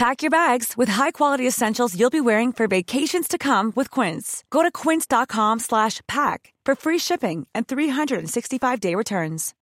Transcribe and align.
Pack 0.00 0.22
your 0.22 0.30
bags 0.30 0.78
with 0.78 0.88
high-quality 0.88 1.46
essentials 1.46 1.94
you'll 1.94 2.08
be 2.08 2.22
wearing 2.22 2.52
for 2.52 2.66
vacations 2.66 3.28
to 3.28 3.36
come 3.36 3.70
with 3.76 3.90
Quince. 3.90 4.42
Go 4.48 4.62
to 4.62 4.70
quince.com 4.72 5.58
slash 5.58 6.00
pack 6.08 6.54
for 6.64 6.74
free 6.74 6.96
shipping 6.96 7.46
and 7.54 7.68
365-day 7.68 8.94
returns. 8.94 9.52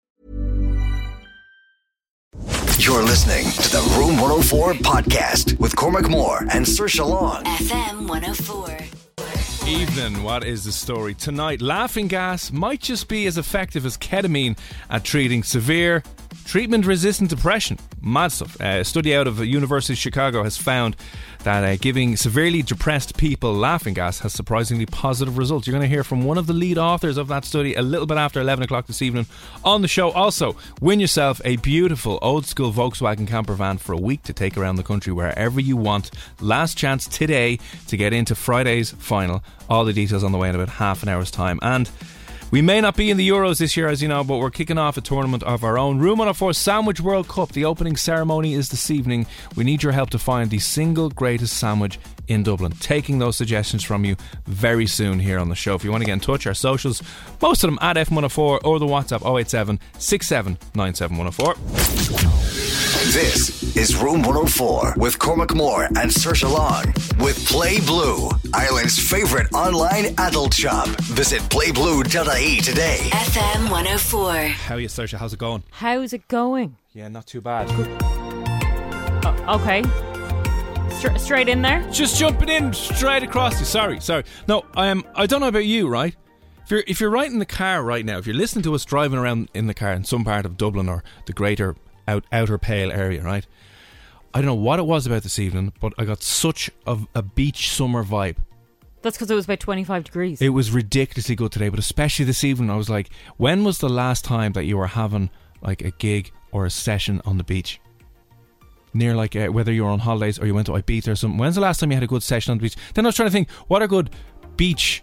You're 2.79 3.03
listening 3.03 3.51
to 3.51 3.69
the 3.69 3.97
Room 3.99 4.21
104 4.21 4.75
podcast 4.75 5.59
with 5.59 5.75
Cormac 5.75 6.09
Moore 6.09 6.39
and 6.53 6.65
Saoirse 6.65 7.05
Long. 7.05 7.43
FM 7.43 8.09
104. 8.09 8.79
Evening, 9.69 10.23
what 10.23 10.45
is 10.45 10.63
the 10.63 10.71
story? 10.71 11.15
Tonight, 11.15 11.61
laughing 11.61 12.07
gas 12.07 12.53
might 12.53 12.81
just 12.81 13.09
be 13.09 13.27
as 13.27 13.39
effective 13.39 13.85
as 13.85 13.97
ketamine 13.97 14.57
at 14.89 15.03
treating 15.03 15.43
severe 15.43 16.05
treatment 16.49 16.87
resistant 16.87 17.29
depression. 17.29 17.79
Mad 18.01 18.33
stuff. 18.33 18.59
A 18.59 18.83
study 18.83 19.15
out 19.15 19.27
of 19.27 19.37
the 19.37 19.47
University 19.47 19.93
of 19.93 19.99
Chicago 19.99 20.43
has 20.43 20.57
found 20.57 20.97
that 21.45 21.63
uh, 21.63 21.77
giving 21.77 22.17
severely 22.17 22.63
depressed 22.63 23.19
people 23.19 23.53
laughing 23.53 23.93
gas 23.93 24.21
has 24.21 24.33
surprisingly 24.33 24.87
positive 24.87 25.37
results. 25.37 25.67
You're 25.67 25.73
going 25.73 25.83
to 25.89 25.95
hear 25.95 26.03
from 26.03 26.25
one 26.25 26.39
of 26.39 26.47
the 26.47 26.55
lead 26.55 26.79
authors 26.79 27.19
of 27.19 27.29
that 27.29 27.45
study 27.45 27.75
a 27.75 27.83
little 27.83 28.07
bit 28.07 28.17
after 28.17 28.41
11 28.41 28.65
o'clock 28.65 28.87
this 28.87 29.03
evening 29.03 29.27
on 29.63 29.83
the 29.83 29.89
show. 29.89 30.11
Also, 30.13 30.57
win 30.81 31.01
yourself 31.01 31.39
a 31.45 31.57
beautiful 31.57 32.19
old 32.23 32.47
school 32.47 32.73
Volkswagen 32.73 33.29
camper 33.29 33.53
van 33.53 33.77
for 33.77 33.93
a 33.93 33.99
week 33.99 34.23
to 34.23 34.33
take 34.33 34.57
around 34.57 34.77
the 34.77 34.83
country 34.83 35.13
wherever 35.13 35.61
you 35.61 35.77
want. 35.77 36.11
Last 36.41 36.79
chance 36.79 37.07
today 37.07 37.59
to 37.89 37.97
get 37.99 38.15
into 38.15 38.35
Friday's 38.35 38.93
final. 38.93 39.45
All 39.69 39.85
the 39.85 39.93
details 39.93 40.25
on 40.25 40.33
the 40.33 40.39
way 40.39 40.49
in 40.49 40.55
about 40.55 40.71
half 40.71 41.03
an 41.03 41.11
hour's 41.11 41.31
time. 41.31 41.59
And 41.61 41.91
we 42.51 42.63
may 42.63 42.81
not 42.81 42.97
be 42.97 43.11
in 43.11 43.17
the 43.17 43.29
Euros 43.29 43.59
this 43.59 43.77
year, 43.77 43.89
as 43.89 44.01
you 44.01 44.09
know, 44.09 44.25
but 44.25 44.39
we're 44.39 44.51
kicking 44.51 44.79
off 44.79 44.97
a 44.97 45.01
tournament 45.01 45.43
of 45.43 45.63
our 45.65 45.79
own. 45.79 45.99
Room 45.99 46.19
104 46.19 46.53
Sandwich 46.55 47.01
World 47.01 47.29
Cup. 47.29 47.53
The 47.53 47.65
opening 47.65 47.97
ceremony 47.97 48.55
is 48.55 48.71
this 48.71 48.91
evening. 48.91 49.27
We 49.55 49.65
need 49.65 49.83
your 49.83 49.93
help 49.93 50.11
to 50.11 50.19
find 50.19 50.51
the 50.51 50.59
single 50.59 51.11
greatest 51.11 51.57
sandwich 51.59 51.99
in 52.27 52.43
Dublin. 52.43 52.73
Taking 52.73 53.19
those 53.19 53.37
suggestions 53.37 53.85
from 53.85 54.05
you 54.05 54.17
very 54.47 54.87
soon 54.87 55.19
here 55.21 55.39
on 55.39 55.49
the 55.49 55.55
show. 55.55 55.75
If 55.75 55.85
you 55.85 55.91
want 55.91 56.03
to 56.03 56.07
get 56.07 56.15
in 56.15 56.21
touch, 56.21 56.47
our 56.47 56.55
socials, 56.55 57.03
most 57.43 57.63
of 57.65 57.69
them 57.69 57.79
at 57.83 57.97
F104 57.97 58.61
or 58.65 58.79
the 58.79 58.87
WhatsApp 58.87 59.39
087 59.39 59.79
67 59.99 60.59
This 63.19 63.77
is 63.77 63.97
Room 63.97 64.23
104 64.23 64.95
with 64.97 65.19
Cormac 65.19 65.53
Moore 65.53 65.87
and 65.87 66.09
Saoirse 66.09 66.49
Long 66.49 66.85
with 67.19 67.45
Play 67.49 67.81
Blue, 67.81 68.31
Ireland's 68.55 68.97
favorite 68.97 69.53
online 69.53 70.15
adult 70.19 70.55
shop. 70.55 70.87
Visit 71.01 71.41
playblue.ie 71.51 72.61
today. 72.61 72.99
FM 73.11 73.73
104. 73.73 74.33
How 74.47 74.77
are 74.77 74.79
you, 74.79 74.87
Saoirse? 74.87 75.19
How's 75.19 75.33
it 75.33 75.41
going? 75.41 75.65
How's 75.73 76.13
it 76.13 76.29
going? 76.29 76.77
Yeah, 76.93 77.09
not 77.09 77.27
too 77.27 77.41
bad. 77.41 77.67
Oh, 79.27 79.61
okay. 79.61 79.83
Stra- 80.95 81.19
straight 81.19 81.49
in 81.49 81.61
there. 81.61 81.85
Just 81.91 82.21
jumping 82.21 82.49
in 82.49 82.73
straight 82.73 83.25
across 83.25 83.59
you. 83.59 83.67
Sorry, 83.67 83.99
sorry. 83.99 84.23
No, 84.47 84.65
I 84.77 84.87
am. 84.87 85.03
I 85.17 85.27
don't 85.27 85.41
know 85.41 85.49
about 85.49 85.67
you, 85.67 85.89
right? 85.89 86.15
If 86.63 86.71
you're 86.71 86.85
if 86.87 87.01
you're 87.01 87.11
right 87.11 87.29
in 87.29 87.41
the 87.41 87.47
car 87.47 87.83
right 87.83 88.05
now, 88.05 88.19
if 88.19 88.29
you're 88.29 88.37
listening 88.37 88.63
to 88.63 88.77
us 88.77 88.85
driving 88.85 89.19
around 89.19 89.49
in 89.55 89.67
the 89.67 89.75
car 89.75 89.93
in 89.93 90.05
some 90.05 90.25
part 90.25 90.47
of 90.47 90.57
Dublin 90.57 90.89
or 90.89 91.03
the 91.27 91.33
greater 91.33 91.75
out, 92.09 92.25
outer 92.33 92.59
Pale 92.59 92.91
area, 92.91 93.23
right? 93.23 93.47
I 94.35 94.39
don't 94.39 94.47
know 94.47 94.55
what 94.55 94.79
it 94.79 94.87
was 94.87 95.07
about 95.07 95.23
this 95.23 95.39
evening, 95.39 95.73
but 95.81 95.93
I 95.99 96.05
got 96.05 96.23
such 96.23 96.71
a, 96.87 96.99
a 97.15 97.23
beach 97.23 97.71
summer 97.71 98.03
vibe. 98.03 98.37
That's 99.03 99.17
because 99.17 99.31
it 99.31 99.35
was 99.35 99.45
about 99.45 99.61
25 99.61 100.05
degrees. 100.05 100.43
It 100.43 100.49
was 100.49 100.73
ridiculously 100.73 101.37
good 101.37 101.53
today, 101.53 101.69
but 101.69 101.79
especially 101.79 102.25
this 102.25 102.43
evening, 102.43 102.71
I 102.71 102.77
was 102.77 102.91
like, 102.91 103.11
when 103.37 103.63
was 103.63 103.79
the 103.79 103.89
last 103.89 104.25
time 104.25 104.53
that 104.53 104.65
you 104.65 104.77
were 104.77 104.89
having 104.89 105.31
like 105.63 105.83
a 105.83 105.93
gig 105.93 106.33
or 106.51 106.67
a 106.67 106.71
session 106.71 107.23
on 107.25 107.39
the 107.39 107.45
beach? 107.45 107.81
Near 108.95 109.15
like 109.15 109.37
uh, 109.37 109.49
whether 109.49 109.73
you 109.73 109.85
were 109.85 109.91
on 109.91 110.01
holidays 110.01 110.39
or 110.39 110.47
you 110.47 110.55
went 110.55 110.67
to 110.67 110.73
Ibiza 110.73 111.09
or 111.09 111.15
something. 111.15 111.39
When's 111.39 111.55
the 111.55 111.61
last 111.61 111.79
time 111.79 111.91
you 111.91 111.97
had 111.97 112.03
a 112.03 112.09
good 112.09 112.23
session 112.23 112.53
on 112.53 112.59
the 112.59 112.63
beach? 112.63 112.77
Then 112.95 113.07
I 113.07 113.09
was 113.09 113.17
trying 113.17 113.29
to 113.29 113.33
think, 113.33 113.51
what 113.69 113.83
are 113.83 113.87
good 113.87 114.11
beach 114.57 115.03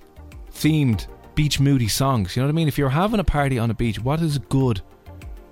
themed, 0.51 1.07
beach 1.35 1.59
moody 1.59 1.87
songs? 1.87 2.35
You 2.35 2.41
know 2.41 2.47
what 2.47 2.53
I 2.53 2.55
mean? 2.55 2.67
If 2.67 2.77
you're 2.77 2.89
having 2.89 3.19
a 3.19 3.23
party 3.23 3.59
on 3.59 3.71
a 3.71 3.75
beach, 3.75 3.99
what 3.99 4.21
is 4.21 4.37
good 4.39 4.81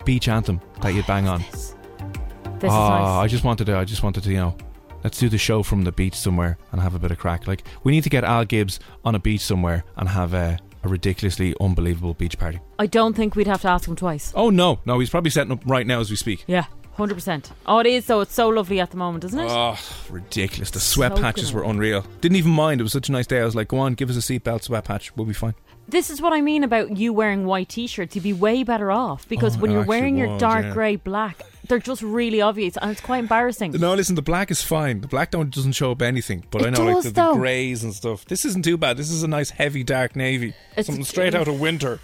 beach 0.06 0.28
anthem 0.28 0.62
that 0.82 0.94
you'd 0.94 1.08
bang 1.08 1.28
on? 1.28 1.40
This 1.40 2.64
oh, 2.64 2.68
is 2.68 2.72
ah, 2.72 3.20
I 3.20 3.28
just 3.28 3.44
wanted 3.44 3.66
to. 3.66 3.78
I 3.78 3.86
just 3.86 4.04
wanted 4.04 4.24
to. 4.24 4.32
You 4.32 4.38
know, 4.38 4.58
let's 5.04 5.20
do 5.20 5.30
the 5.30 5.38
show 5.38 5.64
from 5.64 5.84
the 5.84 5.92
beach 5.92 6.16
somewhere 6.16 6.58
and 6.72 6.82
have 6.82 6.96
a 6.96 7.00
bit 7.00 7.12
of 7.12 7.18
crack. 7.18 7.48
Like 7.48 7.64
we 7.84 7.92
need 7.92 8.04
to 8.04 8.10
get 8.10 8.24
Al 8.24 8.46
Gibbs 8.46 8.80
on 9.04 9.16
a 9.16 9.20
beach 9.20 9.42
somewhere 9.42 9.84
and 9.98 10.08
have 10.08 10.34
a, 10.34 10.58
a 10.84 10.88
ridiculously 10.88 11.56
unbelievable 11.60 12.14
beach 12.14 12.38
party. 12.38 12.60
I 12.80 12.88
don't 12.88 13.16
think 13.16 13.36
we'd 13.36 13.48
have 13.48 13.62
to 13.62 13.70
ask 13.70 13.88
him 13.88 13.96
twice. 13.96 14.32
Oh 14.36 14.50
no, 14.50 14.80
no, 14.86 15.00
he's 15.00 15.10
probably 15.10 15.32
setting 15.32 15.52
up 15.52 15.62
right 15.66 15.86
now 15.86 16.00
as 16.00 16.10
we 16.10 16.16
speak. 16.16 16.44
Yeah, 16.48 16.66
100%. 16.98 17.52
Oh, 17.66 17.80
it 17.80 17.88
is, 17.88 18.06
though. 18.06 18.22
It's 18.22 18.34
so 18.34 18.50
lovely 18.50 18.80
at 18.80 18.92
the 18.92 18.98
moment, 18.98 19.24
isn't 19.24 19.40
it? 19.40 19.50
Oh, 19.50 19.78
ridiculous! 20.10 20.70
The 20.72 20.80
sweat 20.80 21.12
Soaking 21.12 21.24
patches 21.24 21.52
were 21.52 21.64
unreal. 21.64 22.06
Didn't 22.22 22.36
even 22.36 22.52
mind. 22.52 22.82
It 22.82 22.84
was 22.84 22.94
such 22.94 23.10
a 23.10 23.12
nice 23.12 23.26
day. 23.26 23.42
I 23.42 23.46
was 23.46 23.56
like, 23.56 23.70
"Go 23.70 23.80
on, 23.80 23.96
give 23.96 24.10
us 24.10 24.16
a 24.16 24.20
seatbelt, 24.20 24.64
sweat 24.64 24.86
patch. 24.86 25.16
We'll 25.16 25.26
be 25.26 25.34
fine." 25.34 25.56
This 25.88 26.10
is 26.10 26.22
what 26.22 26.34
I 26.34 26.42
mean 26.42 26.64
about 26.64 26.96
you 26.98 27.12
wearing 27.14 27.46
white 27.46 27.70
t 27.70 27.88
shirts. 27.88 28.16
You'd 28.16 28.24
be 28.24 28.34
way 28.34 28.64
better 28.64 28.92
off 28.92 29.28
because 29.28 29.58
Oh, 29.58 29.60
when 29.60 29.72
you're 29.72 29.84
wearing 29.84 30.18
your 30.18 30.38
dark 30.40 30.66
yeah. 30.66 30.74
grey 30.74 30.96
black, 30.96 31.42
they're 31.68 31.80
just 31.80 32.02
really 32.02 32.42
obvious 32.42 32.78
and 32.78 32.92
it's 32.92 33.02
quite 33.02 33.18
embarrassing. 33.20 33.74
No, 33.74 33.94
listen, 33.94 34.16
the 34.16 34.22
black 34.22 34.50
is 34.50 34.62
fine. 34.64 35.02
The 35.02 35.08
black 35.08 35.32
don't 35.32 35.54
doesn't 35.54 35.74
show 35.74 35.92
up 35.92 36.02
anything. 36.02 36.46
But 36.52 36.62
It 36.62 36.68
I 36.68 36.70
know 36.72 36.86
like 36.94 37.04
the, 37.04 37.12
the 37.12 37.34
greys 37.34 37.84
and 37.84 37.94
stuff. 37.94 38.26
This 38.26 38.46
isn't 38.46 38.64
too 38.64 38.78
bad. 38.78 38.96
This 38.98 39.12
is 39.12 39.24
a 39.24 39.28
nice 39.28 39.50
heavy 39.50 39.84
dark 39.84 40.16
navy. 40.16 40.50
It's- 40.72 40.86
Something 40.86 41.04
straight 41.04 41.36
out 41.36 41.48
of 41.48 41.60
winter. 41.60 42.00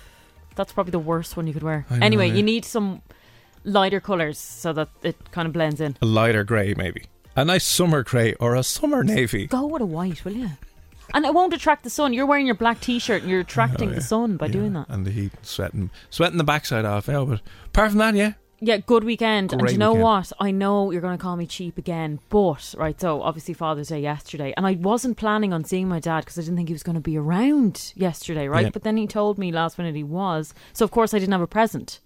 That's 0.56 0.74
probably 0.74 0.92
the 0.92 1.00
worst 1.00 1.38
one 1.38 1.48
you 1.48 1.54
could 1.54 1.64
wear. 1.64 1.86
Know, 1.90 2.00
anyway, 2.02 2.28
yeah. 2.28 2.34
you 2.36 2.44
need 2.44 2.66
some 2.66 3.02
lighter 3.64 4.02
colours 4.02 4.38
so 4.38 4.74
that 4.74 4.90
it 5.04 5.16
kind 5.32 5.46
of 5.46 5.54
blends 5.54 5.80
in. 5.80 5.96
A 6.02 6.06
lighter 6.06 6.44
grey, 6.44 6.74
maybe. 6.76 7.04
A 7.38 7.46
nice 7.46 7.64
summer 7.64 8.04
grey 8.04 8.34
or 8.42 8.56
a 8.56 8.64
summer 8.64 9.02
navy. 9.04 9.48
Go 9.48 9.68
with 9.68 9.82
a 9.82 9.86
white, 9.86 10.26
will 10.26 10.34
you? 10.34 10.50
And 11.14 11.26
it 11.26 11.34
won't 11.34 11.54
attract 11.54 11.84
the 11.84 11.90
sun. 11.90 12.14
You're 12.14 12.26
wearing 12.26 12.46
your 12.46 12.56
black 12.56 12.82
t-shirt 12.82 13.22
and 13.22 13.30
you're 13.32 13.40
oh, 13.40 13.42
attracting 13.42 13.90
Oh, 13.90 13.92
yeah. 13.92 13.96
the 14.00 14.02
sun 14.04 14.38
by 14.38 14.46
Yeah, 14.48 14.52
doing 14.52 14.74
that. 14.74 14.88
And 14.90 15.06
the 15.06 15.12
heat, 15.12 15.32
sweating, 15.42 15.90
sweating 16.10 16.38
the 16.38 16.44
backside 16.44 16.86
off. 16.86 17.08
Yeah, 17.08 17.24
but 17.28 17.42
apart 17.66 17.90
from 17.92 18.00
that, 18.00 18.16
yeah. 18.16 18.34
Yeah, 18.62 18.78
good 18.78 19.06
weekend. 19.06 19.54
and 19.54 19.62
Great 19.62 19.72
you 19.72 19.78
know 19.78 19.92
weekend. 19.94 20.04
what? 20.04 20.32
I 20.40 20.52
know 20.52 20.92
you're 20.92 21.00
going 21.02 21.18
to 21.18 21.22
call 21.22 21.38
me 21.38 21.48
cheap 21.48 21.78
again, 21.78 22.20
but 22.30 22.76
right. 22.78 23.00
So 23.00 23.22
obviously 23.22 23.54
Father's 23.54 23.88
Day 23.88 24.02
yesterday, 24.02 24.54
and 24.58 24.68
I 24.68 24.74
wasn't 24.74 25.16
planning 25.18 25.54
on 25.54 25.64
seeing 25.64 25.88
my 25.88 26.00
dad 26.02 26.22
because 26.26 26.38
I 26.38 26.42
didn't 26.42 26.58
think 26.58 26.68
he 26.68 26.74
was 26.74 26.84
going 26.84 26.96
to 26.96 27.02
be 27.02 27.18
around 27.18 27.94
yesterday, 27.96 28.50
right? 28.50 28.66
Yeah. 28.66 28.72
But 28.72 28.84
then 28.84 28.98
he 28.98 29.08
told 29.08 29.38
me 29.38 29.52
last 29.54 29.78
minute 29.78 29.96
he 29.96 30.04
was, 30.04 30.54
so 30.74 30.84
of 30.84 30.92
course 30.92 31.14
I 31.14 31.20
didn't 31.20 31.32
have 31.32 31.42
a 31.42 31.48
present. 31.48 32.02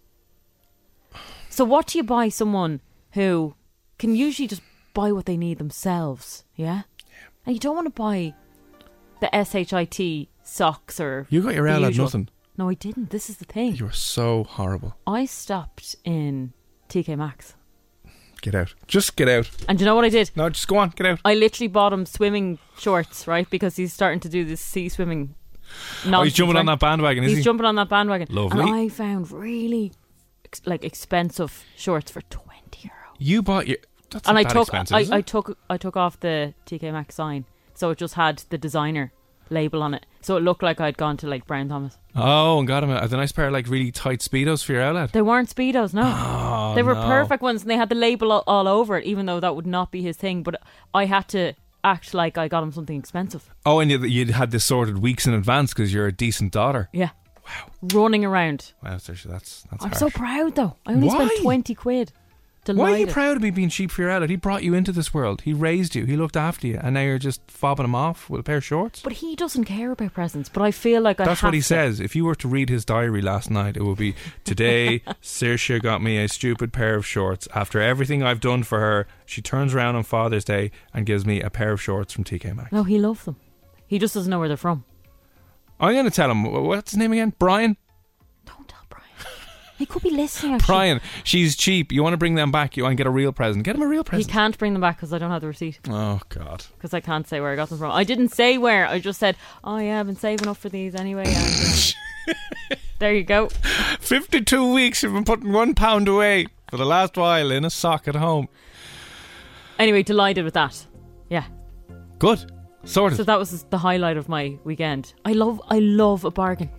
So 1.49 1.65
what 1.65 1.87
do 1.87 1.97
you 1.97 2.03
buy 2.03 2.29
someone 2.29 2.81
who 3.13 3.55
can 3.99 4.15
usually 4.15 4.47
just 4.47 4.61
buy 4.93 5.11
what 5.11 5.25
they 5.25 5.37
need 5.37 5.57
themselves? 5.57 6.43
Yeah, 6.55 6.83
and 7.45 7.55
you 7.55 7.59
don't 7.59 7.75
want 7.75 7.87
to 7.87 7.91
buy 8.01 8.33
the 9.31 9.85
shit 9.91 10.29
socks 10.43 10.99
or 10.99 11.27
You 11.29 11.41
got 11.41 11.55
your 11.55 11.67
L 11.67 11.83
at 11.85 11.89
usual. 11.91 12.05
nothing. 12.05 12.29
No, 12.57 12.69
I 12.69 12.73
didn't. 12.75 13.09
This 13.09 13.29
is 13.29 13.37
the 13.37 13.45
thing. 13.45 13.75
You 13.75 13.85
were 13.85 13.91
so 13.91 14.43
horrible. 14.43 14.95
I 15.07 15.25
stopped 15.25 15.95
in 16.03 16.53
TK 16.89 17.17
Maxx. 17.17 17.55
Get 18.41 18.53
out. 18.55 18.75
Just 18.87 19.15
get 19.15 19.29
out. 19.29 19.49
And 19.69 19.77
do 19.77 19.83
you 19.83 19.85
know 19.85 19.95
what 19.95 20.03
I 20.05 20.09
did? 20.09 20.29
No, 20.35 20.49
just 20.49 20.67
go 20.67 20.77
on. 20.77 20.89
Get 20.89 21.07
out. 21.07 21.19
I 21.23 21.33
literally 21.33 21.69
bought 21.69 21.93
him 21.93 22.05
swimming 22.05 22.59
shorts, 22.77 23.25
right? 23.25 23.49
Because 23.49 23.77
he's 23.77 23.93
starting 23.93 24.19
to 24.19 24.29
do 24.29 24.43
this 24.43 24.59
sea 24.59 24.89
swimming. 24.89 25.35
Oh, 26.05 26.21
he's 26.23 26.33
jumping 26.33 26.57
on 26.57 26.65
that 26.67 26.79
bandwagon, 26.79 27.23
is 27.23 27.29
He's 27.31 27.37
he? 27.39 27.43
jumping 27.43 27.65
on 27.65 27.75
that 27.75 27.89
bandwagon. 27.89 28.27
Lovely. 28.29 28.61
And 28.61 28.69
I 28.75 28.89
found 28.89 29.31
really 29.31 29.93
ex- 30.45 30.61
like 30.65 30.83
expensive 30.83 31.63
shorts 31.77 32.11
for 32.11 32.21
twenty 32.23 32.81
euro. 32.83 33.13
You 33.17 33.41
bought 33.41 33.67
your. 33.67 33.77
That's 34.11 34.27
and 34.27 34.35
not 34.35 34.41
I 34.41 34.43
that 34.43 34.53
took 34.53 34.67
expensive, 34.67 34.95
I, 34.95 34.99
is 34.99 35.09
it? 35.09 35.13
I 35.13 35.21
took 35.21 35.57
I 35.69 35.77
took 35.77 35.97
off 35.97 36.19
the 36.19 36.53
TK 36.67 36.91
Maxx 36.91 37.15
sign, 37.15 37.45
so 37.83 37.89
it 37.89 37.97
just 37.97 38.13
had 38.13 38.37
the 38.47 38.57
designer 38.57 39.11
label 39.49 39.83
on 39.83 39.93
it, 39.93 40.05
so 40.21 40.37
it 40.37 40.39
looked 40.39 40.63
like 40.63 40.79
I'd 40.79 40.95
gone 40.95 41.17
to 41.17 41.27
like 41.27 41.45
Brown 41.45 41.67
Thomas. 41.67 41.97
Oh, 42.15 42.59
and 42.59 42.65
got 42.65 42.81
him 42.81 42.91
a, 42.91 42.95
a 42.95 43.07
nice 43.09 43.33
pair 43.33 43.47
of 43.47 43.51
like 43.51 43.67
really 43.67 43.91
tight 43.91 44.19
speedos 44.19 44.63
for 44.63 44.71
your 44.71 44.83
outlet. 44.83 45.11
They 45.11 45.21
weren't 45.21 45.53
speedos, 45.53 45.93
no. 45.93 46.03
Oh, 46.05 46.75
they 46.75 46.81
were 46.81 46.93
no. 46.93 47.03
perfect 47.03 47.43
ones, 47.43 47.63
and 47.63 47.69
they 47.69 47.75
had 47.75 47.89
the 47.89 47.95
label 47.95 48.31
all, 48.31 48.45
all 48.47 48.69
over 48.69 48.97
it, 48.97 49.03
even 49.03 49.25
though 49.25 49.41
that 49.41 49.53
would 49.57 49.67
not 49.67 49.91
be 49.91 50.01
his 50.01 50.15
thing. 50.15 50.43
But 50.43 50.61
I 50.93 51.07
had 51.07 51.27
to 51.29 51.55
act 51.83 52.13
like 52.13 52.37
I 52.37 52.47
got 52.47 52.63
him 52.63 52.71
something 52.71 52.97
expensive. 52.97 53.49
Oh, 53.65 53.81
and 53.81 53.91
you 53.91 54.01
you'd 54.05 54.29
had 54.29 54.51
this 54.51 54.63
sorted 54.63 54.99
weeks 54.99 55.27
in 55.27 55.33
advance 55.33 55.73
because 55.73 55.93
you're 55.93 56.07
a 56.07 56.13
decent 56.13 56.53
daughter. 56.53 56.87
Yeah. 56.93 57.09
Wow. 57.45 57.99
Running 58.01 58.23
around. 58.23 58.71
Wow, 58.81 58.91
that's 58.91 59.07
that's 59.07 59.23
that's. 59.23 59.65
I'm 59.69 59.89
harsh. 59.89 59.97
so 59.97 60.09
proud 60.09 60.55
though. 60.55 60.77
I 60.85 60.93
only 60.93 61.09
Why? 61.09 61.25
spent 61.25 61.41
twenty 61.41 61.75
quid. 61.75 62.13
Why 62.65 62.93
are 62.93 62.97
you 62.97 63.07
proud 63.07 63.35
of 63.35 63.43
me 63.43 63.49
being 63.51 63.69
cheap 63.69 63.91
for 63.91 64.01
your 64.01 64.11
outlet? 64.11 64.29
He 64.29 64.35
brought 64.35 64.63
you 64.63 64.73
into 64.73 64.91
this 64.91 65.13
world. 65.13 65.41
He 65.41 65.53
raised 65.53 65.95
you. 65.95 66.05
He 66.05 66.15
looked 66.15 66.37
after 66.37 66.67
you, 66.67 66.79
and 66.81 66.93
now 66.93 67.01
you're 67.01 67.17
just 67.19 67.45
fobbing 67.47 67.83
him 67.85 67.95
off 67.95 68.29
with 68.29 68.39
a 68.39 68.43
pair 68.43 68.57
of 68.57 68.63
shorts. 68.63 69.01
But 69.01 69.13
he 69.13 69.35
doesn't 69.35 69.65
care 69.65 69.91
about 69.91 70.13
presents. 70.13 70.49
But 70.49 70.63
I 70.63 70.71
feel 70.71 71.01
like 71.01 71.19
I 71.19 71.25
That's 71.25 71.43
what 71.43 71.53
he 71.53 71.59
to. 71.59 71.65
says. 71.65 71.99
If 71.99 72.15
you 72.15 72.23
were 72.25 72.35
to 72.35 72.47
read 72.47 72.69
his 72.69 72.85
diary 72.85 73.21
last 73.21 73.51
night, 73.51 73.75
it 73.75 73.83
would 73.83 73.97
be 73.97 74.15
today. 74.43 74.99
Saoirse 75.21 75.81
got 75.81 76.01
me 76.01 76.17
a 76.17 76.27
stupid 76.29 76.71
pair 76.71 76.95
of 76.95 77.05
shorts. 77.05 77.47
After 77.53 77.81
everything 77.81 78.23
I've 78.23 78.39
done 78.39 78.63
for 78.63 78.79
her, 78.79 79.07
she 79.25 79.41
turns 79.41 79.73
around 79.73 79.95
on 79.95 80.03
Father's 80.03 80.45
Day 80.45 80.71
and 80.93 81.05
gives 81.05 81.25
me 81.25 81.41
a 81.41 81.49
pair 81.49 81.71
of 81.73 81.81
shorts 81.81 82.13
from 82.13 82.23
TK 82.23 82.55
Maxx. 82.55 82.71
No, 82.71 82.83
he 82.83 82.97
loves 82.99 83.25
them. 83.25 83.35
He 83.87 83.99
just 83.99 84.13
doesn't 84.13 84.29
know 84.29 84.39
where 84.39 84.47
they're 84.47 84.57
from. 84.57 84.85
I'm 85.79 85.93
going 85.93 86.05
to 86.05 86.11
tell 86.11 86.31
him 86.31 86.43
what's 86.45 86.91
his 86.91 86.97
name 86.97 87.11
again. 87.11 87.33
Brian. 87.39 87.75
Don't 89.85 89.93
tell 89.93 89.99
Brian. 89.99 89.99
He 89.99 89.99
could 89.99 90.03
be 90.03 90.09
listening. 90.09 90.53
Actually. 90.55 90.73
Brian. 90.73 91.01
She's 91.23 91.55
cheap. 91.55 91.91
You 91.91 92.03
want 92.03 92.13
to 92.13 92.17
bring 92.17 92.35
them 92.35 92.51
back? 92.51 92.77
You 92.77 92.83
want 92.83 92.93
to 92.93 92.95
get 92.95 93.07
a 93.07 93.11
real 93.11 93.31
present? 93.31 93.63
Get 93.65 93.75
him 93.75 93.81
a 93.81 93.87
real 93.87 94.03
present. 94.03 94.27
He 94.27 94.31
can't 94.31 94.57
bring 94.57 94.73
them 94.73 94.81
back 94.81 94.97
because 94.97 95.13
I 95.13 95.17
don't 95.17 95.31
have 95.31 95.41
the 95.41 95.47
receipt. 95.47 95.79
Oh 95.89 96.21
God. 96.29 96.65
Because 96.77 96.93
I 96.93 96.99
can't 96.99 97.27
say 97.27 97.41
where 97.41 97.51
I 97.51 97.55
got 97.55 97.69
them 97.69 97.77
from. 97.77 97.91
I 97.91 98.03
didn't 98.03 98.29
say 98.29 98.57
where. 98.57 98.87
I 98.87 98.99
just 98.99 99.19
said, 99.19 99.35
"Oh 99.63 99.77
yeah, 99.77 99.99
I've 99.99 100.05
been 100.05 100.15
saving 100.15 100.47
up 100.47 100.57
for 100.57 100.69
these 100.69 100.95
anyway." 100.95 101.25
And, 101.27 101.95
uh, 102.29 102.75
there 102.99 103.13
you 103.13 103.23
go. 103.23 103.49
Fifty-two 103.99 104.73
weeks. 104.73 105.03
You've 105.03 105.13
been 105.13 105.25
putting 105.25 105.51
one 105.51 105.75
pound 105.75 106.07
away 106.07 106.47
for 106.69 106.77
the 106.77 106.85
last 106.85 107.17
while 107.17 107.51
in 107.51 107.65
a 107.65 107.69
sock 107.69 108.07
at 108.07 108.15
home. 108.15 108.47
Anyway, 109.79 110.03
delighted 110.03 110.45
with 110.45 110.53
that. 110.53 110.85
Yeah. 111.29 111.45
Good. 112.19 112.51
Sorted. 112.85 113.17
So 113.17 113.23
that 113.23 113.39
was 113.39 113.63
the 113.63 113.77
highlight 113.77 114.17
of 114.17 114.27
my 114.27 114.57
weekend. 114.63 115.13
I 115.23 115.33
love, 115.33 115.61
I 115.69 115.79
love 115.79 116.25
a 116.25 116.31
bargain. 116.31 116.69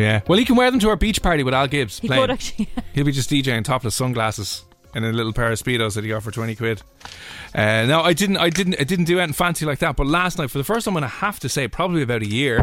Yeah. 0.00 0.20
Well, 0.26 0.38
he 0.38 0.44
can 0.44 0.56
wear 0.56 0.70
them 0.70 0.80
to 0.80 0.88
our 0.88 0.96
beach 0.96 1.22
party 1.22 1.42
with 1.42 1.54
Al 1.54 1.68
Gibbs. 1.68 1.98
He 1.98 2.08
playing. 2.08 2.22
could 2.22 2.30
actually. 2.30 2.68
He'll 2.92 3.04
be 3.04 3.12
just 3.12 3.30
DJing 3.30 3.64
topless 3.64 3.94
sunglasses 3.94 4.64
and 4.94 5.04
a 5.04 5.12
little 5.12 5.32
pair 5.32 5.50
of 5.52 5.58
speedos 5.58 5.94
that 5.94 6.04
he 6.04 6.10
got 6.10 6.22
for 6.22 6.30
twenty 6.30 6.54
quid. 6.56 6.82
Uh, 7.54 7.84
no, 7.86 8.00
I 8.00 8.12
didn't. 8.12 8.38
I 8.38 8.50
didn't. 8.50 8.80
I 8.80 8.84
didn't 8.84 9.04
do 9.04 9.18
anything 9.18 9.34
fancy 9.34 9.66
like 9.66 9.78
that. 9.80 9.96
But 9.96 10.06
last 10.06 10.38
night, 10.38 10.50
for 10.50 10.58
the 10.58 10.64
first 10.64 10.84
time, 10.84 10.96
and 10.96 11.04
I 11.04 11.08
have 11.08 11.38
to 11.40 11.48
say, 11.48 11.68
probably 11.68 12.02
about 12.02 12.22
a 12.22 12.26
year, 12.26 12.62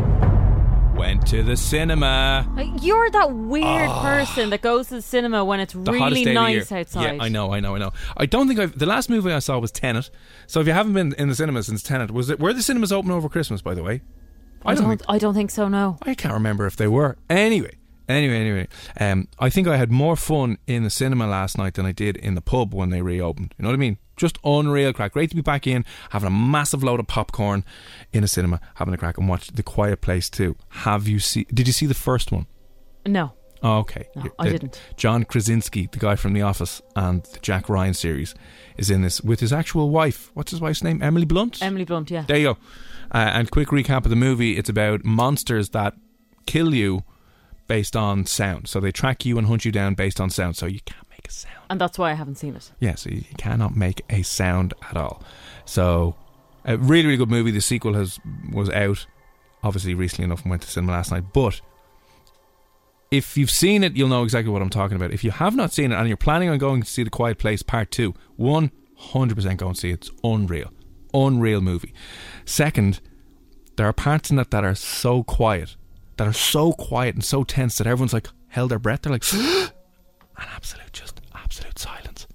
went 0.96 1.28
to 1.28 1.44
the 1.44 1.56
cinema. 1.56 2.52
Like, 2.56 2.84
You're 2.84 3.10
that 3.12 3.32
weird 3.34 3.90
person 3.90 4.50
that 4.50 4.62
goes 4.62 4.88
to 4.90 4.96
the 4.96 5.02
cinema 5.02 5.46
when 5.46 5.60
it's. 5.60 5.74
The 5.74 5.80
hottest 5.80 6.00
really 6.00 6.26
day 6.26 6.34
nice 6.34 6.70
the 6.70 6.76
year. 6.76 6.80
outside. 6.82 7.16
Yeah, 7.16 7.24
I 7.24 7.30
know, 7.30 7.54
I 7.54 7.60
know, 7.60 7.76
I 7.76 7.80
know. 7.80 7.92
I 8.18 8.26
don't 8.26 8.48
think 8.48 8.60
I've. 8.60 8.78
The 8.78 8.86
last 8.86 9.10
movie 9.10 9.32
I 9.32 9.40
saw 9.40 9.60
was 9.60 9.72
Tenet. 9.72 10.10
So 10.48 10.60
if 10.60 10.68
you 10.68 10.74
haven't 10.74 10.94
been 10.94 11.14
in 11.14 11.30
the 11.30 11.36
cinema 11.36 11.64
since 11.64 11.84
Tenet, 11.84 12.12
was 12.12 12.30
it? 12.30 12.40
Were 12.40 12.54
the 12.54 12.64
cinemas 12.64 12.92
open 12.92 13.12
over 13.12 13.30
Christmas? 13.30 13.62
By 13.62 13.74
the 13.76 13.84
way, 13.84 14.02
I 14.68 14.76
don't. 14.76 14.90
think- 14.90 15.02
I 15.08 15.18
don't 15.18 15.34
think 15.34 15.52
so. 15.52 15.68
No. 15.68 15.98
I 16.04 16.14
can't 16.14 16.34
remember 16.34 16.66
if 16.66 16.76
they 16.76 16.88
were. 16.88 17.18
Anyway, 17.30 17.76
anyway, 18.10 18.36
anyway. 18.40 18.68
Um, 19.00 19.28
I 19.40 19.50
think 19.50 19.68
I 19.68 19.78
had 19.78 19.92
more 19.92 20.16
fun 20.16 20.58
in 20.68 20.84
the 20.84 20.90
cinema 20.90 21.28
last 21.28 21.58
night 21.58 21.74
than 21.76 21.86
I 21.86 21.92
did 21.92 22.18
in 22.18 22.36
the 22.36 22.42
pub 22.42 22.74
when 22.74 22.90
they 22.90 23.02
reopened. 23.02 23.56
You 23.58 23.64
know 23.64 23.70
what 23.70 23.76
I 23.76 23.78
mean? 23.80 23.98
Just 24.18 24.38
unreal 24.44 24.94
crack. 24.94 25.14
Great 25.14 25.30
to 25.30 25.36
be 25.36 25.42
back 25.44 25.68
in, 25.68 25.86
having 26.10 26.28
a 26.28 26.32
massive 26.32 26.84
load 26.84 27.00
of 27.00 27.08
popcorn 27.08 27.64
in 28.12 28.24
a 28.24 28.28
cinema, 28.28 28.60
having 28.76 28.94
a 28.94 28.98
crack 28.98 29.18
and 29.18 29.30
watch 29.30 29.48
The 29.50 29.62
Quiet 29.64 30.02
Place 30.02 30.30
too. 30.30 30.56
Have 30.70 31.08
you 31.08 31.20
see? 31.20 31.46
Did 31.54 31.68
you 31.68 31.74
see 31.74 31.86
the 31.86 31.94
first 31.94 32.32
one? 32.32 32.48
No. 33.06 33.34
Oh, 33.64 33.78
okay. 33.80 34.08
No, 34.16 34.24
You- 34.26 34.32
I 34.38 34.50
didn't. 34.50 34.80
John 34.98 35.24
Krasinski, 35.24 35.88
the 35.92 35.98
guy 35.98 36.16
from 36.16 36.34
The 36.34 36.44
Office 36.44 36.80
and 36.96 37.24
the 37.24 37.40
Jack 37.40 37.70
Ryan 37.70 37.94
series, 37.96 38.36
is 38.78 38.90
in 38.92 39.02
this 39.02 39.20
with 39.22 39.40
his 39.40 39.52
actual 39.54 39.90
wife. 39.90 40.30
What's 40.36 40.52
his 40.52 40.62
wife's 40.62 40.84
name? 40.84 41.02
Emily 41.02 41.26
Blunt. 41.26 41.62
Emily 41.62 41.84
Blunt. 41.86 42.12
Yeah. 42.12 42.24
There 42.28 42.38
you 42.38 42.54
go. 42.54 42.58
Uh, 43.12 43.32
and 43.34 43.52
quick 43.52 43.70
recap 43.70 44.04
of 44.06 44.10
the 44.10 44.16
movie: 44.16 44.58
it's 44.58 44.70
about 44.70 45.06
monsters 45.06 45.70
that 45.70 45.94
kill 46.46 46.74
you 46.74 47.04
based 47.68 47.96
on 47.96 48.26
sound. 48.26 48.68
So 48.68 48.80
they 48.80 48.92
track 48.92 49.26
you 49.26 49.38
and 49.38 49.48
hunt 49.48 49.66
you 49.66 49.72
down 49.72 49.94
based 49.94 50.22
on 50.22 50.30
sound. 50.30 50.56
So 50.56 50.66
you 50.66 50.80
can't 50.86 51.10
make 51.10 51.28
a 51.28 51.32
sound. 51.32 51.56
And 51.70 51.82
that's 51.82 52.00
why 52.00 52.12
I 52.12 52.14
haven't 52.14 52.36
seen 52.36 52.56
it. 52.56 52.72
Yeah, 52.80 52.96
so 52.96 53.10
you 53.10 53.24
cannot 53.38 53.76
make 53.76 54.02
a 54.10 54.22
sound 54.22 54.74
at 54.90 54.96
all. 54.96 55.22
So 55.66 56.16
a 56.64 56.78
really, 56.78 57.06
really 57.06 57.18
good 57.18 57.30
movie. 57.30 57.52
The 57.52 57.62
sequel 57.62 57.94
has 57.94 58.20
was 58.52 58.70
out 58.70 59.06
obviously 59.64 59.96
recently 59.96 60.26
enough 60.26 60.44
and 60.44 60.50
went 60.50 60.62
to 60.62 60.70
cinema 60.70 60.94
last 60.94 61.12
night. 61.12 61.26
But 61.34 61.60
if 63.10 63.38
you've 63.38 63.52
seen 63.52 63.84
it, 63.84 63.96
you'll 63.96 64.10
know 64.10 64.24
exactly 64.24 64.52
what 64.52 64.62
I'm 64.62 64.70
talking 64.70 64.96
about. 64.96 65.12
If 65.12 65.24
you 65.24 65.32
have 65.32 65.56
not 65.56 65.74
seen 65.74 65.92
it 65.92 65.96
and 65.96 66.08
you're 66.08 66.18
planning 66.18 66.50
on 66.50 66.58
going 66.58 66.82
to 66.84 66.90
see 66.90 67.04
The 67.04 67.10
Quiet 67.10 67.38
Place 67.38 67.64
Part 67.64 67.92
Two, 67.92 68.14
one 68.36 68.72
hundred 68.96 69.36
percent 69.36 69.60
go 69.60 69.68
and 69.68 69.78
see 69.78 69.90
it. 69.90 70.08
It's 70.08 70.12
unreal, 70.24 70.72
unreal 71.26 71.62
movie. 71.62 71.94
Second, 72.46 73.00
there 73.76 73.88
are 73.88 73.94
parts 73.94 74.30
in 74.30 74.40
it 74.40 74.52
that 74.52 74.64
are 74.64 74.76
so 74.76 75.24
quiet, 75.24 75.76
that 76.18 76.28
are 76.28 76.34
so 76.34 76.74
quiet 76.74 77.16
and 77.16 77.24
so 77.24 77.44
tense 77.44 77.78
that 77.78 77.88
everyone's 77.88 78.14
like 78.14 78.30
held 78.50 78.72
their 78.72 78.80
breath. 78.80 79.02
They're 79.04 79.14
like, 79.14 79.34
an 79.34 79.70
absolute, 80.38 80.92
just 80.92 81.22
absolute 81.34 81.80
silence. 81.80 82.28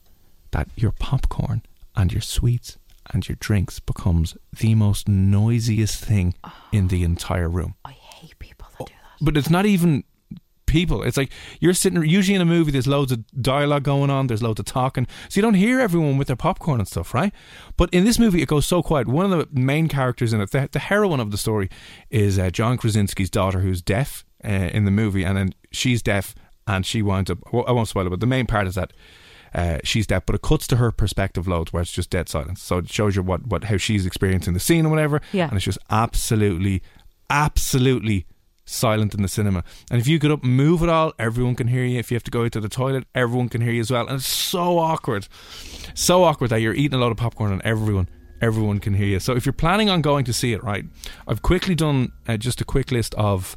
That 0.52 0.68
your 0.76 0.92
popcorn 0.92 1.62
and 1.96 2.12
your 2.12 2.20
sweets 2.20 2.78
and 3.12 3.28
your 3.28 3.36
drinks 3.40 3.80
becomes 3.80 4.36
the 4.58 4.74
most 4.74 5.08
noisiest 5.08 6.04
thing 6.04 6.34
in 6.70 6.88
the 6.88 7.02
entire 7.02 7.48
room. 7.48 7.74
I 7.84 7.92
hate 7.92 8.38
people 8.38 8.68
that 8.70 8.82
oh, 8.82 8.86
do 8.86 8.92
that. 8.92 9.24
But 9.24 9.36
it's 9.36 9.50
not 9.50 9.66
even 9.66 10.04
people. 10.72 11.02
It's 11.02 11.16
like 11.16 11.30
you're 11.60 11.74
sitting. 11.74 12.02
Usually 12.02 12.34
in 12.34 12.40
a 12.40 12.46
movie, 12.46 12.72
there's 12.72 12.86
loads 12.86 13.12
of 13.12 13.24
dialogue 13.40 13.84
going 13.84 14.10
on. 14.10 14.26
There's 14.26 14.42
loads 14.42 14.58
of 14.58 14.66
talking, 14.66 15.06
so 15.28 15.38
you 15.38 15.42
don't 15.42 15.54
hear 15.54 15.78
everyone 15.78 16.16
with 16.16 16.26
their 16.26 16.36
popcorn 16.36 16.80
and 16.80 16.88
stuff, 16.88 17.14
right? 17.14 17.32
But 17.76 17.90
in 17.92 18.04
this 18.04 18.18
movie, 18.18 18.42
it 18.42 18.48
goes 18.48 18.66
so 18.66 18.82
quiet. 18.82 19.06
One 19.06 19.32
of 19.32 19.38
the 19.38 19.60
main 19.60 19.86
characters 19.88 20.32
in 20.32 20.40
it, 20.40 20.50
the, 20.50 20.68
the 20.72 20.78
heroine 20.78 21.20
of 21.20 21.30
the 21.30 21.38
story, 21.38 21.68
is 22.10 22.38
uh, 22.38 22.50
John 22.50 22.78
Krasinski's 22.78 23.30
daughter, 23.30 23.60
who's 23.60 23.82
deaf 23.82 24.24
uh, 24.44 24.48
in 24.48 24.84
the 24.84 24.90
movie, 24.90 25.24
and 25.24 25.36
then 25.36 25.54
she's 25.70 26.02
deaf, 26.02 26.34
and 26.66 26.84
she 26.84 27.02
winds 27.02 27.30
up. 27.30 27.38
Well, 27.52 27.64
I 27.68 27.72
won't 27.72 27.88
spoil 27.88 28.06
it, 28.06 28.10
but 28.10 28.20
the 28.20 28.26
main 28.26 28.46
part 28.46 28.66
is 28.66 28.74
that. 28.74 28.92
Uh, 29.54 29.78
she's 29.84 30.06
deaf, 30.06 30.24
but 30.24 30.34
it 30.34 30.40
cuts 30.40 30.66
to 30.66 30.76
her 30.76 30.90
perspective 30.90 31.46
loads 31.46 31.74
where 31.74 31.82
it's 31.82 31.92
just 31.92 32.08
dead 32.08 32.26
silence. 32.26 32.62
So 32.62 32.78
it 32.78 32.90
shows 32.90 33.16
you 33.16 33.22
what, 33.22 33.46
what 33.48 33.64
how 33.64 33.76
she's 33.76 34.06
experiencing 34.06 34.54
the 34.54 34.60
scene 34.60 34.86
or 34.86 34.88
whatever. 34.88 35.20
Yeah. 35.30 35.48
And 35.48 35.56
it's 35.56 35.66
just 35.66 35.76
absolutely, 35.90 36.82
absolutely 37.28 38.24
silent 38.72 39.14
in 39.14 39.22
the 39.22 39.28
cinema. 39.28 39.64
And 39.90 40.00
if 40.00 40.08
you 40.08 40.18
get 40.18 40.30
up 40.30 40.42
move 40.42 40.82
at 40.82 40.88
all, 40.88 41.12
everyone 41.18 41.54
can 41.54 41.68
hear 41.68 41.84
you. 41.84 41.98
If 41.98 42.10
you 42.10 42.16
have 42.16 42.24
to 42.24 42.30
go 42.30 42.48
to 42.48 42.60
the 42.60 42.68
toilet, 42.68 43.04
everyone 43.14 43.48
can 43.48 43.60
hear 43.60 43.72
you 43.72 43.80
as 43.80 43.90
well. 43.90 44.06
And 44.06 44.16
it's 44.16 44.26
so 44.26 44.78
awkward. 44.78 45.28
So 45.94 46.24
awkward 46.24 46.50
that 46.50 46.60
you're 46.60 46.74
eating 46.74 46.98
a 46.98 47.00
lot 47.02 47.10
of 47.10 47.16
popcorn 47.16 47.52
and 47.52 47.62
everyone 47.62 48.08
everyone 48.40 48.80
can 48.80 48.94
hear 48.94 49.06
you. 49.06 49.20
So 49.20 49.36
if 49.36 49.46
you're 49.46 49.52
planning 49.52 49.88
on 49.88 50.02
going 50.02 50.24
to 50.24 50.32
see 50.32 50.52
it, 50.52 50.64
right, 50.64 50.84
I've 51.28 51.42
quickly 51.42 51.76
done 51.76 52.10
uh, 52.26 52.36
just 52.36 52.60
a 52.60 52.64
quick 52.64 52.90
list 52.90 53.14
of 53.14 53.56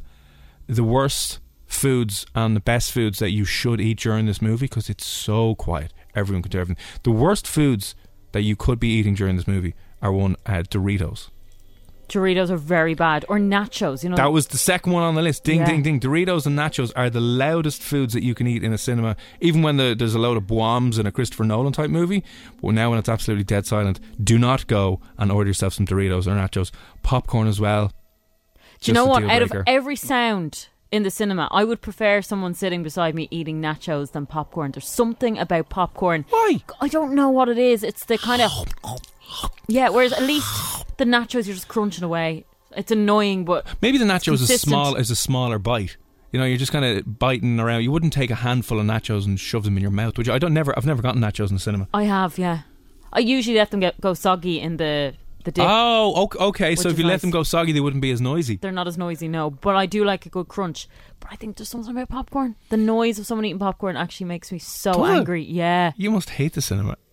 the 0.68 0.84
worst 0.84 1.40
foods 1.66 2.24
and 2.36 2.54
the 2.54 2.60
best 2.60 2.92
foods 2.92 3.18
that 3.18 3.30
you 3.30 3.44
should 3.44 3.80
eat 3.80 3.98
during 3.98 4.26
this 4.26 4.40
movie 4.40 4.66
because 4.66 4.88
it's 4.88 5.04
so 5.04 5.56
quiet. 5.56 5.92
Everyone 6.14 6.42
can 6.42 6.50
do 6.50 6.60
everything. 6.60 6.82
The 7.02 7.10
worst 7.10 7.48
foods 7.48 7.96
that 8.30 8.42
you 8.42 8.54
could 8.54 8.78
be 8.78 8.88
eating 8.88 9.14
during 9.14 9.36
this 9.36 9.48
movie 9.48 9.74
are 10.00 10.12
one 10.12 10.36
uh, 10.46 10.62
Doritos. 10.62 11.30
Doritos 12.08 12.50
are 12.50 12.56
very 12.56 12.94
bad, 12.94 13.24
or 13.28 13.38
nachos. 13.38 14.02
You 14.04 14.10
know, 14.10 14.16
That 14.16 14.32
was 14.32 14.46
the 14.48 14.58
second 14.58 14.92
one 14.92 15.02
on 15.02 15.14
the 15.14 15.22
list. 15.22 15.44
Ding, 15.44 15.60
Yeah. 15.60 15.66
ding, 15.66 15.82
ding. 15.82 16.00
Doritos 16.00 16.46
and 16.46 16.56
nachos 16.56 16.92
are 16.94 17.10
the 17.10 17.20
loudest 17.20 17.82
foods 17.82 18.12
that 18.14 18.22
you 18.22 18.34
can 18.34 18.46
eat 18.46 18.62
in 18.62 18.72
a 18.72 18.78
cinema. 18.78 19.16
Even 19.40 19.62
when 19.62 19.76
the, 19.76 19.94
there's 19.98 20.14
a 20.14 20.18
load 20.18 20.36
of 20.36 20.46
bombs 20.46 20.98
in 20.98 21.06
a 21.06 21.12
Christopher 21.12 21.44
Nolan 21.44 21.72
type 21.72 21.90
movie. 21.90 22.22
But 22.62 22.72
now 22.74 22.90
when 22.90 22.98
it's 22.98 23.08
absolutely 23.08 23.44
dead 23.44 23.66
silent, 23.66 23.98
do 24.22 24.38
not 24.38 24.66
go 24.66 25.00
and 25.18 25.32
order 25.32 25.48
yourself 25.50 25.74
some 25.74 25.86
Doritos 25.86 26.26
or 26.26 26.30
nachos. 26.30 26.70
Popcorn 27.02 27.48
as 27.48 27.60
well. 27.60 27.92
Do 28.80 28.90
you 28.90 28.94
know 28.94 29.06
what? 29.06 29.24
Out 29.24 29.42
of 29.42 29.52
every 29.66 29.96
sound 29.96 30.68
in 30.92 31.02
the 31.02 31.10
cinema, 31.10 31.48
I 31.50 31.64
would 31.64 31.80
prefer 31.80 32.22
someone 32.22 32.54
sitting 32.54 32.82
beside 32.82 33.14
me 33.14 33.28
eating 33.30 33.60
nachos 33.60 34.12
than 34.12 34.26
popcorn. 34.26 34.72
There's 34.72 34.88
something 34.88 35.36
about 35.38 35.68
popcorn. 35.68 36.24
Why? 36.30 36.60
I 36.80 36.88
don't 36.88 37.14
know 37.14 37.28
what 37.28 37.48
it 37.48 37.58
is. 37.58 37.82
It's 37.82 38.04
the 38.04 38.18
kind 38.18 38.42
of 38.42 38.50
yeah. 39.66 39.88
Whereas 39.88 40.12
at 40.12 40.22
least 40.22 40.96
the 40.96 41.04
nachos, 41.04 41.46
you're 41.46 41.54
just 41.54 41.68
crunching 41.68 42.04
away. 42.04 42.44
It's 42.76 42.92
annoying, 42.92 43.44
but 43.44 43.66
Maybe 43.80 43.98
the 43.98 44.04
nachos 44.04 44.34
is 44.34 44.40
consistent. 44.40 44.70
small 44.70 44.94
is 44.96 45.10
a 45.10 45.16
smaller 45.16 45.58
bite. 45.58 45.96
You 46.32 46.40
know, 46.40 46.44
you're 46.46 46.58
just 46.58 46.72
kind 46.72 46.84
of 46.84 47.18
biting 47.18 47.58
around. 47.58 47.82
You 47.82 47.90
wouldn't 47.90 48.12
take 48.12 48.30
a 48.30 48.34
handful 48.34 48.78
of 48.78 48.86
nachos 48.86 49.24
and 49.24 49.40
shove 49.40 49.64
them 49.64 49.76
in 49.76 49.82
your 49.82 49.90
mouth, 49.92 50.18
you? 50.18 50.32
I 50.32 50.38
don't 50.38 50.52
never. 50.52 50.76
I've 50.76 50.84
never 50.84 51.00
gotten 51.02 51.20
nachos 51.22 51.48
in 51.48 51.54
the 51.54 51.60
cinema. 51.60 51.88
I 51.94 52.04
have. 52.04 52.36
Yeah, 52.36 52.62
I 53.12 53.20
usually 53.20 53.56
let 53.56 53.70
them 53.70 53.80
get 53.80 54.00
go 54.00 54.12
soggy 54.12 54.60
in 54.60 54.76
the 54.76 55.14
the 55.46 55.52
dip. 55.52 55.64
Oh, 55.66 56.12
ok- 56.24 56.38
okay. 56.38 56.76
So 56.76 56.90
if 56.90 56.98
you 56.98 57.06
let 57.06 57.22
them 57.22 57.30
go 57.30 57.42
soggy, 57.42 57.72
they 57.72 57.80
wouldn't 57.80 58.02
be 58.02 58.10
as 58.10 58.20
noisy. 58.20 58.56
They're 58.56 58.70
not 58.70 58.86
as 58.86 58.98
noisy, 58.98 59.26
no. 59.28 59.48
But 59.50 59.74
I 59.76 59.86
do 59.86 60.04
like 60.04 60.26
a 60.26 60.28
good 60.28 60.48
crunch. 60.48 60.86
But 61.20 61.30
I 61.32 61.36
think 61.36 61.56
there's 61.56 61.70
something 61.70 61.90
about 61.90 62.10
popcorn. 62.10 62.56
The 62.68 62.76
noise 62.76 63.18
of 63.18 63.26
someone 63.26 63.46
eating 63.46 63.58
popcorn 63.58 63.96
actually 63.96 64.26
makes 64.26 64.52
me 64.52 64.58
so 64.58 64.92
Does 64.92 65.08
it? 65.08 65.12
angry. 65.14 65.42
Yeah. 65.42 65.92
You 65.96 66.10
must 66.10 66.28
hate 66.30 66.52
the 66.52 66.60
cinema. 66.60 66.96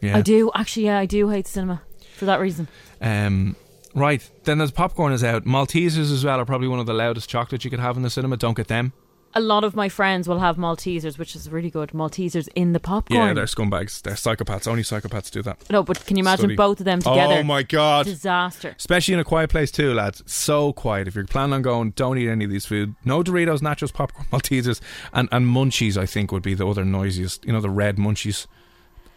Yeah. 0.00 0.18
I 0.18 0.20
do. 0.20 0.50
Actually, 0.54 0.86
yeah, 0.86 0.98
I 0.98 1.06
do 1.06 1.30
hate 1.30 1.46
cinema. 1.46 1.80
for 2.16 2.26
that 2.26 2.38
reason. 2.38 2.68
Um, 3.00 3.56
right 3.94 4.28
then, 4.44 4.60
as 4.60 4.70
popcorn 4.70 5.12
is 5.12 5.24
out, 5.24 5.44
Maltesers 5.44 6.12
as 6.12 6.22
well 6.24 6.38
are 6.38 6.44
probably 6.44 6.68
one 6.68 6.78
of 6.78 6.86
the 6.86 6.92
loudest 6.94 7.28
chocolates 7.30 7.64
you 7.64 7.70
could 7.70 7.80
have 7.80 7.96
in 7.96 8.02
the 8.02 8.10
cinema. 8.10 8.36
Don't 8.36 8.56
get 8.56 8.68
them. 8.68 8.92
A 9.34 9.40
lot 9.40 9.64
of 9.64 9.76
my 9.76 9.90
friends 9.90 10.26
will 10.28 10.38
have 10.38 10.56
Maltesers, 10.56 11.18
which 11.18 11.36
is 11.36 11.50
really 11.50 11.70
good. 11.70 11.90
Maltesers 11.90 12.48
in 12.54 12.72
the 12.72 12.80
popcorn. 12.80 13.20
Yeah, 13.28 13.34
they're 13.34 13.44
scumbags. 13.44 14.00
They're 14.00 14.14
psychopaths. 14.14 14.66
Only 14.66 14.82
psychopaths 14.82 15.30
do 15.30 15.42
that. 15.42 15.58
no, 15.70 15.82
but 15.82 16.06
can 16.06 16.16
you 16.16 16.22
imagine 16.22 16.44
Study. 16.46 16.56
both 16.56 16.78
of 16.80 16.86
them 16.86 17.00
together? 17.00 17.34
Oh 17.34 17.42
my 17.42 17.62
god. 17.62 18.06
Disaster. 18.06 18.74
Especially 18.78 19.12
in 19.12 19.20
a 19.20 19.24
quiet 19.24 19.50
place 19.50 19.70
too, 19.70 19.92
lads. 19.92 20.22
So 20.24 20.72
quiet. 20.72 21.06
If 21.06 21.14
you're 21.14 21.26
planning 21.26 21.52
on 21.52 21.62
going, 21.62 21.90
don't 21.90 22.16
eat 22.16 22.30
any 22.30 22.46
of 22.46 22.50
these 22.50 22.64
food. 22.64 22.94
No 23.04 23.22
Doritos, 23.22 23.60
nachos, 23.60 23.92
popcorn, 23.92 24.26
Maltesers, 24.32 24.80
and 25.12 25.28
and 25.30 25.46
munchies. 25.46 25.98
I 25.98 26.06
think 26.06 26.32
would 26.32 26.42
be 26.42 26.54
the 26.54 26.66
other 26.66 26.84
noisiest. 26.86 27.44
You 27.44 27.52
know 27.52 27.60
the 27.60 27.68
red 27.68 27.96
munchies. 27.96 28.46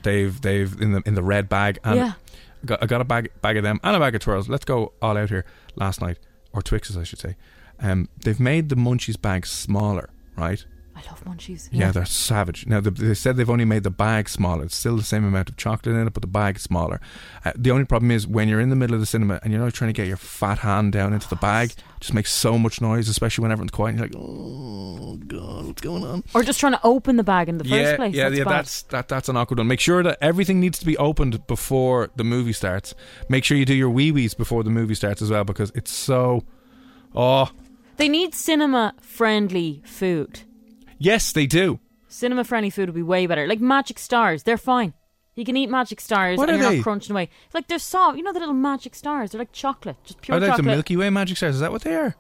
They've 0.04 0.40
they've 0.42 0.82
in 0.82 0.92
the 0.92 1.02
in 1.06 1.14
the 1.16 1.24
red 1.24 1.48
bag. 1.48 1.80
And 1.86 1.96
Yeah. 1.96 2.14
I 2.62 2.66
got, 2.66 2.84
I 2.84 2.86
got 2.88 3.00
a 3.00 3.06
bag 3.06 3.32
bag 3.42 3.56
of 3.56 3.64
them 3.64 3.80
and 3.86 3.96
a 3.96 4.00
bag 4.00 4.16
of 4.16 4.22
twirls. 4.22 4.50
Let's 4.50 4.66
go 4.66 4.92
all 5.02 5.16
out 5.18 5.30
here. 5.30 5.46
Last 5.76 6.02
night 6.02 6.18
or 6.52 6.62
Twixes, 6.62 6.98
I 6.98 7.04
should 7.04 7.20
say. 7.20 7.38
Um, 7.82 8.10
they've 8.24 8.40
made 8.40 8.70
the 8.70 8.76
munchies 8.76 9.20
bag 9.20 9.46
smaller, 9.46 10.10
right? 10.36 10.64
I 11.00 11.10
love 11.10 11.24
munchies. 11.24 11.70
Yeah, 11.72 11.92
they're 11.92 12.06
savage. 12.06 12.68
Now 12.68 12.82
they, 12.82 12.90
they 12.90 13.14
said 13.14 13.38
they've 13.38 13.50
only 13.50 13.64
made 13.64 13.84
the 13.84 13.90
bag 13.90 14.28
smaller. 14.28 14.66
It's 14.66 14.76
still 14.76 14.98
the 14.98 15.04
same 15.04 15.24
amount 15.24 15.48
of 15.48 15.56
chocolate 15.56 15.96
in 15.96 16.08
it, 16.08 16.14
but 16.14 16.22
the 16.22 16.28
bag's 16.28 16.64
smaller. 16.64 17.00
Uh, 17.46 17.54
the 17.56 17.72
only 17.72 17.86
problem 17.86 18.12
is 18.12 18.28
when 18.28 18.50
you're 18.50 18.60
in 18.60 18.70
the 18.70 18.76
middle 18.76 18.96
of 18.96 19.00
the 19.00 19.06
cinema 19.06 19.40
and 19.42 19.54
you're 19.54 19.64
not 19.64 19.74
trying 19.74 19.90
to 19.90 19.94
get 19.94 20.08
your 20.08 20.18
fat 20.18 20.60
hand 20.60 20.92
down 20.92 21.14
into 21.14 21.30
the 21.30 21.38
bag, 21.38 21.72
just 22.02 22.14
makes 22.14 22.34
so 22.34 22.58
much 22.58 22.82
noise, 22.82 23.08
especially 23.08 23.44
when 23.44 23.52
everyone's 23.52 23.72
quiet. 23.72 23.92
And 23.92 24.00
you're 24.00 24.08
like, 24.08 24.16
oh 24.18 25.16
god, 25.28 25.68
what's 25.68 25.82
going 25.82 26.04
on? 26.04 26.24
Or 26.34 26.44
just 26.44 26.60
trying 26.60 26.74
to 26.74 26.82
open 26.84 27.16
the 27.16 27.24
bag 27.24 27.48
in 27.48 27.60
the 27.60 27.66
yeah, 27.66 27.84
first 27.84 27.96
place. 27.96 28.16
yeah, 28.16 28.28
that's 28.28 28.38
yeah. 28.38 28.44
bad. 28.44 28.52
That's 28.52 28.82
that. 28.84 29.08
That's 29.08 29.30
an 29.30 29.38
awkward 29.38 29.60
one. 29.60 29.68
Make 29.68 29.80
sure 29.80 30.04
that 30.04 30.18
everything 30.20 30.60
needs 30.60 30.80
to 30.80 30.86
be 30.86 30.98
opened 30.98 31.48
before 31.48 32.10
the 32.18 32.26
movie 32.26 32.54
starts. 32.54 32.94
Make 33.30 33.46
sure 33.46 33.56
you 33.56 33.66
do 33.66 33.74
your 33.74 33.90
wee 33.90 34.12
wees 34.12 34.34
before 34.34 34.64
the 34.64 34.70
movie 34.70 34.96
starts 34.96 35.22
as 35.22 35.30
well, 35.30 35.46
because 35.46 35.72
it's 35.76 35.92
so. 35.92 36.44
Oh, 37.16 37.50
They 38.00 38.10
need 38.10 38.34
cinema 38.34 38.96
friendly 39.02 39.82
food. 39.86 40.42
yes, 40.98 41.32
they 41.32 41.46
do. 41.46 41.80
Cinema 42.08 42.44
friendly 42.44 42.70
food 42.72 42.88
would 42.90 42.96
be 42.96 43.04
way 43.04 43.28
better. 43.28 43.46
Like 43.46 43.60
Magic 43.62 44.00
Stars, 44.00 44.44
they're 44.44 44.58
fine. 44.58 44.94
You 45.36 45.46
can 45.46 45.56
eat 45.56 45.70
Magic 45.70 46.02
Stars 46.02 46.38
What 46.38 46.50
and 46.50 46.58
are 46.58 46.62
you're 46.62 46.70
they? 46.72 46.78
not 46.78 46.84
crunching 46.84 47.12
away. 47.14 47.30
Like 47.54 47.68
they're 47.68 47.78
soft. 47.80 48.18
You 48.18 48.24
know 48.24 48.34
the 48.34 48.40
little 48.40 48.56
Magic 48.56 48.96
Stars? 48.96 49.32
They're 49.32 49.40
like 49.40 49.52
chocolate, 49.52 49.98
just 50.04 50.20
pure 50.22 50.36
Are 50.36 50.40
they 50.40 50.48
like 50.48 50.58
the. 50.58 50.64
Milky 50.64 50.98
Way 50.98 51.10
Magic 51.10 51.38
Stars? 51.38 51.56
Is 51.56 51.62
that 51.62 51.72
what 51.72 51.84
they 51.84 51.96
are? 51.96 52.16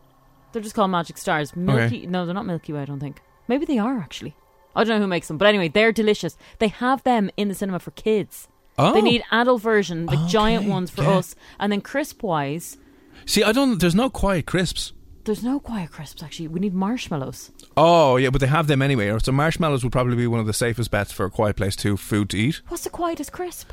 They're 0.52 0.62
just 0.62 0.76
called 0.76 0.92
Magic 0.92 1.18
Stars. 1.18 1.56
Milky? 1.56 2.06
No, 2.08 2.26
they're 2.26 2.36
not 2.36 2.46
Milky 2.46 2.72
Way. 2.74 2.82
I 2.82 2.86
don't 2.86 3.00
think. 3.00 3.22
Maybe 3.48 3.66
they 3.66 3.78
are 3.80 3.98
actually. 3.98 4.36
I 4.76 4.84
don't 4.84 4.98
know 5.00 5.04
who 5.04 5.08
makes 5.08 5.28
them, 5.28 5.38
but 5.38 5.48
anyway, 5.48 5.68
they're 5.70 5.92
delicious. 5.92 6.38
They 6.60 6.68
have 6.68 7.04
them 7.04 7.30
in 7.36 7.48
the 7.48 7.56
cinema 7.56 7.80
for 7.80 7.92
kids. 7.92 8.48
Oh, 8.78 8.94
They 8.94 9.02
need 9.02 9.24
adult 9.32 9.62
version, 9.62 10.06
the 10.06 10.26
giant 10.30 10.68
ones 10.68 10.90
for 10.92 11.02
yeah. 11.04 11.18
us, 11.18 11.36
and 11.60 11.72
then 11.72 11.82
crisp 11.82 12.22
wise, 12.24 12.78
See, 13.26 13.44
I 13.44 13.52
don't. 13.52 13.80
There's 13.80 13.96
no 13.96 14.10
quiet 14.10 14.46
crisps. 14.46 14.94
There's 15.26 15.44
no 15.44 15.60
quiet 15.60 15.92
crisps 15.92 16.24
actually. 16.24 16.48
We 16.48 16.60
need 16.60 16.74
marshmallows. 16.74 17.52
Oh 17.78 18.18
yeah, 18.18 18.30
but 18.30 18.42
they 18.42 18.48
have 18.48 18.68
them 18.68 18.82
anyway. 18.82 19.16
So 19.22 19.32
marshmallows 19.32 19.84
would 19.84 19.92
probably 19.92 20.16
be 20.16 20.28
one 20.28 20.40
of 20.40 20.46
the 20.48 20.54
safest 20.54 20.92
bets 20.92 21.12
for 21.12 21.26
a 21.26 21.30
quiet 21.32 21.56
place 21.56 21.76
too. 21.76 21.98
Food 21.98 22.30
to 22.32 22.38
eat. 22.38 22.62
What's 22.68 22.84
the 22.84 22.90
quietest 22.90 23.32
crisp? 23.32 23.72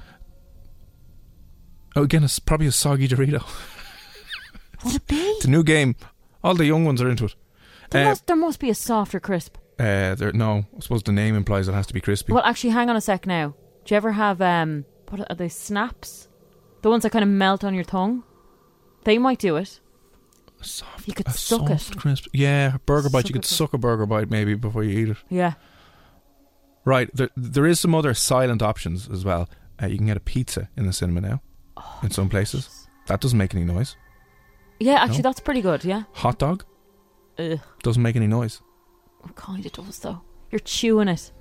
Oh, 1.94 2.02
again, 2.02 2.24
it's 2.24 2.38
probably 2.38 2.66
a 2.66 2.72
soggy 2.72 3.08
Dorito. 3.08 3.42
Would 4.84 4.96
it 4.96 5.06
be? 5.06 5.16
It's 5.16 5.46
a 5.46 5.50
new 5.50 5.62
game. 5.62 5.96
All 6.44 6.54
the 6.54 6.66
young 6.66 6.84
ones 6.84 7.00
are 7.00 7.08
into 7.08 7.24
it. 7.24 7.34
There, 7.90 8.04
Uh, 8.04 8.08
must, 8.10 8.26
there 8.26 8.36
must 8.36 8.60
be 8.60 8.68
a 8.70 8.74
softer 8.74 9.18
crisp. 9.20 9.56
uh, 9.78 10.14
there, 10.14 10.32
no, 10.32 10.66
I 10.76 10.80
suppose 10.80 11.02
the 11.02 11.12
name 11.12 11.34
implies 11.34 11.68
it 11.68 11.72
has 11.72 11.86
to 11.86 11.94
be 11.94 12.00
crispy. 12.00 12.32
Well, 12.32 12.44
actually, 12.44 12.70
hang 12.70 12.90
on 12.90 12.96
a 12.96 13.00
sec 13.00 13.26
now. 13.26 13.54
Do 13.84 13.94
you 13.94 13.96
ever 13.96 14.12
have 14.12 14.42
um, 14.42 14.84
what 15.08 15.24
are 15.30 15.34
they? 15.36 15.48
Snaps, 15.48 16.28
the 16.82 16.90
ones 16.90 17.02
that 17.04 17.10
kind 17.12 17.22
of 17.22 17.28
melt 17.30 17.64
on 17.64 17.74
your 17.74 17.84
tongue. 17.84 18.24
They 19.04 19.16
might 19.18 19.38
do 19.38 19.56
it. 19.56 19.80
Soft, 20.62 21.06
You 21.06 21.14
could 21.14 21.28
suck 21.28 21.68
soft 21.68 21.92
it. 21.92 21.98
crisp. 21.98 22.26
Yeah, 22.32 22.78
burger 22.86 23.08
bite. 23.10 23.22
Suck 23.22 23.28
You 23.28 23.32
could 23.34 23.44
suck 23.44 23.72
a 23.74 23.78
burger 23.78 24.06
bite 24.06 24.30
maybe 24.30 24.54
before 24.54 24.82
you 24.82 24.98
eat 24.98 25.08
it. 25.10 25.16
Yeah. 25.28 25.54
Right. 26.84 27.10
There, 27.14 27.30
there 27.36 27.66
is 27.66 27.80
some 27.80 27.94
other 27.94 28.14
silent 28.14 28.62
options 28.62 29.08
as 29.08 29.24
well. 29.24 29.48
Uh, 29.82 29.86
you 29.86 29.96
can 29.98 30.06
get 30.06 30.16
a 30.16 30.20
pizza 30.20 30.68
in 30.76 30.86
the 30.86 30.92
cinema 30.92 31.20
now. 31.20 31.42
Oh, 31.76 32.00
in 32.02 32.10
some 32.10 32.28
places, 32.28 32.88
that 33.06 33.20
doesn't 33.20 33.36
make 33.38 33.54
any 33.54 33.64
noise. 33.64 33.96
Yeah, 34.80 34.94
actually, 35.02 35.18
No? 35.18 35.22
that's 35.22 35.40
pretty 35.40 35.60
good. 35.62 35.84
Yeah. 35.84 36.04
Hot 36.14 36.38
dog 36.38 36.64
Ugh, 37.38 37.58
doesn't 37.82 38.02
make 38.02 38.16
any 38.16 38.26
noise. 38.26 38.60
kind 39.34 39.64
of 39.66 39.72
does 39.72 39.98
though. 39.98 40.22
You're 40.50 40.58
chewing 40.60 41.08
it. 41.08 41.32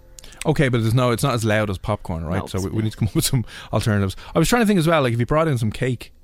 Okay, 0.46 0.68
but 0.70 0.82
there's 0.82 0.94
no, 0.94 1.12
it's 1.12 1.22
not 1.24 1.36
as 1.36 1.46
loud 1.46 1.70
as 1.70 1.78
popcorn, 1.78 2.26
right? 2.26 2.40
No, 2.42 2.48
so 2.48 2.60
we, 2.60 2.70
we 2.72 2.82
need 2.84 2.92
to 2.92 2.98
come 2.98 3.08
up 3.08 3.16
with 3.16 3.26
some 3.26 3.46
alternatives. 3.72 4.16
I 4.34 4.40
was 4.40 4.50
trying 4.50 4.64
to 4.64 4.66
think 4.66 4.80
as 4.80 4.88
well, 4.88 5.02
like 5.04 5.14
if 5.14 5.20
you 5.20 5.26
brought 5.26 5.48
in 5.48 5.58
some 5.58 5.72
cake, 5.72 5.82
I 5.84 5.84
love 5.84 6.04
cake. 6.04 6.15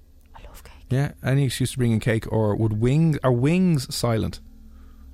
Yeah, 0.91 1.13
any 1.23 1.45
excuse 1.45 1.71
to 1.71 1.77
bring 1.77 1.91
in 1.91 1.99
cake, 1.99 2.31
or 2.31 2.55
would 2.55 2.79
wings 2.81 3.17
are 3.23 3.31
wings 3.31 3.93
silent? 3.93 4.39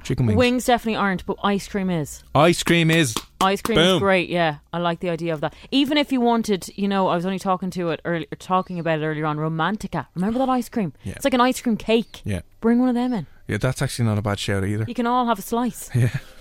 Chicken 0.03 0.25
wings. 0.27 0.37
Wings 0.37 0.65
definitely 0.65 0.95
aren't, 0.95 1.25
but 1.25 1.37
ice 1.43 1.67
cream 1.67 1.89
is. 1.89 2.23
Ice 2.35 2.63
cream 2.63 2.89
is. 2.91 3.15
Ice 3.41 3.61
cream 3.61 3.77
Boom. 3.77 3.95
is 3.95 3.99
great. 3.99 4.29
Yeah, 4.29 4.57
I 4.71 4.77
like 4.79 4.99
the 4.99 5.09
idea 5.09 5.33
of 5.33 5.41
that. 5.41 5.53
Even 5.71 5.97
if 5.97 6.11
you 6.11 6.21
wanted, 6.21 6.69
you 6.75 6.87
know, 6.87 7.07
I 7.07 7.15
was 7.15 7.25
only 7.25 7.39
talking 7.39 7.69
to 7.71 7.89
it 7.89 7.99
earlier, 8.05 8.27
talking 8.39 8.79
about 8.79 8.99
it 8.99 9.05
earlier 9.05 9.25
on. 9.25 9.37
Romantica. 9.37 10.07
Remember 10.15 10.39
that 10.39 10.49
ice 10.49 10.69
cream? 10.69 10.93
Yeah. 11.03 11.13
It's 11.15 11.25
like 11.25 11.33
an 11.33 11.41
ice 11.41 11.59
cream 11.61 11.77
cake. 11.77 12.21
Yeah, 12.23 12.41
Bring 12.61 12.79
one 12.79 12.89
of 12.89 12.95
them 12.95 13.11
in. 13.13 13.27
yeah, 13.47 13.57
that's 13.57 13.81
actually 13.81 14.05
not 14.05 14.17
a 14.17 14.21
bad 14.21 14.39
shout 14.39 14.63
either. 14.65 14.85
You 14.87 14.93
can 14.93 15.07
all 15.07 15.25
have 15.25 15.39
a 15.39 15.41
slice. 15.43 15.89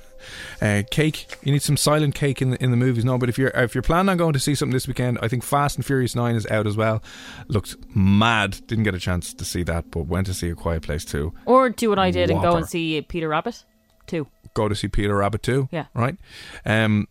Uh, 0.60 0.82
cake. 0.90 1.36
You 1.42 1.52
need 1.52 1.62
some 1.62 1.76
silent 1.76 2.14
cake 2.14 2.40
in 2.42 2.50
the, 2.50 2.62
in 2.62 2.70
the 2.70 2.76
movies. 2.76 3.04
No, 3.04 3.18
but 3.18 3.28
if 3.28 3.38
you're 3.38 3.52
if 3.54 3.74
you're 3.74 3.82
planning 3.82 4.10
on 4.10 4.16
going 4.16 4.32
to 4.32 4.40
see 4.40 4.54
something 4.54 4.72
this 4.72 4.88
weekend, 4.88 5.18
I 5.22 5.28
think 5.28 5.42
Fast 5.42 5.76
and 5.76 5.84
Furious 5.84 6.14
Nine 6.14 6.34
is 6.34 6.46
out 6.46 6.66
as 6.66 6.76
well. 6.76 7.02
Looked 7.48 7.76
mad. 7.94 8.60
Didn't 8.66 8.84
get 8.84 8.94
a 8.94 8.98
chance 8.98 9.32
to 9.34 9.44
see 9.44 9.62
that, 9.64 9.90
but 9.90 10.06
went 10.06 10.26
to 10.26 10.34
see 10.34 10.48
a 10.50 10.54
Quiet 10.54 10.82
Place 10.82 11.04
too. 11.04 11.32
Or 11.44 11.70
do 11.70 11.88
what 11.88 11.98
I 11.98 12.10
did 12.10 12.30
and 12.30 12.40
go 12.40 12.56
and 12.56 12.66
see 12.66 13.00
Peter 13.02 13.28
Rabbit. 13.28 13.64
Two. 14.06 14.28
Go 14.54 14.68
to 14.68 14.74
see 14.74 14.88
Peter 14.88 15.16
Rabbit 15.16 15.42
too. 15.42 15.68
Yeah. 15.72 15.86
Right. 15.94 16.16
Um, 16.64 17.08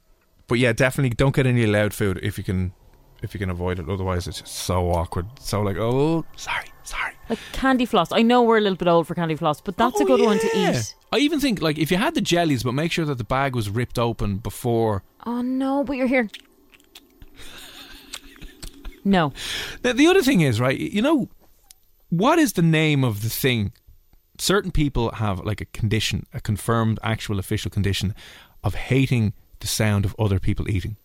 but 0.48 0.60
yeah, 0.60 0.74
definitely 0.74 1.16
don't 1.16 1.36
get 1.36 1.46
any 1.46 1.66
loud 1.66 1.94
food 1.94 2.20
if 2.24 2.38
you 2.38 2.44
can 2.44 2.74
if 3.22 3.34
you 3.34 3.40
can 3.40 3.50
avoid 3.50 3.80
it. 3.80 3.90
Otherwise, 3.90 4.28
it's 4.28 4.42
just 4.42 4.54
so 4.54 4.92
awkward. 4.92 5.26
So 5.40 5.62
like, 5.62 5.78
oh, 5.78 6.26
sorry, 6.36 6.68
sorry. 6.86 7.13
Like 7.30 7.39
candy 7.51 7.86
floss. 7.86 8.12
I 8.12 8.22
know 8.22 8.44
we're 8.44 8.58
a 8.58 8.62
little 8.62 8.77
bit 8.77 8.88
old 8.88 9.08
for 9.08 9.15
candy 9.15 9.36
floss, 9.36 9.60
but 9.62 9.75
that's 9.77 10.00
a 10.00 10.04
Oh, 10.04 10.08
good 10.08 10.22
one 10.22 10.39
to 10.39 10.50
eat. 10.58 10.96
I 11.12 11.18
even 11.18 11.39
think 11.39 11.62
like 11.62 11.77
if 11.77 11.92
you 11.92 11.98
had 11.98 12.13
the 12.13 12.22
jellies, 12.22 12.63
but 12.63 12.74
make 12.74 12.92
sure 12.92 13.06
that 13.06 13.18
the 13.18 13.24
bag 13.24 13.56
was 13.56 13.70
ripped 13.70 14.00
open 14.00 14.38
before. 14.38 15.04
Oh 15.25 15.42
no, 15.42 15.84
but 15.84 15.94
you're 15.98 16.08
here. 16.08 16.30
No. 19.04 19.34
The, 19.84 19.94
the 19.94 20.08
other 20.08 20.24
thing 20.24 20.42
is 20.42 20.60
right. 20.60 20.77
You 20.77 21.01
know, 21.01 21.30
what 22.10 22.39
is 22.39 22.54
the 22.54 22.62
name 22.62 23.04
of 23.04 23.22
the 23.22 23.30
thing? 23.30 23.72
Certain 24.39 24.72
people 24.72 25.12
have 25.12 25.39
like 25.46 25.62
a 25.62 25.65
condition, 25.65 26.25
a 26.34 26.42
confirmed, 26.42 27.00
actual, 27.04 27.39
official 27.39 27.70
condition 27.72 28.15
of 28.63 28.75
hating 28.75 29.34
the 29.60 29.68
sound 29.68 30.06
of 30.06 30.15
other 30.20 30.39
people 30.39 30.68
eating. 30.70 30.98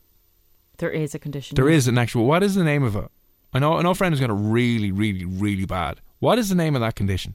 There 0.79 0.91
is 0.91 1.15
a 1.15 1.19
condition. 1.19 1.55
There 1.57 1.69
yeah. 1.69 1.77
is 1.77 1.89
an 1.89 1.99
actual. 1.99 2.25
What 2.25 2.43
is 2.43 2.55
the 2.55 2.65
name 2.65 2.83
of 2.83 2.97
it? 2.97 3.09
I 3.53 3.59
know. 3.59 3.75
I 3.79 3.83
know. 3.83 3.91
A 3.91 3.95
friend 3.95 4.13
who's 4.13 4.21
got 4.21 4.31
it 4.31 4.35
really, 4.35 4.93
really, 4.93 5.25
really 5.25 5.65
bad. 5.65 6.01
What 6.19 6.39
is 6.39 6.49
the 6.49 6.55
name 6.55 6.75
of 6.75 6.81
that 6.81 6.95
condition? 6.95 7.35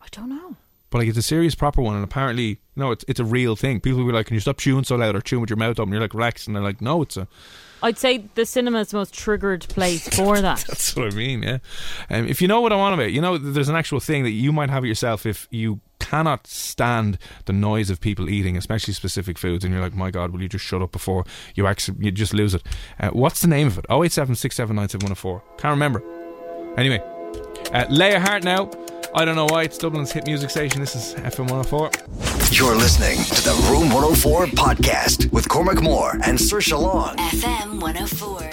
I 0.00 0.06
don't 0.10 0.28
know. 0.28 0.56
But 0.90 0.98
like, 0.98 1.08
it's 1.08 1.18
a 1.18 1.22
serious, 1.22 1.54
proper 1.54 1.82
one, 1.82 1.96
and 1.96 2.04
apparently, 2.04 2.60
no, 2.76 2.92
it's 2.92 3.04
it's 3.08 3.18
a 3.18 3.24
real 3.24 3.56
thing. 3.56 3.80
People 3.80 4.00
will 4.00 4.06
be 4.06 4.12
like, 4.12 4.26
"Can 4.26 4.34
you 4.34 4.40
stop 4.40 4.58
chewing 4.58 4.84
so 4.84 4.94
loud 4.96 5.16
or 5.16 5.20
chewing 5.20 5.40
with 5.40 5.50
your 5.50 5.56
mouth 5.56 5.80
open?" 5.80 5.92
You're 5.92 6.00
like, 6.00 6.14
"Relax," 6.14 6.46
and 6.46 6.54
they're 6.54 6.62
like, 6.62 6.80
"No, 6.80 7.02
it's 7.02 7.16
a." 7.16 7.26
I'd 7.82 7.98
say 7.98 8.24
the 8.34 8.46
cinema 8.46 8.80
is 8.80 8.88
the 8.90 8.98
most 8.98 9.12
triggered 9.12 9.66
place 9.68 10.08
for 10.08 10.40
that. 10.40 10.64
That's 10.68 10.94
what 10.94 11.12
I 11.12 11.16
mean. 11.16 11.42
Yeah. 11.42 11.58
Um, 12.10 12.28
if 12.28 12.40
you 12.40 12.48
know 12.48 12.60
what 12.60 12.72
I'm 12.72 12.78
on 12.78 12.92
about, 12.94 13.12
you 13.12 13.20
know, 13.20 13.36
there's 13.38 13.68
an 13.68 13.74
actual 13.76 13.98
thing 14.00 14.22
that 14.22 14.30
you 14.30 14.52
might 14.52 14.70
have 14.70 14.84
it 14.84 14.88
yourself 14.88 15.26
if 15.26 15.48
you 15.50 15.80
cannot 16.14 16.46
stand 16.46 17.18
the 17.46 17.52
noise 17.52 17.90
of 17.90 18.00
people 18.00 18.30
eating, 18.30 18.56
especially 18.56 18.94
specific 18.94 19.36
foods, 19.36 19.64
and 19.64 19.74
you're 19.74 19.82
like, 19.82 19.96
"My 19.96 20.12
God, 20.12 20.30
will 20.30 20.40
you 20.42 20.48
just 20.48 20.64
shut 20.64 20.80
up 20.80 20.92
before 20.92 21.24
you 21.56 21.66
actually 21.66 22.04
you 22.04 22.12
just 22.12 22.32
lose 22.32 22.54
it?" 22.54 22.62
Uh, 23.00 23.08
what's 23.08 23.40
the 23.40 23.48
name 23.48 23.66
of 23.66 23.78
it? 23.78 23.86
Oh 23.88 24.04
eight 24.04 24.12
seven 24.12 24.36
six 24.36 24.54
seven 24.54 24.76
nine 24.76 24.88
seven 24.88 25.06
one 25.06 25.16
zero 25.16 25.16
four. 25.16 25.42
Can't 25.58 25.72
remember. 25.72 26.04
Anyway, 26.76 27.02
uh, 27.72 27.86
lay 27.90 28.14
a 28.14 28.20
heart 28.20 28.44
now. 28.44 28.70
I 29.12 29.24
don't 29.24 29.34
know 29.34 29.46
why 29.46 29.64
it's 29.64 29.76
Dublin's 29.76 30.12
hit 30.12 30.24
music 30.26 30.50
station. 30.50 30.80
This 30.80 30.94
is 30.94 31.14
FM 31.14 31.50
104. 31.50 31.90
You're 32.50 32.76
listening 32.76 33.18
to 33.36 33.42
the 33.48 33.54
Room 33.70 33.88
104 33.92 34.46
podcast 34.46 35.32
with 35.32 35.48
Cormac 35.48 35.80
Moore 35.82 36.12
and 36.24 36.36
Saoirse 36.36 36.76
Long. 36.80 37.16
FM 37.16 37.80
104. 37.80 38.50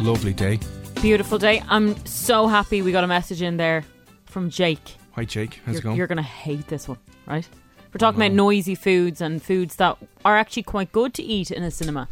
Lovely 0.00 0.32
day. 0.32 0.60
Beautiful 1.02 1.38
day. 1.38 1.60
I'm 1.68 1.96
so 2.06 2.46
happy 2.46 2.82
we 2.82 2.92
got 2.92 3.02
a 3.02 3.08
message 3.08 3.42
in 3.42 3.56
there 3.56 3.82
from 4.26 4.50
Jake. 4.50 4.96
Hi 5.16 5.24
Jake, 5.24 5.62
how's 5.64 5.72
you're, 5.72 5.80
it 5.80 5.82
going? 5.82 5.96
You're 5.96 6.06
going 6.08 6.16
to 6.16 6.22
hate 6.22 6.68
this 6.68 6.86
one, 6.86 6.98
right? 7.26 7.48
We're 7.90 7.98
talking 7.98 8.20
about 8.20 8.32
noisy 8.32 8.74
foods 8.74 9.22
and 9.22 9.42
foods 9.42 9.76
that 9.76 9.96
are 10.26 10.36
actually 10.36 10.64
quite 10.64 10.92
good 10.92 11.14
to 11.14 11.22
eat 11.22 11.50
in 11.50 11.62
a 11.62 11.70
cinema. 11.70 12.10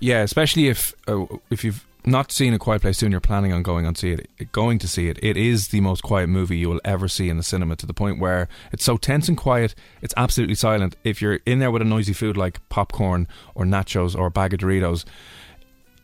Yeah, 0.00 0.20
especially 0.20 0.68
if 0.68 0.92
uh, 1.08 1.24
if 1.48 1.64
you've 1.64 1.86
not 2.04 2.30
seen 2.30 2.52
a 2.52 2.58
Quiet 2.58 2.82
Place 2.82 2.98
2 2.98 3.06
and 3.06 3.12
you're 3.12 3.22
planning 3.22 3.54
on 3.54 3.62
going 3.62 3.86
on 3.86 3.94
see 3.94 4.12
it, 4.12 4.52
going 4.52 4.78
to 4.80 4.86
see 4.86 5.08
it, 5.08 5.18
it 5.22 5.38
is 5.38 5.68
the 5.68 5.80
most 5.80 6.02
quiet 6.02 6.26
movie 6.26 6.58
you 6.58 6.68
will 6.68 6.80
ever 6.84 7.08
see 7.08 7.30
in 7.30 7.38
the 7.38 7.42
cinema 7.42 7.74
to 7.76 7.86
the 7.86 7.94
point 7.94 8.20
where 8.20 8.48
it's 8.70 8.84
so 8.84 8.98
tense 8.98 9.28
and 9.28 9.38
quiet, 9.38 9.74
it's 10.02 10.12
absolutely 10.18 10.56
silent. 10.56 10.94
If 11.04 11.22
you're 11.22 11.40
in 11.46 11.58
there 11.58 11.70
with 11.70 11.80
a 11.80 11.86
noisy 11.86 12.12
food 12.12 12.36
like 12.36 12.60
popcorn 12.68 13.28
or 13.54 13.64
nachos 13.64 14.14
or 14.14 14.26
a 14.26 14.30
bag 14.30 14.52
of 14.52 14.60
Doritos, 14.60 15.06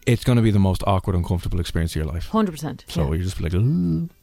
it's 0.07 0.25
going 0.25 0.37
to 0.37 0.43
be 0.43 0.51
the 0.51 0.59
most 0.59 0.83
awkward, 0.87 1.17
uncomfortable 1.17 1.61
experience 1.61 1.93
of 1.93 1.97
your 2.03 2.13
life. 2.13 2.29
Hundred 2.29 2.53
percent. 2.53 2.85
So 2.89 3.13
you're 3.13 3.23
just 3.25 3.41
like. 3.41 3.53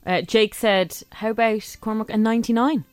Uh, 0.06 0.22
Jake 0.22 0.54
said, 0.56 0.96
"How 1.12 1.30
about 1.32 1.78
Cormac 1.82 2.10
a 2.10 2.18
99? 2.18 2.86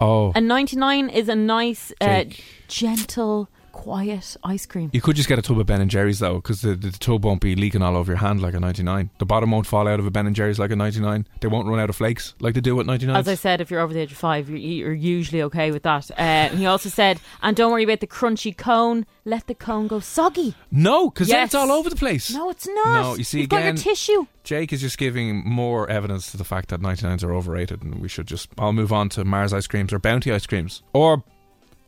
oh, 0.00 0.32
A 0.34 0.40
99 0.40 1.10
is 1.10 1.28
a 1.28 1.34
nice, 1.34 1.92
uh, 2.00 2.24
gentle, 2.68 3.48
quiet 3.76 4.36
ice 4.42 4.64
cream. 4.64 4.90
you 4.94 5.00
could 5.02 5.16
just 5.16 5.28
get 5.28 5.38
a 5.38 5.42
tub 5.42 5.58
of 5.60 5.66
Ben 5.66 5.80
and 5.82 5.90
Jerry's 5.90 6.18
though, 6.18 6.36
because 6.36 6.62
the, 6.62 6.74
the 6.74 6.90
tub 6.90 7.24
won't 7.24 7.42
be 7.42 7.54
leaking 7.54 7.82
all 7.82 7.94
over 7.96 8.10
your 8.12 8.18
hand 8.18 8.40
like 8.40 8.54
a 8.54 8.60
99. 8.60 9.10
The 9.18 9.26
bottom 9.26 9.50
won't 9.50 9.66
fall 9.66 9.86
out 9.86 10.00
of 10.00 10.06
a 10.06 10.10
Ben 10.10 10.26
and 10.26 10.34
Jerry's 10.34 10.58
like 10.58 10.70
a 10.70 10.76
99. 10.76 11.26
They 11.40 11.48
won't 11.48 11.68
run 11.68 11.78
out 11.78 11.90
of 11.90 11.96
flakes 11.96 12.34
like 12.40 12.54
they 12.54 12.60
do 12.62 12.80
at 12.80 12.86
99. 12.86 13.14
As 13.14 13.28
I 13.28 13.34
said, 13.34 13.60
if 13.60 13.70
you're 13.70 13.80
over 13.80 13.92
the 13.92 14.00
age 14.00 14.12
of 14.12 14.18
five, 14.18 14.48
you're, 14.48 14.58
you're 14.58 14.92
usually 14.94 15.42
okay 15.42 15.70
with 15.70 15.82
that. 15.82 16.10
Uh, 16.18 16.48
he 16.56 16.64
also 16.66 16.88
said, 16.88 17.20
and 17.42 17.54
don't 17.54 17.70
worry 17.70 17.84
about 17.84 18.00
the 18.00 18.06
crunchy 18.06 18.56
cone. 18.56 19.04
Let 19.26 19.46
the 19.46 19.54
cone 19.54 19.88
go 19.88 20.00
soggy. 20.00 20.54
no, 20.70 21.10
because 21.10 21.28
then 21.28 21.44
it's 21.44 21.54
all 21.54 21.70
over 21.72 21.90
the 21.90 21.96
place. 21.96 22.32
No, 22.32 22.48
it's 22.50 22.66
not. 22.66 23.02
No, 23.02 23.14
you 23.16 23.24
see, 23.24 23.40
You've 23.40 23.48
got 23.50 23.58
your 23.58 23.70
again- 23.70 23.76
tissue. 23.82 24.26
Jake 24.44 24.72
is 24.72 24.80
just 24.80 24.96
giving 24.96 25.42
more 25.44 25.90
evidence 25.90 26.30
to 26.30 26.36
the 26.36 26.44
fact 26.44 26.68
that 26.68 26.80
99s 26.80 27.24
are 27.24 27.34
overrated, 27.34 27.82
and 27.82 27.96
we 28.00 28.08
should 28.08 28.28
just. 28.28 28.48
I'll 28.56 28.72
move 28.72 28.92
on 28.92 29.08
to 29.10 29.24
Mars 29.24 29.52
ice 29.52 29.66
creams 29.66 29.92
or 29.92 29.98
Bounty 29.98 30.30
ice 30.32 30.46
creams 30.46 30.82
or 30.92 31.24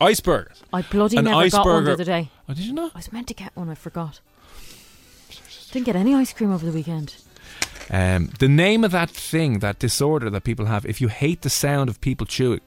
icebergs. 0.01 0.63
I 0.71 0.81
bloody 0.81 1.17
An 1.17 1.25
never 1.25 1.49
got 1.49 1.65
one 1.65 1.83
the 1.83 1.93
other 1.93 2.03
day. 2.03 2.29
Oh, 2.47 2.53
did 2.53 2.65
you 2.65 2.73
not? 2.73 2.91
I 2.95 2.99
was 2.99 3.11
meant 3.11 3.27
to 3.27 3.33
get 3.33 3.55
one. 3.55 3.69
I 3.69 3.75
forgot. 3.75 4.19
Didn't 5.71 5.85
get 5.85 5.95
any 5.95 6.15
ice 6.15 6.33
cream 6.33 6.51
over 6.51 6.65
the 6.65 6.71
weekend. 6.71 7.15
Um, 7.91 8.29
the 8.39 8.47
name 8.47 8.83
of 8.83 8.91
that 8.91 9.09
thing, 9.09 9.59
that 9.59 9.79
disorder 9.79 10.29
that 10.29 10.43
people 10.43 10.65
have, 10.65 10.85
if 10.85 11.01
you 11.01 11.07
hate 11.07 11.41
the 11.41 11.49
sound 11.49 11.89
of 11.89 12.01
people 12.01 12.25
chewing 12.25 12.61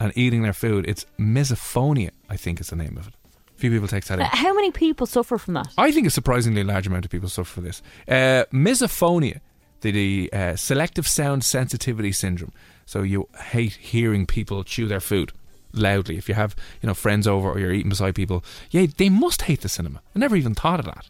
and 0.00 0.12
eating 0.16 0.42
their 0.42 0.52
food, 0.52 0.86
it's 0.88 1.06
misophonia. 1.18 2.10
I 2.28 2.36
think 2.36 2.60
is 2.60 2.68
the 2.68 2.76
name 2.76 2.96
of 2.98 3.08
it. 3.08 3.14
A 3.56 3.58
few 3.58 3.70
people 3.70 3.88
take 3.88 4.04
that 4.06 4.18
in. 4.18 4.24
Uh, 4.24 4.30
how 4.32 4.52
many 4.52 4.70
people 4.70 5.06
suffer 5.06 5.38
from 5.38 5.54
that? 5.54 5.68
I 5.78 5.92
think 5.92 6.06
a 6.06 6.10
surprisingly 6.10 6.64
large 6.64 6.86
amount 6.86 7.04
of 7.04 7.10
people 7.10 7.28
suffer 7.28 7.54
from 7.54 7.64
this. 7.64 7.82
Uh, 8.08 8.44
misophonia, 8.52 9.40
the, 9.82 9.90
the 9.90 10.30
uh, 10.32 10.56
selective 10.56 11.06
sound 11.06 11.44
sensitivity 11.44 12.12
syndrome. 12.12 12.52
So 12.86 13.02
you 13.02 13.28
hate 13.38 13.74
hearing 13.74 14.26
people 14.26 14.64
chew 14.64 14.86
their 14.86 15.00
food 15.00 15.32
loudly. 15.74 16.16
If 16.16 16.28
you 16.28 16.34
have 16.34 16.54
you 16.82 16.86
know 16.86 16.94
friends 16.94 17.26
over 17.26 17.50
or 17.50 17.58
you're 17.58 17.72
eating 17.72 17.90
beside 17.90 18.14
people, 18.14 18.44
yeah, 18.70 18.86
they 18.96 19.08
must 19.08 19.42
hate 19.42 19.60
the 19.60 19.68
cinema. 19.68 20.00
I 20.14 20.18
never 20.18 20.36
even 20.36 20.54
thought 20.54 20.80
of 20.80 20.86
that 20.86 21.06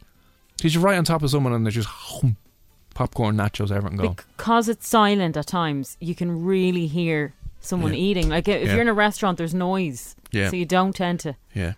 because 0.56 0.74
you're 0.74 0.82
right 0.84 0.96
on 0.98 1.04
top 1.04 1.22
of 1.22 1.30
someone 1.30 1.52
and 1.52 1.64
they're 1.64 1.70
just 1.72 1.88
hum, 1.88 2.36
popcorn, 2.94 3.36
nachos, 3.36 3.70
everything 3.70 3.98
going. 3.98 4.18
Because 4.36 4.68
it's 4.68 4.88
silent 4.88 5.36
at 5.36 5.46
times, 5.46 5.96
you 6.00 6.14
can 6.14 6.44
really 6.44 6.86
hear 6.86 7.34
someone 7.60 7.92
Yeah. 7.94 7.98
eating. 8.00 8.28
Like 8.28 8.46
if 8.48 8.62
Yeah. 8.66 8.72
you're 8.72 8.82
in 8.82 8.88
a 8.88 8.94
restaurant, 8.94 9.38
there's 9.38 9.54
noise. 9.54 10.16
Yeah. 10.30 10.50
So 10.50 10.56
you 10.56 10.66
don't 10.66 10.94
tend 10.94 11.20
to. 11.20 11.36
Yeah. 11.54 11.74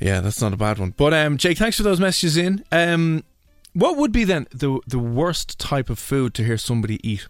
Yeah, 0.00 0.20
that's 0.20 0.40
not 0.40 0.52
a 0.52 0.56
bad 0.56 0.78
one. 0.78 0.94
But 0.96 1.14
um, 1.14 1.36
Jake, 1.36 1.58
thanks 1.58 1.76
for 1.76 1.84
those 1.84 2.00
messages 2.00 2.36
in. 2.36 2.64
Um, 2.72 3.22
what 3.72 3.96
would 3.96 4.10
be 4.12 4.24
then 4.24 4.46
the 4.50 4.80
the 4.86 4.98
worst 4.98 5.58
type 5.58 5.88
of 5.88 5.98
food 5.98 6.34
to 6.34 6.44
hear 6.44 6.58
somebody 6.58 6.98
eat? 7.08 7.26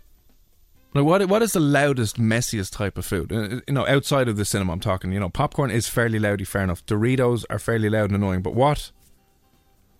Like 0.94 1.04
what 1.04 1.26
what 1.26 1.42
is 1.42 1.52
the 1.52 1.60
loudest, 1.60 2.20
messiest 2.20 2.72
type 2.72 2.98
of 2.98 3.06
food? 3.06 3.32
Uh, 3.32 3.60
you 3.66 3.74
know, 3.74 3.86
outside 3.86 4.28
of 4.28 4.36
the 4.36 4.44
cinema, 4.44 4.72
I'm 4.72 4.80
talking. 4.80 5.12
You 5.12 5.20
know, 5.20 5.30
popcorn 5.30 5.70
is 5.70 5.88
fairly 5.88 6.18
loudy, 6.18 6.44
fair 6.44 6.62
enough. 6.62 6.84
Doritos 6.84 7.44
are 7.48 7.58
fairly 7.58 7.88
loud 7.88 8.10
and 8.10 8.16
annoying. 8.16 8.42
But 8.42 8.54
what, 8.54 8.92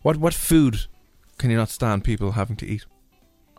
what, 0.03 0.19
what 0.19 0.35
food 0.35 0.87
can 1.39 1.51
you 1.51 1.57
not 1.57 1.71
stand 1.71 2.05
people 2.05 2.33
having 2.33 2.57
to 2.57 2.67
eat? 2.67 2.85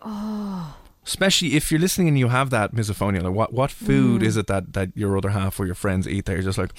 Oh. 0.01 0.77
Especially 1.05 1.55
if 1.55 1.71
you're 1.71 1.81
listening 1.81 2.07
and 2.07 2.19
you 2.19 2.29
have 2.29 2.49
that 2.51 2.73
misophonia, 2.73 3.23
like 3.23 3.33
what 3.33 3.51
what 3.51 3.71
food 3.71 4.23
is 4.23 4.37
it 4.37 4.47
that, 4.47 4.73
that 4.73 4.95
your 4.95 5.17
other 5.17 5.31
half 5.31 5.59
or 5.59 5.65
your 5.65 5.75
friends 5.75 6.07
eat 6.07 6.25
that 6.25 6.33
you're 6.33 6.43
just 6.43 6.57
like, 6.57 6.73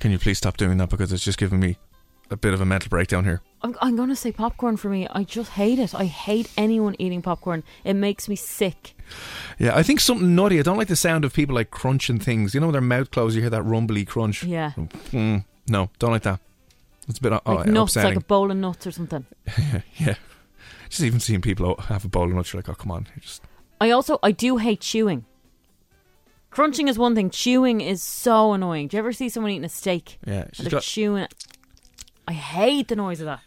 can 0.00 0.10
you 0.10 0.18
please 0.18 0.38
stop 0.38 0.56
doing 0.56 0.78
that 0.78 0.88
because 0.88 1.12
it's 1.12 1.22
just 1.22 1.38
giving 1.38 1.60
me 1.60 1.76
a 2.30 2.36
bit 2.36 2.54
of 2.54 2.60
a 2.60 2.64
mental 2.64 2.88
breakdown 2.88 3.24
here. 3.24 3.42
I'm, 3.62 3.76
I'm 3.80 3.96
going 3.96 4.08
to 4.08 4.16
say 4.16 4.32
popcorn 4.32 4.76
for 4.76 4.88
me. 4.88 5.06
I 5.10 5.24
just 5.24 5.50
hate 5.50 5.78
it. 5.78 5.94
I 5.94 6.06
hate 6.06 6.50
anyone 6.56 6.96
eating 6.98 7.22
popcorn. 7.22 7.62
It 7.84 7.94
makes 7.94 8.28
me 8.28 8.36
sick. 8.36 8.94
Yeah, 9.58 9.76
I 9.76 9.82
think 9.82 10.00
something 10.00 10.34
nutty. 10.34 10.58
I 10.58 10.62
don't 10.62 10.78
like 10.78 10.88
the 10.88 10.96
sound 10.96 11.24
of 11.24 11.32
people 11.32 11.54
like 11.54 11.70
crunching 11.70 12.18
things. 12.18 12.54
You 12.54 12.60
know, 12.60 12.66
when 12.66 12.72
their 12.72 12.80
mouth 12.80 13.10
closed, 13.10 13.36
you 13.36 13.42
hear 13.42 13.50
that 13.50 13.62
rumbly 13.62 14.04
crunch. 14.04 14.42
Yeah. 14.42 14.72
Mm, 14.76 15.44
no, 15.68 15.90
don't 15.98 16.10
like 16.10 16.22
that. 16.22 16.40
It's 17.08 17.18
a 17.18 17.22
bit 17.22 17.32
oh, 17.32 17.54
like 17.54 17.66
nuts, 17.66 17.96
upsetting. 17.96 18.14
like 18.14 18.24
a 18.24 18.26
bowl 18.26 18.50
of 18.50 18.56
nuts 18.56 18.86
or 18.86 18.92
something. 18.92 19.26
yeah, 19.96 20.14
just 20.88 21.02
even 21.02 21.20
seeing 21.20 21.40
people 21.40 21.76
have 21.82 22.04
a 22.04 22.08
bowl 22.08 22.24
of 22.24 22.32
nuts, 22.32 22.52
you're 22.52 22.58
like, 22.58 22.68
oh 22.68 22.74
come 22.74 22.92
on, 22.92 23.08
you're 23.14 23.22
just 23.22 23.42
I 23.80 23.90
also 23.90 24.18
I 24.22 24.30
do 24.30 24.58
hate 24.58 24.80
chewing. 24.80 25.24
Crunching 26.50 26.86
is 26.86 26.98
one 26.98 27.14
thing. 27.14 27.30
Chewing 27.30 27.80
is 27.80 28.02
so 28.02 28.52
annoying. 28.52 28.88
Do 28.88 28.96
you 28.96 28.98
ever 28.98 29.12
see 29.12 29.28
someone 29.28 29.50
eating 29.50 29.64
a 29.64 29.68
steak? 29.68 30.18
yeah. 30.26 30.42
and 30.42 30.52
they're 30.58 30.70
got, 30.70 30.82
chewing 30.82 31.24
it. 31.24 31.34
I 32.28 32.32
hate 32.32 32.88
the 32.88 32.96
noise 32.96 33.20
of 33.20 33.26
that. 33.26 33.40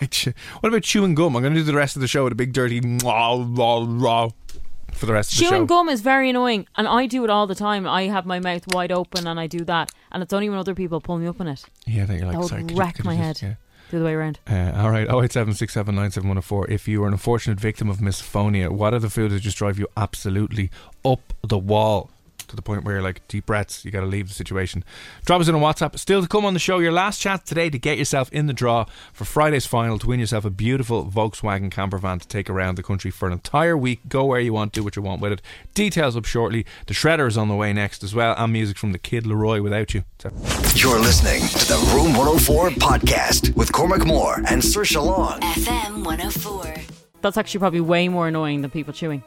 like, 0.00 0.34
what 0.60 0.68
about 0.68 0.82
chewing 0.82 1.14
gum? 1.14 1.36
I'm 1.36 1.42
going 1.42 1.54
to 1.54 1.60
do 1.60 1.64
the 1.64 1.74
rest 1.74 1.96
of 1.96 2.02
the 2.02 2.08
show 2.08 2.24
with 2.24 2.32
a 2.32 2.36
big 2.36 2.52
dirty 2.52 2.80
for 2.80 5.06
the 5.06 5.12
rest 5.12 5.32
of 5.32 5.38
the 5.38 5.44
show. 5.44 5.50
Chewing 5.50 5.66
gum 5.66 5.88
is 5.88 6.00
very 6.00 6.30
annoying, 6.30 6.66
and 6.76 6.88
I 6.88 7.06
do 7.06 7.24
it 7.24 7.30
all 7.30 7.46
the 7.46 7.54
time. 7.54 7.86
I 7.86 8.04
have 8.04 8.26
my 8.26 8.40
mouth 8.40 8.64
wide 8.72 8.92
open 8.92 9.26
and 9.26 9.38
I 9.38 9.46
do 9.46 9.64
that, 9.64 9.90
and 10.12 10.22
it's 10.22 10.32
only 10.32 10.48
when 10.48 10.58
other 10.58 10.74
people 10.74 11.00
pull 11.00 11.18
me 11.18 11.26
up 11.26 11.40
on 11.40 11.48
it. 11.48 11.64
Yeah, 11.86 12.06
then 12.06 12.18
you're 12.18 12.26
like, 12.26 12.34
That 12.34 12.40
would 12.40 12.48
sorry, 12.48 12.62
could 12.62 12.70
you- 12.72 12.76
wreck 12.78 12.94
could 12.96 13.04
my 13.04 13.16
just- 13.16 13.40
head. 13.40 13.56
The 13.90 13.96
other 13.96 14.04
way 14.04 14.12
around. 14.12 14.38
Yeah. 14.46 14.78
Uh, 14.78 14.82
all 14.82 14.90
right, 14.90 15.08
08767971004. 15.08 16.68
If 16.68 16.86
you 16.88 17.02
are 17.04 17.06
an 17.06 17.14
unfortunate 17.14 17.58
victim 17.58 17.88
of 17.88 17.98
misophonia, 17.98 18.68
what 18.70 18.92
are 18.92 18.98
the 18.98 19.08
foods 19.08 19.32
that 19.32 19.40
just 19.40 19.56
drive 19.56 19.78
you 19.78 19.86
absolutely 19.96 20.70
up 21.06 21.32
the 21.46 21.56
wall 21.56 22.10
to 22.48 22.56
the 22.56 22.62
point 22.62 22.84
where 22.84 22.94
you're 22.96 23.02
like, 23.02 23.26
deep 23.28 23.46
breaths, 23.46 23.84
you 23.84 23.90
got 23.90 24.00
to 24.00 24.06
leave 24.06 24.28
the 24.28 24.34
situation? 24.34 24.84
Drop 25.24 25.40
us 25.40 25.48
in 25.48 25.54
on 25.54 25.60
WhatsApp. 25.60 25.98
Still 25.98 26.22
to 26.22 26.28
come 26.28 26.44
on 26.44 26.54
the 26.54 26.58
show, 26.60 26.78
your 26.78 26.92
last 26.92 27.20
chance 27.20 27.42
today 27.44 27.70
to 27.70 27.78
get 27.78 27.98
yourself 27.98 28.30
in 28.32 28.46
the 28.46 28.52
draw 28.52 28.84
for 29.12 29.24
Friday's 29.24 29.66
final 29.66 29.98
to 29.98 30.06
win 30.06 30.20
yourself 30.20 30.44
a 30.44 30.50
beautiful 30.50 31.06
Volkswagen 31.06 31.70
camper 31.70 31.98
van 31.98 32.18
to 32.18 32.28
take 32.28 32.50
around 32.50 32.76
the 32.76 32.82
country 32.82 33.10
for 33.10 33.26
an 33.26 33.32
entire 33.32 33.76
week. 33.76 34.00
Go 34.08 34.24
where 34.24 34.40
you 34.40 34.52
want, 34.52 34.72
do 34.72 34.82
what 34.82 34.96
you 34.96 35.02
want 35.02 35.20
with 35.20 35.32
it. 35.32 35.42
Details 35.74 36.16
up 36.16 36.24
shortly. 36.24 36.66
The 36.86 36.94
Shredder 36.94 37.26
is 37.28 37.36
on 37.38 37.48
the 37.48 37.54
way 37.56 37.72
next 37.72 38.02
as 38.02 38.14
well, 38.14 38.34
and 38.36 38.52
music 38.52 38.78
from 38.78 38.92
the 38.92 38.98
Kid 38.98 39.24
LAROI 39.24 39.62
without 39.62 39.94
you. 39.94 40.04
So- 40.18 40.30
You're 40.74 41.00
listening 41.00 41.42
to 41.48 41.66
the 41.68 41.92
Room 41.94 42.14
104 42.16 42.70
podcast 42.70 43.54
with 43.56 43.72
Cormac 43.72 44.04
Moore 44.06 44.36
and 44.48 44.62
Saoirse 44.62 45.02
Long. 45.04 45.40
FM 45.40 46.04
104. 46.04 46.74
That's 47.20 47.36
actually 47.36 47.58
probably 47.60 47.80
way 47.80 48.08
more 48.08 48.28
annoying 48.28 48.62
than 48.62 48.70
people 48.70 48.92
chewing. 48.92 49.22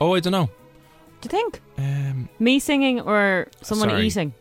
Oh, 0.00 0.14
I 0.14 0.20
don't 0.20 0.32
know. 0.32 0.50
Do 1.20 1.26
you 1.26 1.30
think? 1.30 1.60
Um, 1.78 2.28
Me 2.38 2.58
singing 2.58 3.00
or 3.00 3.48
someone 3.62 3.88
Sorry. 3.90 4.06
eating? 4.06 4.34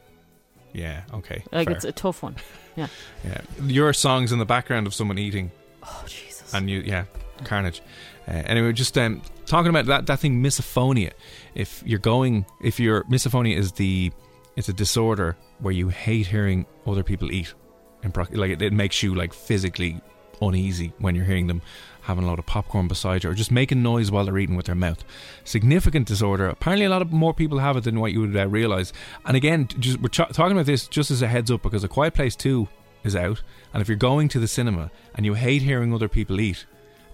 yeah, 0.73 1.03
okay. 1.13 1.43
Like 1.51 1.67
fair. 1.67 1.75
it's 1.75 1.85
a 1.85 1.91
tough 1.91 2.21
one. 2.23 2.35
Yeah. 2.75 2.87
Yeah, 3.23 3.41
your 3.63 3.93
songs 3.93 4.31
in 4.33 4.39
the 4.39 4.45
background 4.45 4.85
of 4.87 4.93
someone 4.93 5.17
eating, 5.17 5.49
Oh 5.81 6.03
Jesus. 6.07 6.53
and 6.53 6.69
you, 6.69 6.81
yeah, 6.81 7.05
carnage. 7.45 7.81
Uh, 8.27 8.31
anyway, 8.45 8.73
just 8.73 8.97
um, 8.97 9.21
talking 9.45 9.69
about 9.69 9.85
that 9.85 10.05
that 10.07 10.19
thing, 10.19 10.43
misophonia. 10.43 11.11
If 11.55 11.81
you're 11.85 11.99
going, 11.99 12.45
if 12.61 12.79
your 12.79 13.03
misophonia 13.05 13.55
is 13.57 13.71
the, 13.71 14.11
it's 14.57 14.67
a 14.69 14.73
disorder 14.73 15.37
where 15.59 15.73
you 15.73 15.87
hate 15.89 16.27
hearing 16.27 16.65
other 16.85 17.03
people 17.03 17.31
eat, 17.31 17.53
in 18.03 18.11
proc- 18.11 18.35
like 18.35 18.51
it, 18.51 18.61
it 18.61 18.73
makes 18.73 19.01
you 19.01 19.15
like 19.15 19.33
physically 19.33 20.01
uneasy 20.41 20.91
when 20.99 21.15
you're 21.15 21.23
hearing 21.25 21.47
them 21.47 21.61
having 22.05 22.23
a 22.23 22.27
lot 22.27 22.39
of 22.39 22.45
popcorn 22.45 22.87
beside 22.87 23.23
you 23.23 23.29
or 23.29 23.33
just 23.33 23.51
making 23.51 23.81
noise 23.83 24.11
while 24.11 24.25
they're 24.25 24.37
eating 24.37 24.55
with 24.55 24.67
their 24.67 24.75
mouth. 24.75 25.03
Significant 25.43 26.07
disorder. 26.07 26.47
Apparently, 26.47 26.85
a 26.85 26.89
lot 26.89 27.01
of 27.01 27.11
more 27.11 27.33
people 27.33 27.59
have 27.59 27.77
it 27.77 27.83
than 27.83 27.99
what 27.99 28.11
you 28.11 28.21
would 28.21 28.35
uh, 28.35 28.47
realize. 28.47 28.93
And 29.25 29.35
again, 29.35 29.67
just 29.79 29.99
we're 29.99 30.09
ch- 30.09 30.31
talking 30.31 30.53
about 30.53 30.65
this 30.65 30.87
just 30.87 31.11
as 31.11 31.21
a 31.21 31.27
heads 31.27 31.51
up 31.51 31.61
because 31.61 31.83
A 31.83 31.87
Quiet 31.87 32.13
Place 32.13 32.35
Two 32.35 32.67
is 33.03 33.15
out, 33.15 33.41
and 33.73 33.81
if 33.81 33.87
you're 33.87 33.97
going 33.97 34.27
to 34.29 34.39
the 34.39 34.47
cinema 34.47 34.91
and 35.13 35.25
you 35.25 35.33
hate 35.35 35.61
hearing 35.61 35.93
other 35.93 36.07
people 36.07 36.39
eat, 36.39 36.65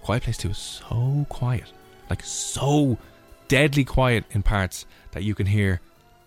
Quiet 0.02 0.22
Place 0.22 0.38
Two 0.38 0.50
is 0.50 0.58
so 0.58 1.26
quiet, 1.28 1.72
like 2.08 2.22
so 2.22 2.98
deadly 3.48 3.84
quiet 3.84 4.24
in 4.30 4.42
parts 4.42 4.86
that 5.12 5.22
you 5.22 5.34
can 5.34 5.46
hear 5.46 5.80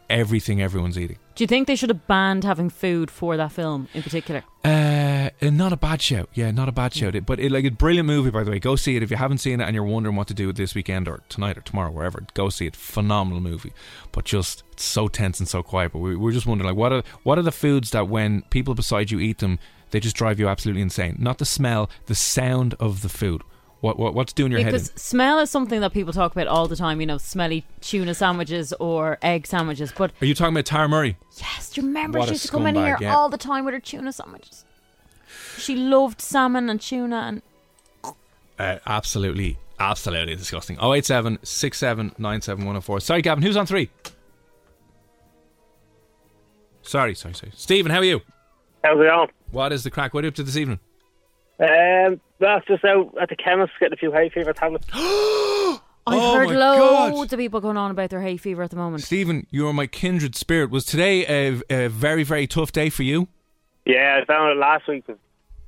everything 0.10 0.62
everyone's 0.62 0.97
eating. 0.97 1.17
Do 1.36 1.43
you 1.43 1.48
think 1.48 1.67
they 1.67 1.76
should 1.76 1.89
have 1.89 2.08
banned 2.08 2.45
having 2.45 2.69
food 2.69 3.12
for 3.12 3.36
that 3.36 3.52
film 3.52 3.89
in 3.93 4.02
particular? 4.02 4.45
Uh, 4.63 5.30
uh, 5.41 5.50
not 5.50 5.74
a 5.74 5.78
bad 5.78 6.02
show. 6.02 6.28
Yeah, 6.34 6.50
not 6.52 6.69
a 6.69 6.71
bad 6.71 6.93
show. 6.93 7.10
It, 7.10 7.26
but 7.26 7.41
it, 7.41 7.52
like 7.52 7.65
a 7.65 7.71
brilliant 7.71 8.08
movie, 8.08 8.30
by 8.30 8.45
the 8.45 8.52
way. 8.52 8.60
Go 8.60 8.78
see 8.78 8.95
it 8.95 9.04
if 9.04 9.12
you 9.12 9.17
haven't 9.17 9.39
seen 9.39 9.60
it 9.60 9.65
and 9.65 9.76
you're 9.76 9.84
wondering 9.84 10.15
what 10.15 10.28
to 10.30 10.34
do 10.34 10.54
this 10.54 10.74
weekend 10.74 11.10
or 11.10 11.24
tonight 11.28 11.58
or 11.58 11.62
tomorrow, 11.62 11.91
wherever. 11.91 12.26
Go 12.36 12.48
see 12.48 12.67
it. 12.67 12.76
Phenomenal 12.76 13.41
movie, 13.41 13.74
but 14.13 14.24
just 14.24 14.63
it's 14.71 14.86
so 14.86 15.10
tense 15.10 15.39
and 15.39 15.50
so 15.50 15.62
quiet. 15.62 15.91
But 15.91 16.00
we, 16.00 16.15
we're 16.15 16.32
just 16.32 16.45
wondering, 16.45 16.69
like, 16.69 16.78
what 16.78 16.93
are 16.93 17.04
what 17.24 17.38
are 17.38 17.43
the 17.43 17.52
foods 17.52 17.91
that 17.91 18.08
when 18.08 18.43
people 18.43 18.74
beside 18.74 19.12
you 19.12 19.19
eat 19.19 19.39
them, 19.39 19.60
they 19.91 20.00
just 20.00 20.15
drive 20.15 20.39
you 20.39 20.48
absolutely 20.48 20.84
insane? 20.84 21.17
Not 21.19 21.39
the 21.39 21.45
smell, 21.45 21.89
the 22.06 22.15
sound 22.15 22.76
of 22.80 23.02
the 23.02 23.10
food. 23.10 23.41
What, 23.81 23.99
what 23.99 24.13
what's 24.15 24.33
doing 24.33 24.51
your 24.51 24.61
head? 24.61 24.71
Because 24.71 24.91
smell 24.95 25.38
is 25.39 25.49
something 25.51 25.79
that 25.81 25.93
people 25.93 26.11
talk 26.13 26.31
about 26.31 26.47
all 26.47 26.67
the 26.67 26.75
time. 26.75 26.99
You 27.01 27.05
know, 27.07 27.17
smelly 27.17 27.65
tuna 27.81 28.15
sandwiches 28.15 28.73
or 28.73 29.17
egg 29.21 29.45
sandwiches. 29.45 29.93
But 29.95 30.11
Are 30.21 30.25
you 30.25 30.33
talking 30.33 30.53
about 30.55 30.65
Tara 30.65 30.88
Murray? 30.89 31.17
yes, 31.38 31.69
do 31.71 31.81
you 31.81 31.88
remember 31.88 32.19
What 32.19 32.27
she 32.29 32.33
used 32.35 32.45
to 32.47 32.51
come 32.51 32.65
in 32.67 32.75
here 32.75 32.97
yeah. 32.99 33.15
all 33.15 33.29
the 33.29 33.38
time 33.38 33.63
with 33.65 33.73
her 33.73 33.79
tuna 33.79 34.11
sandwiches? 34.11 34.65
She 35.57 35.75
loved 35.75 36.19
salmon 36.21 36.69
and 36.69 36.81
tuna 36.81 37.15
and 37.17 38.13
Uh, 38.57 38.79
absolutely, 38.88 39.57
absolutely 39.79 40.35
disgusting. 40.35 40.77
087 40.81 41.38
6797104. 41.43 43.01
Sorry, 43.01 43.21
Gavin, 43.21 43.43
who's 43.43 43.57
on 43.57 43.65
three? 43.65 43.89
Sorry, 46.81 47.15
sorry, 47.15 47.33
sorry. 47.33 47.51
Stephen, 47.55 47.91
how 47.91 47.99
are 47.99 48.03
you? 48.03 48.21
How's 48.83 48.99
it 48.99 49.03
going? 49.07 49.29
What 49.51 49.73
is 49.73 49.83
the 49.83 49.91
crack? 49.91 50.13
What 50.13 50.23
are 50.23 50.27
you 50.27 50.29
up 50.29 50.35
to 50.35 50.43
this 50.43 50.57
evening? 50.57 50.79
Um, 51.59 52.19
that's 52.39 52.65
just 52.67 52.83
out 52.83 53.13
at 53.21 53.29
the 53.29 53.35
chemist 53.35 53.73
getting 53.79 53.93
a 53.93 53.97
few 53.97 54.11
hay 54.11 54.29
fever 54.29 54.53
tablets. 54.53 54.87
I've 54.93 56.19
Oh 56.19 56.35
heard 56.35 56.47
my 56.49 56.53
God. 56.53 57.13
loads 57.13 57.33
of 57.33 57.39
people 57.39 57.61
going 57.61 57.77
on 57.77 57.89
about 57.91 58.09
their 58.11 58.21
hay 58.21 58.37
fever 58.37 58.61
at 58.61 58.69
the 58.69 58.75
moment. 58.75 59.03
Stephen, 59.03 59.47
you 59.49 59.67
are 59.67 59.73
my 59.73 59.87
kindred 59.87 60.35
spirit. 60.35 60.69
Was 60.69 60.85
today 60.85 61.25
a, 61.25 61.61
a 61.69 61.87
very, 61.87 62.23
very 62.23 62.45
tough 62.45 62.71
day 62.71 62.89
for 62.89 63.03
you? 63.03 63.27
yeah, 63.85 64.19
I 64.21 64.25
found 64.25 64.51
it 64.51 64.57
last 64.59 64.87
week 64.87 65.07
was 65.07 65.17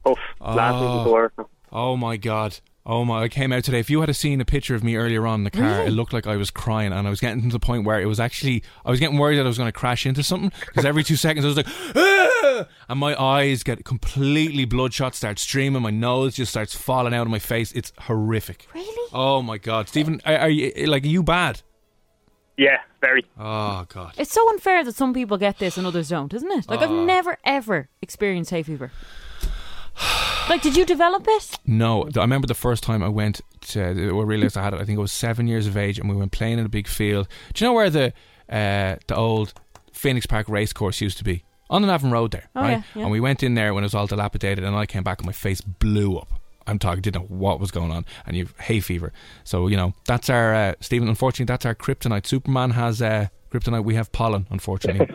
tough. 0.06 0.18
Last 0.40 0.74
week 0.74 0.90
was 0.90 1.06
the 1.06 1.12
worst. 1.12 1.36
Oh 1.72 1.98
my 1.98 2.18
god. 2.18 2.60
Oh 2.90 3.04
my! 3.04 3.24
I 3.24 3.28
came 3.28 3.52
out 3.52 3.66
today. 3.66 3.80
If 3.80 3.90
you 3.90 4.00
had 4.00 4.16
seen 4.16 4.40
a 4.40 4.46
picture 4.46 4.74
of 4.74 4.82
me 4.82 4.96
earlier 4.96 5.28
on 5.28 5.42
in 5.42 5.44
the 5.44 5.52
car, 5.52 5.80
Really? 5.80 5.88
it 5.88 5.92
looked 5.92 6.14
like 6.14 6.26
I 6.26 6.38
was 6.38 6.50
crying, 6.50 6.94
and 6.94 7.06
I 7.06 7.10
was 7.10 7.20
getting 7.20 7.42
to 7.42 7.50
the 7.50 7.60
point 7.60 7.84
where 7.84 8.00
it 8.00 8.06
was 8.06 8.18
actually 8.18 8.64
I 8.86 8.90
was 8.90 9.00
getting 9.02 9.18
worried 9.18 9.36
that 9.36 9.44
I 9.46 9.48
was 9.50 9.58
going 9.58 9.68
to 9.68 9.78
crash 9.78 10.06
into 10.06 10.24
something 10.24 10.54
because 10.66 10.86
every 10.86 11.04
two 11.04 11.18
seconds 11.18 11.44
I 11.44 11.50
was 11.50 11.58
like, 11.58 11.68
"Ah!" 11.98 12.66
and 12.88 12.98
my 12.98 13.14
eyes 13.22 13.62
get 13.64 13.84
completely 13.84 14.64
bloodshot, 14.64 15.16
start 15.16 15.38
streaming, 15.38 15.82
my 15.82 15.90
nose 15.90 16.36
just 16.36 16.50
starts 16.52 16.74
falling 16.76 17.14
out 17.14 17.24
of 17.24 17.30
my 17.30 17.40
face. 17.40 17.74
It's 17.74 17.92
horrific. 18.00 18.68
Really? 18.74 19.10
Oh 19.12 19.42
my 19.42 19.58
god, 19.58 19.90
Stephen, 19.90 20.22
are, 20.26 20.38
are 20.38 20.50
you 20.50 20.72
like 20.88 21.04
are 21.04 21.08
you 21.08 21.24
bad? 21.24 21.62
Yeah, 22.58 22.78
very. 23.02 23.26
Oh 23.38 23.86
god. 23.90 24.14
It's 24.18 24.32
so 24.32 24.50
unfair 24.50 24.84
that 24.86 24.96
some 24.96 25.14
people 25.14 25.38
get 25.38 25.60
this 25.60 25.78
and 25.78 25.86
others 25.86 26.08
don't, 26.08 26.34
isn't 26.34 26.52
it? 26.52 26.70
Like, 26.70 26.80
I've 26.80 26.90
Ah. 26.90 27.06
never, 27.06 27.38
ever 27.44 27.90
experienced 28.02 28.50
hay 28.52 28.64
fever. 28.64 28.92
like, 30.50 30.62
did 30.62 30.76
you 30.78 30.86
develop 30.86 31.26
it? 31.28 31.56
No, 31.66 32.04
I 32.16 32.20
remember 32.22 32.48
the 32.48 32.54
first 32.54 32.84
time 32.84 33.04
I 33.04 33.10
went 33.10 33.42
to, 33.70 33.82
I 33.84 33.92
realised 34.24 34.58
I 34.58 34.64
had 34.64 34.74
it. 34.74 34.80
I 34.82 34.86
think 34.86 34.98
I 34.98 35.02
was 35.02 35.12
seven 35.12 35.48
years 35.48 35.68
of 35.68 35.76
age, 35.78 36.00
and 36.00 36.10
we 36.10 36.16
went 36.16 36.32
playing 36.32 36.60
in 36.60 36.66
a 36.66 36.70
big 36.70 36.88
field. 36.88 37.28
Do 37.54 37.64
you 37.64 37.70
know 37.70 37.74
where 37.74 37.90
the 37.90 38.14
uh, 38.50 38.96
the 39.08 39.16
old 39.16 39.54
Phoenix 39.92 40.26
Park 40.26 40.48
racecourse 40.50 41.02
used 41.02 41.18
to 41.18 41.24
be? 41.24 41.44
On 41.70 41.82
the 41.82 41.88
Navan 41.88 42.12
Road 42.12 42.32
there, 42.32 42.48
Oh, 42.56 42.62
right? 42.62 42.72
yeah, 42.72 42.82
yeah. 42.96 43.02
And 43.04 43.12
we 43.12 43.20
went 43.20 43.44
in 43.44 43.56
there 43.56 43.74
when 43.74 43.84
it 43.84 43.88
was 43.88 43.94
all 43.94 44.08
dilapidated, 44.08 44.64
and 44.64 44.74
I 44.74 44.86
came 44.86 45.04
back 45.04 45.20
and 45.20 45.26
my 45.26 45.34
face 45.34 45.60
blew 45.60 46.18
up. 46.18 46.32
I'm 46.66 46.80
talking, 46.80 47.02
didn't 47.02 47.22
know 47.24 47.28
what 47.28 47.60
was 47.60 47.72
going 47.72 47.92
on, 47.92 48.06
and 48.26 48.38
you've 48.38 48.54
hay 48.60 48.80
fever. 48.80 49.12
So 49.44 49.68
you 49.68 49.76
know 49.76 49.94
that's 50.06 50.30
our 50.30 50.54
uh, 50.54 50.74
Stephen. 50.80 51.10
Unfortunately, 51.10 51.46
that's 51.52 51.66
our 51.66 51.76
kryptonite. 51.76 52.26
Superman 52.26 52.72
has 52.72 53.02
uh, 53.02 53.28
kryptonite. 53.52 53.84
We 53.84 53.96
have 53.96 54.12
pollen. 54.14 54.48
Unfortunately, 54.50 55.08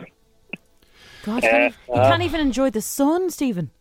God, 1.23 1.43
you 1.43 1.49
can't, 1.49 1.75
you 1.87 1.93
can't 1.95 2.21
even 2.23 2.41
enjoy 2.41 2.69
the 2.69 2.81
sun, 2.81 3.29
Stephen. 3.31 3.71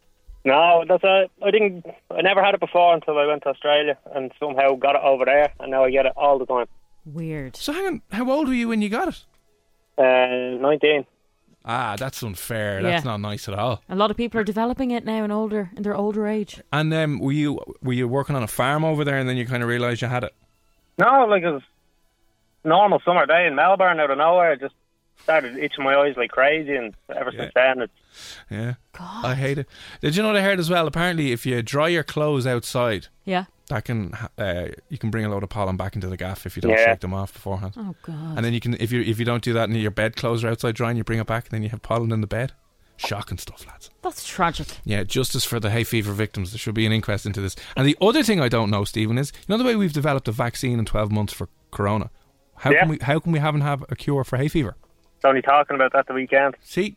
No, 0.44 0.84
that's 0.88 1.04
a. 1.04 1.28
I 1.44 1.50
didn't. 1.50 1.86
I 2.10 2.20
never 2.22 2.42
had 2.42 2.54
it 2.54 2.60
before 2.60 2.94
until 2.94 3.16
I 3.18 3.26
went 3.26 3.42
to 3.44 3.50
Australia 3.50 3.96
and 4.14 4.32
somehow 4.40 4.74
got 4.74 4.96
it 4.96 5.02
over 5.02 5.24
there, 5.24 5.52
and 5.60 5.70
now 5.70 5.84
I 5.84 5.90
get 5.90 6.06
it 6.06 6.12
all 6.16 6.38
the 6.38 6.46
time. 6.46 6.66
Weird. 7.04 7.56
so 7.56 7.72
hang 7.72 7.86
on. 7.86 8.02
How 8.10 8.28
old 8.30 8.48
were 8.48 8.54
you 8.54 8.68
when 8.68 8.82
you 8.82 8.88
got 8.88 9.08
it? 9.08 9.24
Uh, 9.98 10.60
nineteen. 10.60 11.06
Ah, 11.64 11.94
that's 11.96 12.22
unfair. 12.24 12.82
That's 12.82 13.04
not 13.04 13.18
nice 13.18 13.46
at 13.48 13.54
all. 13.54 13.82
A 13.88 13.94
lot 13.94 14.10
of 14.10 14.16
people 14.16 14.40
are 14.40 14.44
developing 14.44 14.90
it 14.90 15.04
now 15.04 15.22
in 15.22 15.30
older, 15.30 15.70
in 15.76 15.84
their 15.84 15.94
older 15.94 16.26
age. 16.26 16.60
And 16.72 16.92
um, 16.92 17.20
were 17.20 17.30
you 17.30 17.60
were 17.82 17.92
you 17.92 18.08
working 18.08 18.34
on 18.34 18.42
a 18.42 18.48
farm 18.48 18.84
over 18.84 19.04
there, 19.04 19.18
and 19.18 19.28
then 19.28 19.36
you 19.36 19.46
kind 19.46 19.62
of 19.62 19.68
realised 19.68 20.02
you 20.02 20.08
had 20.08 20.24
it? 20.24 20.34
No, 20.98 21.26
like 21.26 21.44
it 21.44 21.50
was 21.52 21.62
normal 22.64 23.00
summer 23.04 23.26
day 23.26 23.46
in 23.46 23.54
Melbourne 23.54 24.00
out 24.00 24.10
of 24.10 24.18
nowhere. 24.18 24.56
Just 24.56 24.74
started 25.22 25.56
itching 25.58 25.84
my 25.84 25.94
eyes 25.94 26.14
like 26.16 26.30
crazy, 26.30 26.74
and 26.76 26.94
ever 27.14 27.32
since 27.32 27.52
then, 27.54 27.82
it's 27.82 27.92
Yeah. 28.50 28.74
God. 28.92 29.24
I 29.24 29.34
hate 29.34 29.58
it. 29.58 29.68
Did 30.00 30.16
you 30.16 30.22
know 30.22 30.28
what 30.28 30.36
I 30.36 30.42
heard 30.42 30.58
as 30.58 30.68
well? 30.70 30.86
Apparently, 30.86 31.32
if 31.32 31.46
you 31.46 31.62
dry 31.62 31.88
your 31.88 32.02
clothes 32.02 32.46
outside, 32.46 33.06
Yeah. 33.24 33.44
that 33.68 33.84
can 33.84 34.12
uh, 34.38 34.68
you 34.88 34.98
can 34.98 35.10
bring 35.10 35.24
a 35.24 35.28
load 35.30 35.42
of 35.42 35.48
pollen 35.48 35.76
back 35.76 35.94
into 35.94 36.08
the 36.08 36.16
gaff 36.16 36.44
if 36.46 36.56
you 36.56 36.62
don't 36.62 36.72
Yeah. 36.72 36.84
shake 36.92 37.00
them 37.00 37.14
off 37.14 37.32
beforehand. 37.32 37.74
Oh, 37.76 37.94
God. 38.02 38.36
And 38.36 38.44
then 38.44 38.52
you 38.52 38.60
can 38.60 38.74
if 38.74 38.92
you 38.92 39.00
if 39.02 39.18
you 39.18 39.24
don't 39.24 39.42
do 39.42 39.52
that 39.54 39.68
and 39.68 39.78
your 39.80 39.90
bed 39.90 40.16
clothes 40.16 40.44
are 40.44 40.48
outside 40.48 40.74
drying, 40.74 40.96
you 40.96 41.04
bring 41.04 41.18
it 41.20 41.26
back, 41.26 41.44
and 41.44 41.52
then 41.52 41.62
you 41.62 41.68
have 41.70 41.82
pollen 41.82 42.12
in 42.12 42.20
the 42.20 42.26
bed. 42.26 42.52
Shocking 42.98 43.38
stuff, 43.38 43.66
lads. 43.66 43.90
That's 44.02 44.24
tragic. 44.28 44.68
Yeah, 44.84 45.02
justice 45.02 45.44
for 45.44 45.58
the 45.58 45.70
hay 45.70 45.82
fever 45.82 46.12
victims. 46.12 46.52
There 46.52 46.58
should 46.58 46.74
be 46.74 46.86
an 46.86 46.92
inquest 46.92 47.26
into 47.26 47.40
this. 47.40 47.56
And 47.76 47.84
the 47.86 47.96
other 48.00 48.22
thing 48.22 48.38
I 48.40 48.48
don't 48.48 48.70
know, 48.70 48.84
Stephen, 48.84 49.18
is 49.18 49.32
you 49.34 49.44
know 49.48 49.56
the 49.58 49.64
way 49.64 49.74
we've 49.74 49.92
developed 49.94 50.28
a 50.28 50.32
vaccine 50.32 50.78
in 50.78 50.84
twelve 50.84 51.10
months 51.10 51.32
for 51.32 51.48
corona. 51.72 52.10
How 52.58 52.70
Yeah. 52.70 52.80
can 52.80 52.88
we 52.90 52.98
how 53.00 53.18
can 53.18 53.32
we 53.32 53.38
haven't 53.40 53.62
have 53.62 53.82
a 53.88 53.96
cure 53.96 54.22
for 54.22 54.36
hay 54.36 54.46
fever? 54.48 54.76
Only 55.24 55.42
talking 55.42 55.74
about 55.76 55.92
that 55.92 56.06
the 56.06 56.14
weekend. 56.14 56.56
See, 56.62 56.96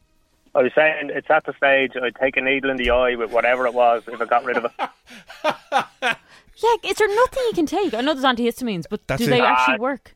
I 0.54 0.62
was 0.64 0.72
saying 0.76 1.10
it's 1.14 1.30
at 1.30 1.46
the 1.46 1.54
stage 1.58 1.92
I'd 2.02 2.16
take 2.16 2.38
a 2.38 2.42
needle 2.42 2.70
in 2.72 2.78
the 2.78 2.90
eye 2.92 3.16
with 3.16 3.32
whatever 3.32 3.66
it 3.68 3.74
was 3.74 4.04
if 4.08 4.20
I 4.22 4.26
got 4.26 4.44
rid 4.46 4.58
of 4.58 4.66
it. 4.66 6.16
Yeah, 6.58 6.90
is 6.90 6.96
there 6.98 7.14
nothing 7.14 7.44
you 7.48 7.54
can 7.54 7.66
take? 7.66 7.94
I 7.94 8.00
know 8.00 8.14
there's 8.14 8.24
antihistamines, 8.24 8.86
but 8.90 9.06
That's 9.08 9.22
do 9.22 9.28
it. 9.28 9.32
they 9.32 9.42
actually 9.42 9.78
work? 9.80 10.16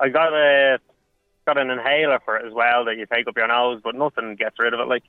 I 0.00 0.08
got 0.08 0.32
a 0.32 0.78
got 1.44 1.58
an 1.58 1.68
inhaler 1.68 2.20
for 2.24 2.38
it 2.38 2.46
as 2.46 2.54
well 2.54 2.86
that 2.86 2.96
you 2.96 3.04
take 3.04 3.28
up 3.28 3.36
your 3.36 3.46
nose, 3.48 3.80
but 3.84 3.94
nothing 3.94 4.34
gets 4.34 4.58
rid 4.58 4.72
of 4.72 4.80
it. 4.80 4.88
Like 4.88 5.02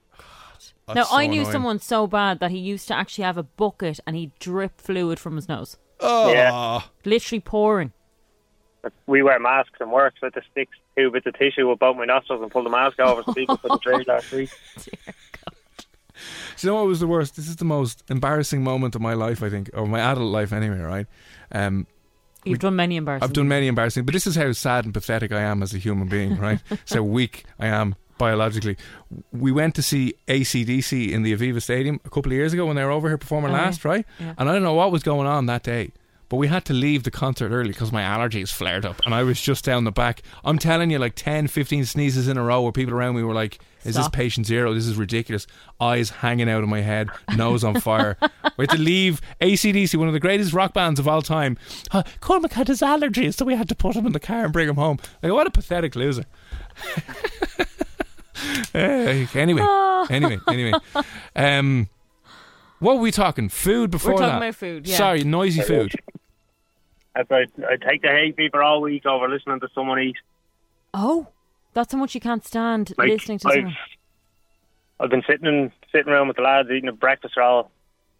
now, 0.94 1.04
so 1.06 1.16
I 1.16 1.28
knew 1.28 1.40
annoying. 1.42 1.52
someone 1.54 1.80
so 1.80 2.08
bad 2.08 2.40
that 2.42 2.52
he 2.52 2.58
used 2.58 2.90
to 2.90 2.94
actually 2.94 3.24
have 3.24 3.38
a 3.38 3.44
bucket 3.44 4.02
and 4.06 4.18
he'd 4.18 4.38
drip 4.38 4.82
fluid 4.82 5.18
from 5.18 5.38
his 5.38 5.48
nose. 5.48 5.78
Oh, 6.02 6.30
Yeah. 6.34 6.82
Literally 7.06 7.40
pouring. 7.40 7.94
We 9.08 9.21
wear 9.24 9.39
masks 9.39 9.78
and 9.80 9.91
work, 9.91 10.13
so 10.19 10.28
I 10.28 10.32
had 10.34 10.41
to 10.41 10.50
stick 10.52 10.69
two 10.98 11.12
bits 11.12 11.26
of 11.26 11.38
tissue 11.38 11.69
above 11.71 11.95
my 11.98 12.06
nostrils 12.06 12.41
and 12.41 12.52
pull 12.52 12.63
the 12.63 12.69
mask 12.69 13.00
over 13.00 13.24
so 13.24 13.34
people 13.34 13.58
couldn't 13.58 13.82
breathe 13.84 14.08
last 14.08 14.32
week. 14.32 14.50
Do 16.58 16.67
you 16.67 16.69
know 16.69 16.76
what 16.76 16.88
was 16.88 17.02
the 17.02 17.08
worst? 17.08 17.36
This 17.36 17.48
is 17.50 17.58
the 17.58 17.65
most 17.65 18.04
embarrassing 18.10 18.63
moment 18.63 18.95
of 18.95 19.02
my 19.02 19.13
life, 19.13 19.43
I 19.43 19.50
think, 19.50 19.69
or 19.74 19.86
my 19.86 20.00
adult 20.00 20.32
life 20.32 20.54
anyway, 20.54 20.80
right? 20.80 21.08
Um, 21.52 21.88
You've 22.45 22.60
done 22.60 22.76
many 22.76 22.95
embarrassing. 22.95 23.24
I've 23.28 23.34
done 23.34 23.48
many 23.48 23.67
embarrassing, 23.67 24.06
but 24.06 24.13
this 24.13 24.26
is 24.28 24.36
how 24.36 24.52
sad 24.54 24.86
and 24.86 24.93
pathetic 24.93 25.32
I 25.32 25.41
am 25.41 25.62
as 25.63 25.74
a 25.74 25.78
human 25.78 26.08
being, 26.08 26.38
right? 26.39 26.60
so 26.86 27.04
weak 27.04 27.43
I 27.60 27.67
am 27.67 27.95
biologically. 28.17 28.78
We 29.34 29.52
went 29.52 29.76
to 29.76 29.82
see 29.82 30.13
ACDC 30.28 31.12
in 31.12 31.24
the 31.24 31.36
Aviva 31.36 31.62
Stadium 31.62 32.00
a 32.06 32.10
couple 32.10 32.32
of 32.32 32.38
years 32.38 32.54
ago 32.54 32.65
when 32.65 32.78
they 32.78 32.84
were 32.84 32.91
over 32.91 33.10
here 33.10 33.17
performing 33.17 33.52
Oh, 33.52 33.56
yeah. 33.56 33.62
last, 33.63 33.84
right? 33.84 34.06
Yeah. 34.19 34.36
And 34.38 34.48
I 34.50 34.54
don't 34.54 34.63
know 34.63 34.74
what 34.76 34.91
was 34.91 35.04
going 35.04 35.28
on 35.28 35.48
that 35.48 35.63
day. 35.63 35.91
But 36.28 36.38
we 36.38 36.48
had 36.48 36.66
to 36.66 36.74
leave 36.74 37.04
the 37.04 37.12
concert 37.12 37.52
early 37.52 37.70
because 37.70 37.92
my 37.92 38.02
allergies 38.02 38.52
flared 38.52 38.86
up 38.86 39.00
and 39.06 39.14
I 39.14 39.24
was 39.24 39.40
just 39.40 39.64
down 39.64 39.84
the 39.84 39.92
back. 39.92 40.22
I'm 40.44 40.58
telling 40.58 40.90
you, 40.90 40.98
like 40.98 41.16
10, 41.16 41.48
15 41.48 41.86
sneezes 41.86 42.28
in 42.28 42.38
a 42.38 42.44
row 42.44 42.62
where 42.62 42.72
people 42.72 42.94
around 42.94 43.16
me 43.16 43.24
were 43.24 43.34
like, 43.34 43.60
Is 43.84 43.96
this 43.96 44.10
patient 44.10 44.48
zero? 44.48 44.74
This 44.74 44.88
is 44.88 44.98
ridiculous. 44.98 45.46
Eyes 45.80 46.10
hanging 46.10 46.50
out 46.50 46.64
of 46.64 46.70
my 46.70 46.82
head, 46.82 47.10
nose 47.36 47.64
on 47.64 47.80
fire. 47.80 48.18
we 48.58 48.64
had 48.64 48.72
to 48.72 48.82
leave 48.82 49.22
ACDC, 49.42 49.96
one 49.98 50.08
of 50.08 50.14
the 50.14 50.20
greatest 50.20 50.54
rock 50.54 50.74
bands 50.74 51.00
of 51.00 51.08
all 51.08 51.22
time. 51.22 51.58
Uh, 51.92 52.02
Cormac 52.22 52.54
had 52.54 52.68
his 52.68 52.82
allergies, 52.82 53.36
so 53.36 53.46
we 53.46 53.56
had 53.56 53.70
to 53.70 53.76
put 53.76 53.96
him 53.96 54.06
in 54.06 54.12
the 54.14 54.20
car 54.20 54.46
and 54.46 54.54
bring 54.54 54.68
him 54.68 54.78
home. 54.78 54.98
Like, 55.22 55.32
what 55.32 55.46
a 55.48 55.52
pathetic 55.52 55.96
loser. 55.96 56.26
Eh, 58.74 59.26
anyway, 59.34 59.62
anyway, 60.10 60.38
anyway. 60.50 60.74
Um, 61.36 61.90
what 62.80 62.96
were 62.96 63.02
we 63.02 63.12
talking? 63.12 63.50
Food 63.50 63.90
before 63.90 64.12
talking 64.14 64.28
that? 64.28 64.38
about 64.38 64.56
food, 64.56 64.88
yeah. 64.88 64.98
Sorry, 64.98 65.24
noisy 65.24 65.62
food. 65.62 65.94
That's 67.15 67.32
I 67.32 67.45
I 67.67 67.78
take 67.78 68.01
the 68.01 68.10
hay 68.10 68.32
fever 68.34 68.62
all 68.62 68.82
week 68.82 69.06
over 69.06 69.28
listening 69.30 69.60
to 69.62 69.69
someone 69.73 69.99
eat. 69.99 70.17
Oh, 70.93 71.28
that's 71.73 71.91
how 71.93 71.97
much 71.97 72.13
you 72.15 72.21
can't 72.21 72.45
stand 72.45 72.93
Like, 72.97 73.10
listening 73.10 73.39
to 73.39 73.47
I've, 73.47 73.54
someone. 73.54 73.75
I've 74.99 75.10
been 75.10 75.23
sitting 75.28 75.45
in, 75.47 75.71
sitting 75.91 76.12
around 76.12 76.28
with 76.28 76.38
the 76.38 76.43
lads 76.43 76.69
eating 76.69 76.88
a 76.89 76.93
breakfast 76.93 77.36
roll, 77.38 77.69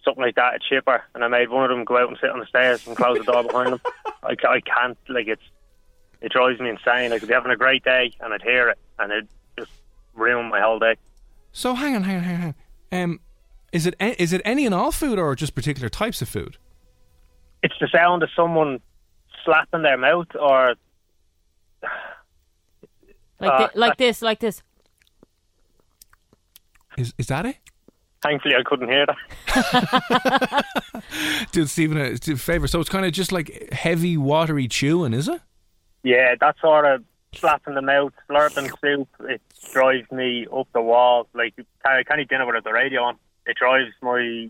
something 0.04 0.24
like 0.24 0.36
that 0.36 0.56
at 0.56 0.62
Chipper, 0.62 1.04
and 1.14 1.24
I 1.24 1.28
made 1.30 1.50
one 1.50 1.64
of 1.64 1.70
them 1.70 1.86
go 1.86 1.98
out 1.98 2.10
and 2.10 2.18
sit 2.20 2.30
on 2.30 2.40
the 2.40 2.46
stairs 2.46 2.86
and 2.88 2.96
close 2.98 3.18
the 3.18 3.24
door 3.32 3.44
behind 3.44 3.74
them. 3.74 3.82
I, 4.24 4.36
I 4.48 4.60
can't 4.62 4.98
like 5.10 5.28
it's 5.28 5.42
it 6.22 6.32
drives 6.32 6.60
me 6.60 6.70
insane. 6.70 7.12
I 7.14 7.20
could 7.20 7.28
be 7.28 7.34
having 7.34 7.52
a 7.52 7.58
great 7.58 7.84
day 7.84 8.14
and 8.20 8.34
I'd 8.34 8.42
hear 8.42 8.70
it 8.70 8.78
and 8.98 9.12
it 9.12 9.28
just 9.60 9.72
ruin 10.16 10.50
my 10.50 10.60
whole 10.62 10.80
day. 10.80 10.96
So 11.52 11.74
hang 11.76 11.96
on, 11.96 12.04
hang 12.04 12.18
on, 12.18 12.24
hang 12.24 12.44
on. 12.92 13.02
Um, 13.04 13.20
is 13.72 13.86
it 13.86 13.94
a- 14.00 14.22
is 14.22 14.32
it 14.34 14.42
any 14.46 14.66
and 14.66 14.74
all 14.74 14.92
food 14.92 15.20
or 15.20 15.36
just 15.36 15.54
particular 15.56 15.90
types 15.90 16.22
of 16.22 16.30
food? 16.30 16.58
It's 17.64 17.76
the 17.80 17.88
sound 17.92 18.24
of 18.24 18.30
someone 18.36 18.80
slapping 19.44 19.82
their 19.84 19.98
mouth 19.98 20.28
or 20.40 20.76
Like, 23.40 23.52
uh, 23.52 23.68
thi- 23.68 23.80
like 23.80 23.98
this, 23.98 24.22
like 24.22 24.40
this. 24.40 24.62
Is 26.98 27.14
is 27.18 27.28
that 27.28 27.46
it? 27.46 27.58
thankfully 28.24 28.56
I 28.56 28.64
couldn't 28.66 28.90
hear 28.90 29.06
that. 29.06 30.66
Do 31.52 31.66
Stephen 31.68 31.98
a 31.98 32.16
do 32.18 32.34
a 32.34 32.38
favor? 32.38 32.66
So 32.68 32.80
it's 32.80 32.90
kind 32.90 33.06
of 33.06 33.12
just 33.12 33.32
like 33.32 33.72
heavy, 33.72 34.18
watery 34.18 34.68
chewing, 34.68 35.14
is 35.14 35.28
it? 35.28 35.42
Yeah, 36.02 36.34
that 36.40 36.56
sort 36.60 36.86
of 36.86 37.04
slapping 37.36 37.76
the 37.76 37.84
mouth, 37.84 38.14
slurping 38.30 38.72
soup, 38.82 39.08
it 39.30 39.42
drives 39.72 40.10
me 40.12 40.48
up 40.52 40.68
the 40.74 40.82
wall. 40.82 41.28
Like 41.36 41.54
I 41.86 42.02
can't 42.04 42.20
eat 42.20 42.30
dinner 42.30 42.48
without 42.48 42.64
the 42.64 42.74
radio 42.74 43.04
on. 43.04 43.18
It 43.46 43.58
drives 43.58 43.92
my 44.02 44.50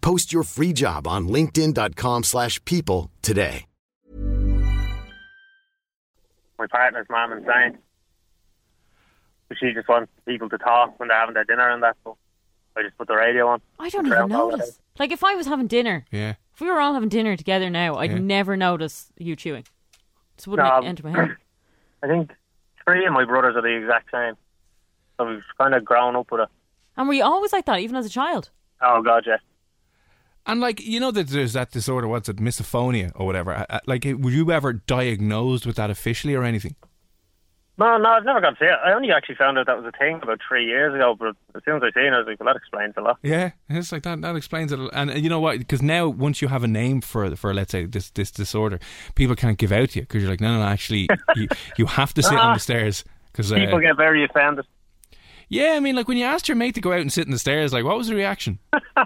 Post 0.00 0.32
your 0.32 0.42
free 0.44 0.72
job 0.72 1.06
on 1.06 1.28
linkedin.com 1.28 2.22
slash 2.24 2.64
people 2.64 3.10
today. 3.22 3.64
My 6.58 6.66
partner's 6.70 7.06
mum 7.08 7.32
and 7.32 7.46
saying 7.46 7.78
she 9.58 9.72
just 9.72 9.88
wants 9.88 10.12
people 10.26 10.48
to 10.50 10.58
talk 10.58 10.98
when 11.00 11.08
they're 11.08 11.18
having 11.18 11.34
their 11.34 11.44
dinner 11.44 11.70
and 11.70 11.82
that. 11.82 11.96
So 12.04 12.16
I 12.76 12.82
just 12.82 12.96
put 12.98 13.08
the 13.08 13.16
radio 13.16 13.48
on. 13.48 13.60
I 13.78 13.88
don't 13.88 14.06
even 14.06 14.28
notice. 14.28 14.78
Like 14.98 15.10
if 15.10 15.24
I 15.24 15.34
was 15.34 15.46
having 15.46 15.66
dinner, 15.66 16.04
Yeah. 16.10 16.34
if 16.54 16.60
we 16.60 16.66
were 16.68 16.78
all 16.80 16.92
having 16.94 17.08
dinner 17.08 17.34
together 17.36 17.70
now, 17.70 17.96
I'd 17.96 18.10
Yeah. 18.12 18.18
never 18.18 18.56
notice 18.56 19.10
you 19.18 19.34
chewing. 19.36 19.64
Just 20.36 20.48
wouldn't 20.48 20.68
No, 20.68 20.86
enter 20.86 21.02
my 21.08 21.12
head. 21.18 21.36
I 22.02 22.06
think 22.06 22.30
three 22.84 23.04
of 23.06 23.12
my 23.12 23.24
brothers 23.24 23.56
are 23.56 23.62
the 23.62 23.74
exact 23.74 24.10
same. 24.10 24.34
So 25.16 25.26
we've 25.28 25.42
kind 25.58 25.74
of 25.74 25.84
grown 25.84 26.14
up 26.16 26.30
with 26.30 26.42
it. 26.42 26.48
And 26.96 27.08
were 27.08 27.14
you 27.14 27.24
always 27.24 27.52
like 27.52 27.64
that, 27.66 27.80
even 27.80 27.96
as 27.96 28.06
a 28.06 28.10
child? 28.10 28.50
Oh 28.82 29.02
God, 29.02 29.24
yeah. 29.26 29.36
And 30.46 30.60
like 30.60 30.80
you 30.80 31.00
know 31.00 31.10
that 31.10 31.28
there's 31.28 31.52
that 31.52 31.70
disorder, 31.70 32.08
what's 32.08 32.28
it, 32.28 32.36
misophonia 32.36 33.12
or 33.14 33.26
whatever. 33.26 33.52
Uh, 33.52 33.66
uh, 33.68 33.80
Like, 33.86 34.04
were 34.04 34.30
you 34.30 34.50
ever 34.50 34.72
diagnosed 34.72 35.66
with 35.66 35.76
that 35.76 35.90
officially 35.90 36.34
or 36.34 36.44
anything? 36.44 36.76
No, 37.78 37.96
no, 37.96 38.10
I've 38.10 38.24
never 38.24 38.42
got 38.42 38.50
to 38.50 38.56
see 38.58 38.66
it. 38.66 38.76
I 38.84 38.92
only 38.92 39.10
actually 39.10 39.36
found 39.36 39.56
out 39.56 39.64
that 39.64 39.76
was 39.82 39.86
a 39.86 39.96
thing 39.96 40.20
about 40.22 40.38
three 40.46 40.66
years 40.66 40.94
ago. 40.94 41.16
But 41.18 41.34
as 41.54 41.64
soon 41.64 41.76
as 41.76 41.82
I 41.82 41.90
seen 41.98 42.12
it, 42.12 42.14
I 42.14 42.18
was 42.18 42.26
like, 42.26 42.38
well, 42.38 42.52
that 42.52 42.56
explains 42.56 42.92
a 42.98 43.00
lot. 43.00 43.18
Yeah, 43.22 43.52
it's 43.70 43.90
like 43.90 44.02
that. 44.02 44.20
That 44.20 44.36
explains 44.36 44.70
it. 44.70 44.78
And 44.92 45.10
uh, 45.10 45.14
you 45.14 45.30
know 45.30 45.40
what? 45.40 45.58
Because 45.58 45.80
now, 45.80 46.06
once 46.06 46.42
you 46.42 46.48
have 46.48 46.62
a 46.62 46.68
name 46.68 47.00
for 47.00 47.34
for 47.36 47.54
let's 47.54 47.72
say 47.72 47.86
this 47.86 48.10
this 48.10 48.30
disorder, 48.30 48.80
people 49.14 49.34
can't 49.34 49.56
give 49.56 49.72
out 49.72 49.90
to 49.90 50.00
you 50.00 50.02
because 50.02 50.22
you're 50.22 50.30
like, 50.30 50.42
no, 50.42 50.58
no, 50.58 50.62
actually, 50.64 51.08
you 51.36 51.48
you 51.78 51.86
have 51.86 52.12
to 52.14 52.22
sit 52.22 52.38
on 52.38 52.52
the 52.54 52.60
stairs 52.60 53.02
because 53.32 53.50
People 53.50 53.80
get 53.80 53.96
very 53.96 54.24
offended. 54.24 54.66
Yeah, 55.50 55.74
I 55.76 55.80
mean, 55.80 55.94
like 55.96 56.08
when 56.08 56.16
you 56.16 56.24
asked 56.24 56.48
your 56.48 56.56
mate 56.56 56.74
to 56.76 56.80
go 56.80 56.92
out 56.92 57.00
and 57.00 57.12
sit 57.12 57.26
in 57.26 57.30
the 57.32 57.38
stairs, 57.38 57.72
like, 57.72 57.84
what 57.84 57.98
was 57.98 58.06
the 58.08 58.14
reaction? 58.14 58.58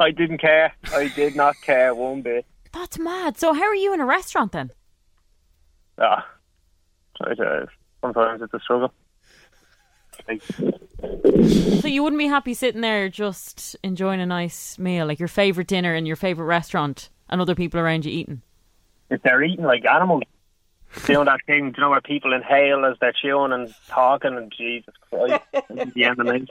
I 0.00 0.10
didn't 0.10 0.38
care. 0.38 0.72
I 0.94 1.08
did 1.08 1.34
not 1.34 1.54
care 1.62 1.94
one 1.94 2.20
bit. 2.22 2.44
That's 2.72 2.98
mad. 2.98 3.38
So 3.38 3.54
how 3.54 3.62
are 3.64 3.74
you 3.74 3.94
in 3.94 4.00
a 4.00 4.06
restaurant 4.06 4.52
then? 4.52 4.70
Ah, 5.98 6.26
try. 7.16 7.32
Sometimes 8.02 8.42
it's 8.42 8.52
a 8.54 8.60
struggle. 8.60 8.92
Like, 10.28 10.42
So 11.80 11.88
you 11.88 12.02
wouldn't 12.02 12.18
be 12.18 12.26
happy 12.26 12.54
sitting 12.54 12.80
there 12.80 13.08
just 13.08 13.76
enjoying 13.82 14.20
a 14.20 14.26
nice 14.26 14.78
meal, 14.78 15.06
like 15.06 15.18
your 15.18 15.28
favourite 15.28 15.68
dinner 15.68 15.94
in 15.94 16.06
your 16.06 16.16
favourite 16.16 16.46
restaurant, 16.48 17.08
and 17.28 17.40
other 17.40 17.54
people 17.54 17.80
around 17.80 18.04
you 18.04 18.12
eating. 18.12 18.42
if 19.10 19.22
they're 19.22 19.42
eating 19.42 19.64
like 19.64 19.84
animals, 19.86 20.22
doing 21.06 21.26
that 21.26 21.40
thing, 21.46 21.70
do 21.70 21.74
you 21.76 21.80
know, 21.82 21.90
where 21.90 22.00
people 22.00 22.32
inhale 22.32 22.84
as 22.84 22.96
they're 23.00 23.12
chewing 23.12 23.52
and 23.52 23.74
talking, 23.88 24.36
and 24.36 24.52
Jesus 24.56 24.94
Christ, 25.08 25.42
the 25.94 26.04
end 26.04 26.20
of 26.20 26.26
me. 26.26 26.46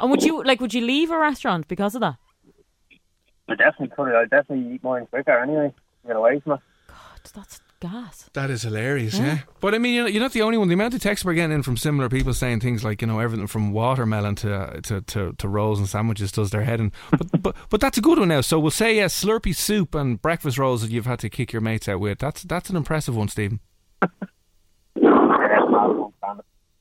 And 0.00 0.10
would 0.10 0.22
you 0.22 0.42
like? 0.44 0.60
Would 0.60 0.74
you 0.74 0.84
leave 0.84 1.10
a 1.10 1.18
restaurant 1.18 1.68
because 1.68 1.94
of 1.94 2.00
that? 2.00 2.16
I 3.48 3.54
definitely 3.54 3.94
could. 3.96 4.14
I 4.14 4.24
definitely 4.24 4.74
eat 4.74 4.84
mine 4.84 5.06
quicker 5.06 5.38
anyway. 5.38 5.72
Get 6.06 6.16
away 6.16 6.40
from 6.40 6.54
it. 6.54 6.60
God, 6.88 7.30
that's 7.34 7.60
gas. 7.80 8.28
That 8.32 8.50
is 8.50 8.62
hilarious, 8.62 9.18
yeah. 9.18 9.40
But 9.60 9.74
I 9.74 9.78
mean, 9.78 9.94
you're, 9.94 10.08
you're 10.08 10.22
not 10.22 10.32
the 10.32 10.42
only 10.42 10.58
one. 10.58 10.68
The 10.68 10.74
amount 10.74 10.94
of 10.94 11.00
texts 11.00 11.24
we're 11.24 11.34
getting 11.34 11.54
in 11.54 11.62
from 11.62 11.76
similar 11.76 12.08
people 12.08 12.34
saying 12.34 12.60
things 12.60 12.84
like, 12.84 13.00
you 13.00 13.08
know, 13.08 13.18
everything 13.20 13.46
from 13.46 13.72
watermelon 13.72 14.34
to 14.36 14.80
to, 14.82 15.00
to, 15.02 15.32
to 15.32 15.48
rolls 15.48 15.78
and 15.78 15.88
sandwiches 15.88 16.32
does 16.32 16.50
their 16.50 16.62
head 16.64 16.80
in. 16.80 16.92
But, 17.10 17.42
but 17.42 17.56
but 17.70 17.80
that's 17.80 17.98
a 17.98 18.00
good 18.00 18.18
one 18.18 18.28
now. 18.28 18.40
So 18.40 18.58
we'll 18.58 18.70
say, 18.70 18.96
yeah, 18.96 19.06
Slurpee 19.06 19.54
soup 19.54 19.94
and 19.94 20.20
breakfast 20.20 20.58
rolls 20.58 20.82
that 20.82 20.90
you've 20.90 21.06
had 21.06 21.18
to 21.20 21.30
kick 21.30 21.52
your 21.52 21.62
mates 21.62 21.88
out 21.88 22.00
with. 22.00 22.18
That's 22.18 22.42
that's 22.42 22.70
an 22.70 22.76
impressive 22.76 23.16
one, 23.16 23.28
Stephen. 23.28 23.60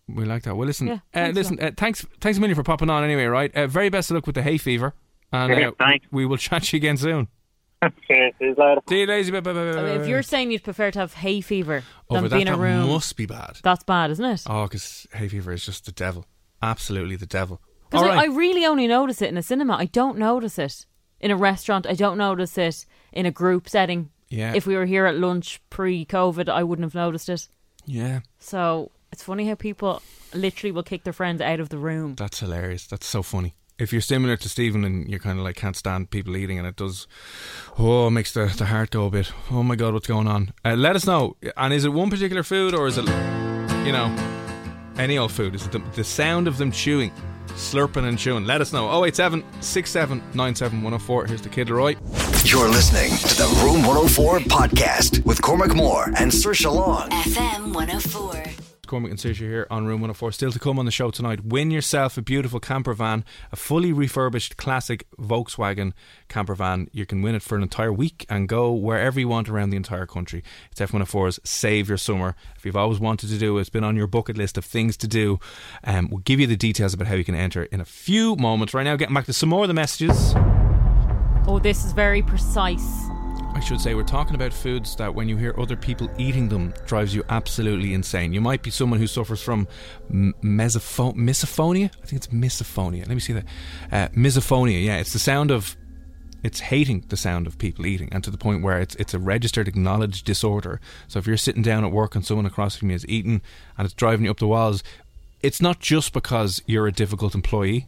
We 0.10 0.24
like 0.24 0.44
that. 0.44 0.56
Well, 0.56 0.66
listen, 0.66 0.88
Yeah, 0.88 0.94
uh, 0.94 1.00
thanks, 1.14 1.36
listen. 1.36 1.60
Uh, 1.60 1.72
thanks, 1.76 2.06
thanks 2.22 2.38
a 2.38 2.42
million 2.42 2.56
for 2.56 2.64
popping 2.64 2.90
on. 2.90 3.04
Anyway, 3.04 3.26
right. 3.26 3.54
Uh, 3.54 3.68
very 3.68 3.90
best 3.90 4.10
of 4.10 4.16
luck 4.16 4.26
with 4.26 4.36
the 4.36 4.42
hay 4.42 4.58
fever, 4.58 4.94
and 5.34 5.52
uh, 5.52 5.72
we 6.12 6.26
will 6.26 6.38
chat 6.38 6.64
to 6.64 6.78
you 6.78 6.80
again 6.80 6.96
soon. 6.98 7.28
Okay, 7.84 8.34
see 8.40 8.46
you 8.46 8.56
later. 8.58 8.82
See 8.90 9.02
you, 9.02 9.06
lazy. 9.06 9.32
Bye, 9.32 9.42
bye, 9.42 9.54
bye, 9.54 9.72
bye, 9.72 9.80
I 9.80 9.84
mean, 9.84 10.02
if 10.02 10.08
you're 10.08 10.24
saying 10.24 10.52
you'd 10.52 10.64
prefer 10.64 10.90
to 10.92 11.00
have 11.00 11.14
hay 11.14 11.42
fever 11.42 11.84
oh, 12.10 12.16
than 12.16 12.26
over 12.26 12.36
be 12.36 12.42
in 12.42 12.48
a 12.48 12.52
that 12.52 12.58
room, 12.58 12.88
must 12.88 13.16
be 13.16 13.26
bad. 13.28 13.60
that's 13.62 13.84
bad, 13.84 14.10
isn't 14.12 14.26
it? 14.26 14.44
Oh, 14.48 14.64
because 14.64 15.06
hay 15.14 15.28
fever 15.28 15.52
is 15.54 15.66
just 15.66 15.86
the 15.86 15.92
devil. 15.92 16.26
Absolutely 16.62 17.16
the 17.18 17.28
devil. 17.28 17.62
Because 17.90 18.04
All 18.04 18.12
I. 18.12 18.24
I 18.24 18.26
really 18.26 18.66
only 18.66 18.88
notice 18.88 19.22
it 19.22 19.30
in 19.30 19.38
a 19.38 19.44
cinema. 19.44 19.76
I 19.76 19.86
don't 19.86 20.18
notice 20.18 20.58
it 20.58 20.86
in 21.20 21.30
a 21.30 21.36
restaurant. 21.38 21.86
I 21.86 21.94
don't 21.94 22.18
notice 22.18 22.58
it 22.58 22.86
in 23.14 23.26
a 23.26 23.32
group 23.32 23.70
setting. 23.70 24.10
Yeah. 24.30 24.54
If 24.56 24.66
we 24.66 24.76
were 24.76 24.86
here 24.86 25.06
at 25.06 25.16
lunch 25.16 25.62
pre-COVID, 25.70 26.50
I 26.50 26.64
wouldn't 26.64 26.84
have 26.84 26.96
noticed 26.96 27.30
it. 27.30 27.48
yeah, 27.86 28.22
So 28.40 28.92
it's 29.14 29.24
funny 29.24 29.48
how 29.48 29.56
people 29.56 30.02
literally 30.34 30.72
will 30.72 30.84
kick 30.84 31.04
their 31.06 31.14
friends 31.14 31.42
out 31.42 31.60
of 31.62 31.70
the 31.70 31.78
room. 31.78 32.16
that's 32.16 32.40
hilarious. 32.40 32.88
That's 32.88 33.06
so 33.06 33.22
funny. 33.24 33.54
If 33.80 33.92
you're 33.92 34.02
similar 34.02 34.36
to 34.38 34.50
Stephen 34.50 34.84
and 34.84 35.08
you're 35.08 35.20
kind 35.20 35.38
of 35.38 35.46
like 35.46 35.56
can't 35.56 35.76
stand 35.76 36.10
people 36.10 36.36
eating, 36.36 36.58
and 36.58 36.68
it 36.68 36.76
does, 36.76 37.08
oh, 37.78 38.08
it 38.08 38.12
makes 38.12 38.34
the, 38.34 38.46
the 38.58 38.66
heart 38.66 38.90
go 38.90 39.06
a 39.06 39.10
bit. 39.12 39.32
Oh 39.52 39.62
my 39.62 39.76
god, 39.76 39.94
what's 39.94 40.08
going 40.08 40.28
on? 40.28 40.52
Uh, 40.66 40.76
let 40.76 40.96
us 40.96 41.06
know. 41.06 41.36
And 41.56 41.74
is 41.74 41.86
it 41.86 41.94
one 41.94 42.10
particular 42.10 42.42
food 42.42 42.74
or 42.74 42.88
is 42.88 42.98
it, 42.98 43.06
you 43.86 43.92
know, 43.92 44.16
any 44.98 45.18
old 45.20 45.32
food? 45.32 45.54
Is 45.54 45.66
it 45.68 45.72
the, 45.72 45.80
the 45.96 46.04
sound 46.04 46.48
of 46.48 46.58
them 46.58 46.72
chewing, 46.72 47.12
slurping 47.50 48.08
and 48.08 48.18
chewing? 48.18 48.46
Let 48.46 48.62
us 48.62 48.74
know. 48.74 48.90
087 49.06 49.44
67 49.62 50.24
97 50.34 50.82
104. 50.82 51.26
Here's 51.28 51.42
the 51.44 51.50
Kid 51.50 51.68
LAROI. 51.68 51.98
You're 52.52 52.70
listening 52.70 53.12
to 53.12 53.36
the 53.36 53.62
Room 53.64 53.86
104 53.86 54.40
podcast 54.40 55.24
with 55.24 55.40
Cormac 55.42 55.76
Moore 55.76 56.06
and 56.18 56.32
Saoirse 56.32 56.74
Long. 56.74 57.10
FM 57.10 57.76
104. 57.76 58.67
Cormac 58.88 59.12
and 59.12 59.20
Saoirse 59.20 59.38
here 59.38 59.68
on 59.70 59.86
Room 59.86 60.02
104. 60.02 60.32
Still 60.32 60.52
to 60.52 60.60
come 60.60 60.80
on 60.80 60.86
the 60.86 60.92
show 60.92 61.12
tonight. 61.12 61.46
Win 61.46 61.70
yourself 61.70 62.18
a 62.18 62.22
beautiful 62.22 62.60
camper 62.60 62.94
van, 62.94 63.24
a 63.52 63.56
fully 63.56 63.94
refurbished 63.94 64.58
classic 64.58 65.06
Volkswagen 65.20 65.94
camper 66.30 66.56
van. 66.56 66.90
You 66.92 67.06
can 67.06 67.22
win 67.22 67.36
it 67.36 67.42
for 67.42 67.56
an 67.56 67.64
entire 67.64 67.94
week 67.94 68.26
and 68.30 68.48
go 68.48 68.72
wherever 68.72 69.20
you 69.20 69.28
want 69.28 69.50
around 69.50 69.70
the 69.70 69.78
entire 69.78 70.06
country. 70.06 70.44
It's 70.72 70.80
F104's 70.80 71.40
Save 71.44 71.90
Your 71.90 71.98
Summer. 71.98 72.36
If 72.56 72.66
you've 72.66 72.76
always 72.76 73.00
wanted 73.00 73.30
to 73.30 73.38
do 73.38 73.58
it, 73.58 73.62
it's 73.62 73.70
been 73.70 73.84
on 73.84 73.96
your 73.96 74.08
bucket 74.08 74.38
list 74.38 74.58
of 74.58 74.66
things 74.66 74.98
to 74.98 75.08
do. 75.08 75.40
Um, 75.84 76.08
we'll 76.10 76.20
give 76.20 76.40
you 76.40 76.48
the 76.48 76.58
details 76.58 76.94
about 76.94 77.08
how 77.08 77.16
you 77.16 77.24
can 77.24 77.36
enter 77.36 77.64
in 77.66 77.82
a 77.82 77.86
few 77.86 78.36
moments. 78.36 78.74
Right 78.74 78.84
now, 78.84 78.96
getting 78.96 79.14
back 79.14 79.26
to 79.26 79.34
some 79.34 79.50
more 79.50 79.64
of 79.64 79.68
the 79.68 79.74
messages. 79.74 80.34
Oh, 81.48 81.60
this 81.62 81.86
is 81.86 81.92
very 81.94 82.22
precise. 82.22 83.08
I 83.54 83.60
should 83.60 83.82
say, 83.82 83.96
we're 83.96 84.04
talking 84.04 84.36
about 84.36 84.54
foods 84.54 84.96
that 84.98 85.14
when 85.14 85.28
you 85.28 85.36
hear 85.36 85.56
other 85.58 85.76
people 85.76 86.10
eating 86.18 86.48
them 86.48 86.74
drives 86.86 87.14
you 87.16 87.24
absolutely 87.30 87.94
insane. 87.94 88.32
You 88.32 88.42
might 88.42 88.62
be 88.62 88.70
someone 88.70 89.00
who 89.00 89.08
suffers 89.08 89.42
from 89.42 89.68
mesopho- 90.12 91.16
misophonia. 91.16 91.90
I 92.02 92.06
think 92.06 92.24
it's 92.24 92.28
misophonia. 92.28 93.00
Let 93.00 93.10
me 93.10 93.20
see 93.20 93.34
that. 93.34 93.46
Uh, 93.92 94.08
misophonia, 94.10 94.84
yeah. 94.84 94.98
It's 94.98 95.14
the 95.14 95.20
sound 95.20 95.52
of 95.52 95.76
it's 96.44 96.60
hating 96.60 97.06
the 97.10 97.18
sound 97.18 97.48
of 97.48 97.58
people 97.58 97.86
eating, 97.88 98.10
and 98.12 98.24
to 98.24 98.30
the 98.30 98.38
point 98.38 98.64
where 98.64 98.80
it's 98.80 98.96
it's 98.96 99.14
a 99.14 99.20
registered, 99.20 99.68
acknowledged 99.68 100.24
disorder. 100.24 100.80
So 101.08 101.18
if 101.18 101.26
you're 101.26 101.36
sitting 101.36 101.64
down 101.64 101.84
at 101.84 101.92
work 101.92 102.16
and 102.16 102.24
someone 102.24 102.46
across 102.46 102.76
from 102.76 102.90
you 102.92 102.96
is 102.96 103.08
eating 103.08 103.42
and 103.78 103.86
it's 103.86 103.94
driving 103.94 104.26
you 104.26 104.32
up 104.32 104.38
the 104.38 104.48
walls, 104.48 104.84
it's 105.42 105.62
not 105.62 105.80
just 105.80 106.14
because 106.14 106.62
you're 106.68 106.88
a 106.88 106.92
difficult 106.92 107.34
employee. 107.36 107.88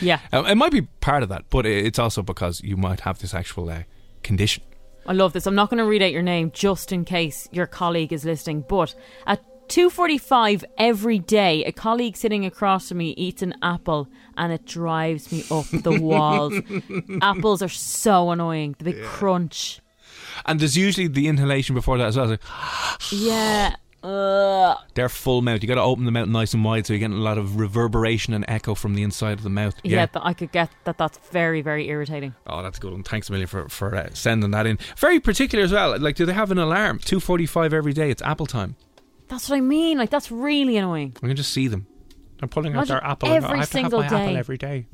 Yeah. 0.00 0.20
Uh, 0.32 0.44
it 0.44 0.54
might 0.54 0.72
be 0.72 0.82
part 0.82 1.22
of 1.22 1.28
that, 1.28 1.44
but 1.50 1.66
it's 1.66 1.98
also 1.98 2.22
because 2.22 2.62
you 2.62 2.76
might 2.76 3.00
have 3.00 3.18
this 3.18 3.34
actual 3.34 3.68
uh, 3.68 3.82
condition. 4.22 4.62
I 5.10 5.12
love 5.12 5.32
this. 5.32 5.44
I'm 5.44 5.56
not 5.56 5.70
going 5.70 5.78
to 5.78 5.84
read 5.84 6.02
out 6.02 6.12
your 6.12 6.22
name 6.22 6.52
just 6.52 6.92
in 6.92 7.04
case 7.04 7.48
your 7.50 7.66
colleague 7.66 8.12
is 8.12 8.24
listening, 8.24 8.64
but 8.68 8.94
at 9.26 9.42
2:45 9.66 10.62
every 10.78 11.18
day, 11.18 11.64
a 11.64 11.72
colleague 11.72 12.16
sitting 12.16 12.46
across 12.46 12.88
from 12.88 12.98
me 12.98 13.10
eats 13.16 13.42
an 13.42 13.54
apple 13.60 14.08
and 14.36 14.52
it 14.52 14.64
drives 14.66 15.32
me 15.32 15.42
up 15.50 15.66
the 15.72 15.98
walls. 16.00 16.54
Apples 17.22 17.60
are 17.60 17.68
so 17.68 18.30
annoying. 18.30 18.76
The 18.78 18.84
big 18.84 19.02
crunch. 19.02 19.80
And 20.46 20.60
there's 20.60 20.76
usually 20.76 21.08
the 21.08 21.26
inhalation 21.26 21.74
before 21.74 21.98
that 21.98 22.06
as 22.06 22.16
well. 22.16 22.28
Like, 22.28 22.40
Yeah. 23.10 23.74
Ugh. 24.02 24.78
they're 24.94 25.08
full 25.08 25.42
mouth. 25.42 25.62
You 25.62 25.68
got 25.68 25.74
to 25.74 25.82
open 25.82 26.04
the 26.04 26.10
mouth 26.10 26.28
nice 26.28 26.54
and 26.54 26.64
wide 26.64 26.86
so 26.86 26.92
you're 26.94 27.00
getting 27.00 27.16
a 27.16 27.20
lot 27.20 27.36
of 27.38 27.56
reverberation 27.58 28.32
and 28.32 28.44
echo 28.48 28.74
from 28.74 28.94
the 28.94 29.02
inside 29.02 29.34
of 29.34 29.42
the 29.42 29.50
mouth. 29.50 29.74
Yeah, 29.82 30.06
but 30.06 30.24
I 30.24 30.32
could 30.32 30.52
get 30.52 30.70
that. 30.84 30.96
That's 30.98 31.18
very, 31.30 31.60
very 31.60 31.88
irritating. 31.88 32.34
Oh, 32.46 32.62
that's 32.62 32.78
a 32.78 32.80
good 32.80 32.92
one. 32.92 33.02
Thanks 33.02 33.28
a 33.28 33.32
million 33.32 33.46
for 33.48 33.68
for 33.68 33.94
uh, 33.94 34.08
sending 34.14 34.50
that 34.52 34.66
in. 34.66 34.78
Very 34.96 35.20
particular 35.20 35.64
as 35.64 35.72
well. 35.72 35.98
Like, 35.98 36.16
do 36.16 36.24
they 36.24 36.32
have 36.32 36.50
an 36.50 36.58
alarm? 36.58 36.98
Two 36.98 37.20
forty-five 37.20 37.74
every 37.74 37.92
day. 37.92 38.10
It's 38.10 38.22
Apple 38.22 38.46
time. 38.46 38.76
That's 39.28 39.48
what 39.48 39.56
I 39.56 39.60
mean. 39.60 39.96
Like 39.98 40.10
that's 40.10 40.30
really 40.32 40.76
annoying. 40.76 41.12
I 41.22 41.26
can 41.28 41.36
just 41.36 41.52
see 41.52 41.68
them. 41.68 41.86
They're 42.40 42.48
pulling 42.48 42.74
out 42.74 42.88
their 42.88 43.04
apple. 43.04 43.28
and 43.28 43.44
every 43.44 43.56
I 43.56 43.60
have 43.60 43.68
single 43.68 43.98
to 44.00 44.04
have 44.04 44.12
my 44.12 44.18
apple 44.18 44.32
day. 44.32 44.38
every 44.38 44.58
day. 44.58 44.86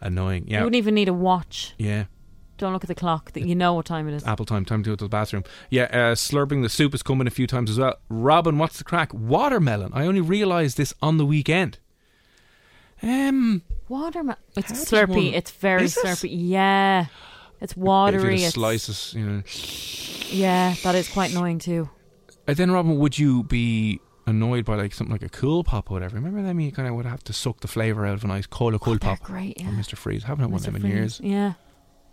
Annoying. 0.00 0.46
Yeah. 0.48 0.58
You 0.58 0.64
wouldn't 0.64 0.76
even 0.78 0.94
need 0.94 1.08
a 1.08 1.12
watch. 1.12 1.74
Yeah. 1.78 2.04
Don't 2.58 2.72
look 2.72 2.84
at 2.84 2.88
the 2.88 2.94
clock. 2.94 3.32
That 3.32 3.46
you 3.46 3.54
know 3.54 3.74
what 3.74 3.86
time 3.86 4.08
it 4.08 4.14
is. 4.14 4.24
Apple 4.24 4.46
time. 4.46 4.64
Time 4.64 4.82
to 4.82 4.90
go 4.90 4.96
to 4.96 5.04
the 5.04 5.08
bathroom. 5.08 5.44
Yeah. 5.70 5.84
Uh, 5.84 6.14
slurping 6.14 6.62
the 6.62 6.68
soup 6.68 6.94
is 6.94 7.02
coming 7.02 7.26
a 7.26 7.30
few 7.30 7.46
times 7.46 7.70
as 7.70 7.78
well. 7.78 7.96
Robin, 8.08 8.58
what's 8.58 8.78
the 8.78 8.84
crack? 8.84 9.12
Watermelon. 9.14 9.90
I 9.94 10.06
only 10.06 10.20
realised 10.20 10.76
this 10.76 10.94
on 11.02 11.16
the 11.18 11.26
weekend. 11.26 11.78
Um. 13.02 13.62
Watermelon. 13.88 14.38
It's 14.56 14.72
slurpy. 14.72 15.08
one- 15.08 15.34
It's 15.34 15.50
very 15.50 15.84
it? 15.84 15.90
slurpy. 15.92 16.28
Yeah. 16.32 17.06
It's 17.60 17.76
watery. 17.76 18.42
It's, 18.44 18.54
slices, 18.54 19.14
you 19.16 19.24
know. 19.24 19.42
yeah, 20.28 20.74
that 20.82 20.94
is 20.94 21.08
quite 21.08 21.30
annoying 21.30 21.58
too. 21.58 21.88
And 22.46 22.54
then, 22.56 22.70
Robin, 22.70 22.98
would 22.98 23.18
you 23.18 23.44
be 23.44 24.00
annoyed 24.26 24.64
by 24.66 24.74
like 24.74 24.92
something 24.92 25.12
like 25.12 25.22
a 25.22 25.28
cool 25.30 25.64
pop 25.64 25.90
or 25.90 25.94
whatever? 25.94 26.16
Remember 26.16 26.42
them? 26.42 26.60
You 26.60 26.70
kind 26.70 26.86
of 26.86 26.94
would 26.96 27.06
have 27.06 27.24
to 27.24 27.32
suck 27.32 27.60
the 27.60 27.68
flavour 27.68 28.04
out 28.06 28.14
of 28.14 28.24
a 28.24 28.26
nice 28.26 28.46
cola 28.46 28.78
cool 28.78 28.94
Oh, 28.96 28.98
pop. 28.98 29.20
great, 29.22 29.58
yeah. 29.58 29.68
Or 29.68 29.72
Mr. 29.72 29.96
Freeze. 29.96 30.24
haven't 30.24 30.42
had 30.44 30.50
one 30.52 30.58
of 30.58 30.64
them 30.64 30.76
in 30.76 30.86
years. 30.86 31.18
Yeah. 31.24 31.54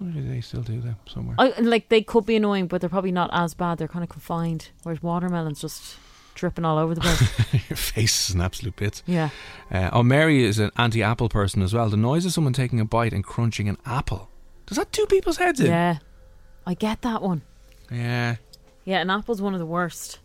Wonder 0.03 0.19
do 0.21 0.27
they 0.27 0.41
still 0.41 0.61
do 0.61 0.81
them 0.81 0.97
somewhere? 1.07 1.35
I, 1.39 1.53
like 1.61 1.89
they 1.89 2.01
could 2.01 2.25
be 2.25 2.35
annoying, 2.35 2.67
but 2.67 2.81
they're 2.81 2.89
probably 2.89 3.11
not 3.11 3.29
as 3.33 3.53
bad. 3.53 3.77
They're 3.77 3.87
kind 3.87 4.03
of 4.03 4.09
confined. 4.09 4.69
Whereas 4.83 5.01
watermelons 5.01 5.61
just 5.61 5.97
dripping 6.35 6.65
all 6.65 6.77
over 6.77 6.93
the 6.95 7.01
place. 7.01 7.53
Your 7.69 7.77
face 7.77 8.29
is 8.29 8.35
an 8.35 8.41
absolute 8.41 8.75
bit. 8.75 9.01
yeah. 9.05 9.29
Uh, 9.71 9.89
oh, 9.93 10.03
Mary 10.03 10.43
is 10.43 10.59
an 10.59 10.71
anti-apple 10.77 11.29
person 11.29 11.61
as 11.61 11.73
well. 11.73 11.89
The 11.89 11.95
noise 11.97 12.25
of 12.25 12.33
someone 12.33 12.53
taking 12.53 12.79
a 12.79 12.85
bite 12.85 13.13
and 13.13 13.23
crunching 13.23 13.69
an 13.69 13.77
apple. 13.85 14.29
Does 14.65 14.77
that 14.77 14.91
do 14.91 15.05
people's 15.05 15.37
heads 15.37 15.59
in? 15.59 15.67
Yeah. 15.67 15.99
I 16.65 16.73
get 16.73 17.01
that 17.03 17.21
one. 17.21 17.41
Yeah. 17.91 18.37
Yeah, 18.85 18.99
an 19.01 19.09
apple's 19.09 19.41
one 19.41 19.53
of 19.53 19.59
the 19.59 19.65
worst. 19.65 20.19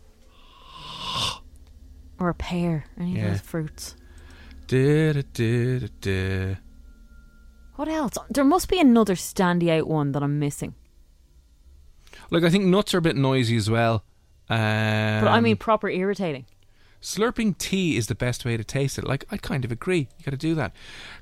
Or 2.19 2.29
a 2.29 2.33
pear, 2.33 2.85
any 2.99 3.15
Yeah. 3.15 3.25
of 3.25 3.31
those 3.31 3.41
fruits. 3.41 3.95
Da, 4.67 5.13
da, 5.13 5.21
da, 5.33 5.79
da, 5.79 5.87
da. 6.01 6.55
What 7.79 7.87
else? 7.87 8.15
There 8.29 8.43
must 8.43 8.67
be 8.67 8.77
another 8.77 9.15
standy 9.15 9.69
out 9.69 9.87
one 9.87 10.11
that 10.11 10.21
I'm 10.21 10.37
missing. 10.37 10.75
Like 12.29 12.43
I 12.43 12.49
think 12.49 12.65
nuts 12.65 12.93
are 12.93 12.97
a 12.97 13.01
bit 13.01 13.15
noisy 13.15 13.55
as 13.55 13.69
well. 13.69 14.03
Um, 14.49 15.23
But 15.23 15.29
I 15.29 15.39
mean, 15.39 15.55
proper 15.55 15.89
irritating. 15.89 16.45
slurping 17.01 17.57
tea 17.57 17.95
is 17.95 18.07
the 18.07 18.15
best 18.15 18.43
way 18.43 18.57
to 18.57 18.65
taste 18.65 18.97
it. 18.97 19.05
Like 19.07 19.23
I 19.31 19.37
kind 19.37 19.63
of 19.63 19.71
agree. 19.71 20.09
You 20.17 20.25
got 20.25 20.31
to 20.31 20.37
do 20.37 20.55
that. 20.55 20.73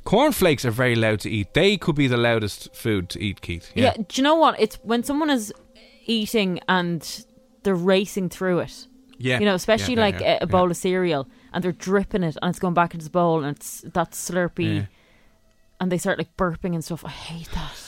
Cornflakes 0.04 0.66
are 0.66 0.72
very 0.72 0.96
loud 0.96 1.20
to 1.20 1.30
eat. 1.30 1.54
They 1.54 1.78
could 1.78 1.94
be 1.96 2.08
the 2.08 2.18
loudest 2.18 2.74
food 2.74 3.10
to 3.10 3.22
eat, 3.22 3.42
Keith. 3.42 3.72
Yeah. 3.76 3.94
do 3.94 4.06
you 4.20 4.24
know 4.24 4.34
what? 4.34 4.60
It's 4.60 4.78
when 4.82 5.04
someone 5.04 5.30
is 5.30 5.54
eating 6.08 6.60
and 6.68 7.24
they're 7.62 7.76
racing 7.76 8.30
through 8.30 8.62
it. 8.62 8.88
Yeah. 9.20 9.38
You 9.38 9.46
know, 9.46 9.54
especially 9.54 9.94
Yeah, 9.94 10.00
yeah, 10.00 10.12
like 10.12 10.20
yeah, 10.22 10.38
a, 10.42 10.46
a 10.46 10.48
bowl 10.48 10.72
of 10.72 10.78
cereal 10.78 11.28
and 11.54 11.64
they're 11.64 11.72
dripping 11.72 12.24
it 12.24 12.36
and 12.42 12.50
it's 12.50 12.58
going 12.58 12.74
back 12.74 12.96
into 12.96 13.04
the 13.04 13.12
bowl 13.12 13.44
and 13.44 13.56
it's 13.56 13.82
that 13.82 14.14
slurpy 14.14 14.76
Yeah. 14.78 14.86
And 15.80 15.92
they 15.92 15.98
start 15.98 16.18
like 16.18 16.36
burping 16.38 16.74
and 16.74 16.84
stuff. 16.84 17.06
I 17.06 17.10
hate 17.10 17.50
that. 17.52 17.84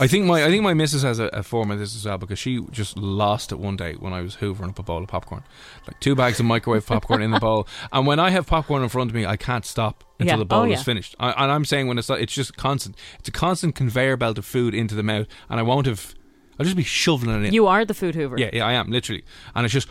I 0.00 0.06
think 0.06 0.26
my 0.26 0.44
I 0.44 0.48
think 0.48 0.62
my 0.62 0.74
missus 0.74 1.02
has 1.02 1.18
a, 1.18 1.24
a 1.32 1.42
form 1.42 1.72
of 1.72 1.80
this 1.80 1.96
as 1.96 2.04
well 2.04 2.18
because 2.18 2.38
she 2.38 2.60
just 2.70 2.96
lost 2.96 3.50
it 3.50 3.58
one 3.58 3.74
day 3.76 3.94
when 3.94 4.12
I 4.12 4.20
was 4.20 4.36
hoovering 4.36 4.68
up 4.68 4.78
a 4.78 4.82
bowl 4.84 5.02
of 5.02 5.08
popcorn, 5.08 5.42
like 5.88 5.98
two 5.98 6.14
bags 6.14 6.38
of 6.38 6.46
microwave 6.46 6.86
popcorn 6.86 7.20
in 7.20 7.32
the 7.32 7.40
bowl. 7.40 7.66
And 7.92 8.06
when 8.06 8.20
I 8.20 8.30
have 8.30 8.46
popcorn 8.46 8.84
in 8.84 8.88
front 8.90 9.10
of 9.10 9.14
me, 9.16 9.26
I 9.26 9.36
can't 9.36 9.64
stop 9.64 10.04
until 10.20 10.34
Yeah. 10.34 10.36
the 10.36 10.42
oh, 10.42 10.44
bowl 10.44 10.60
Oh, 10.60 10.64
is 10.66 10.70
yeah. 10.78 10.82
finished. 10.84 11.16
I, 11.18 11.30
and 11.42 11.50
I'm 11.50 11.64
saying 11.64 11.88
when 11.88 11.98
it's 11.98 12.08
it's 12.10 12.32
just 12.32 12.56
constant. 12.56 12.96
It's 13.18 13.28
a 13.28 13.32
constant 13.32 13.74
conveyor 13.74 14.16
belt 14.16 14.38
of 14.38 14.44
food 14.44 14.72
into 14.72 14.94
the 14.94 15.02
mouth, 15.02 15.26
and 15.50 15.58
I 15.58 15.64
won't 15.64 15.86
have. 15.86 16.14
I'll 16.60 16.64
just 16.64 16.76
be 16.76 16.84
shoveling 16.84 17.42
it 17.42 17.48
in. 17.48 17.54
You 17.54 17.66
are 17.66 17.84
the 17.84 17.94
food 17.94 18.14
hoover. 18.14 18.36
Yeah, 18.38 18.50
yeah, 18.52 18.66
I 18.66 18.74
am 18.74 18.90
literally, 18.90 19.24
and 19.54 19.64
it's 19.64 19.74
just. 19.74 19.88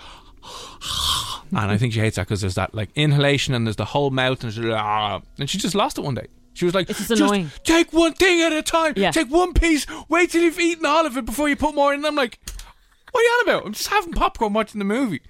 And 1.51 1.71
I 1.71 1.77
think 1.77 1.93
she 1.93 1.99
hates 1.99 2.15
that 2.17 2.23
because 2.27 2.41
there's 2.41 2.55
that 2.55 2.73
like 2.73 2.89
inhalation 2.95 3.53
and 3.53 3.65
there's 3.65 3.75
the 3.75 3.85
whole 3.85 4.09
mouth 4.11 4.43
and, 4.43 4.53
she's, 4.53 4.65
"Ah," 4.65 5.21
and 5.37 5.49
she 5.49 5.57
just 5.57 5.75
lost 5.75 5.97
it 5.97 6.01
one 6.01 6.15
day. 6.15 6.27
She 6.53 6.65
was 6.65 6.73
like, 6.73 6.89
It's 6.89 6.97
just 6.97 7.11
annoying. 7.11 7.51
take 7.63 7.93
one 7.93 8.13
thing 8.13 8.41
at 8.41 8.51
a 8.51 8.63
time. 8.63 8.93
Yeah. 8.95 9.11
Take 9.11 9.29
one 9.29 9.53
piece. 9.53 9.85
Wait 10.09 10.31
till 10.31 10.41
you've 10.41 10.59
eaten 10.59 10.87
all 10.87 11.05
of 11.05 11.15
it 11.15 11.23
before 11.23 11.47
you 11.47 11.55
put 11.55 11.75
more 11.75 11.93
in. 11.93 11.99
And 11.99 12.07
I'm 12.07 12.15
like, 12.15 12.39
what 13.11 13.21
are 13.21 13.23
you 13.23 13.29
on 13.29 13.49
about? 13.49 13.65
I'm 13.67 13.73
just 13.73 13.89
having 13.89 14.11
popcorn 14.11 14.53
watching 14.53 14.79
the 14.79 14.85
movie. 14.85 15.21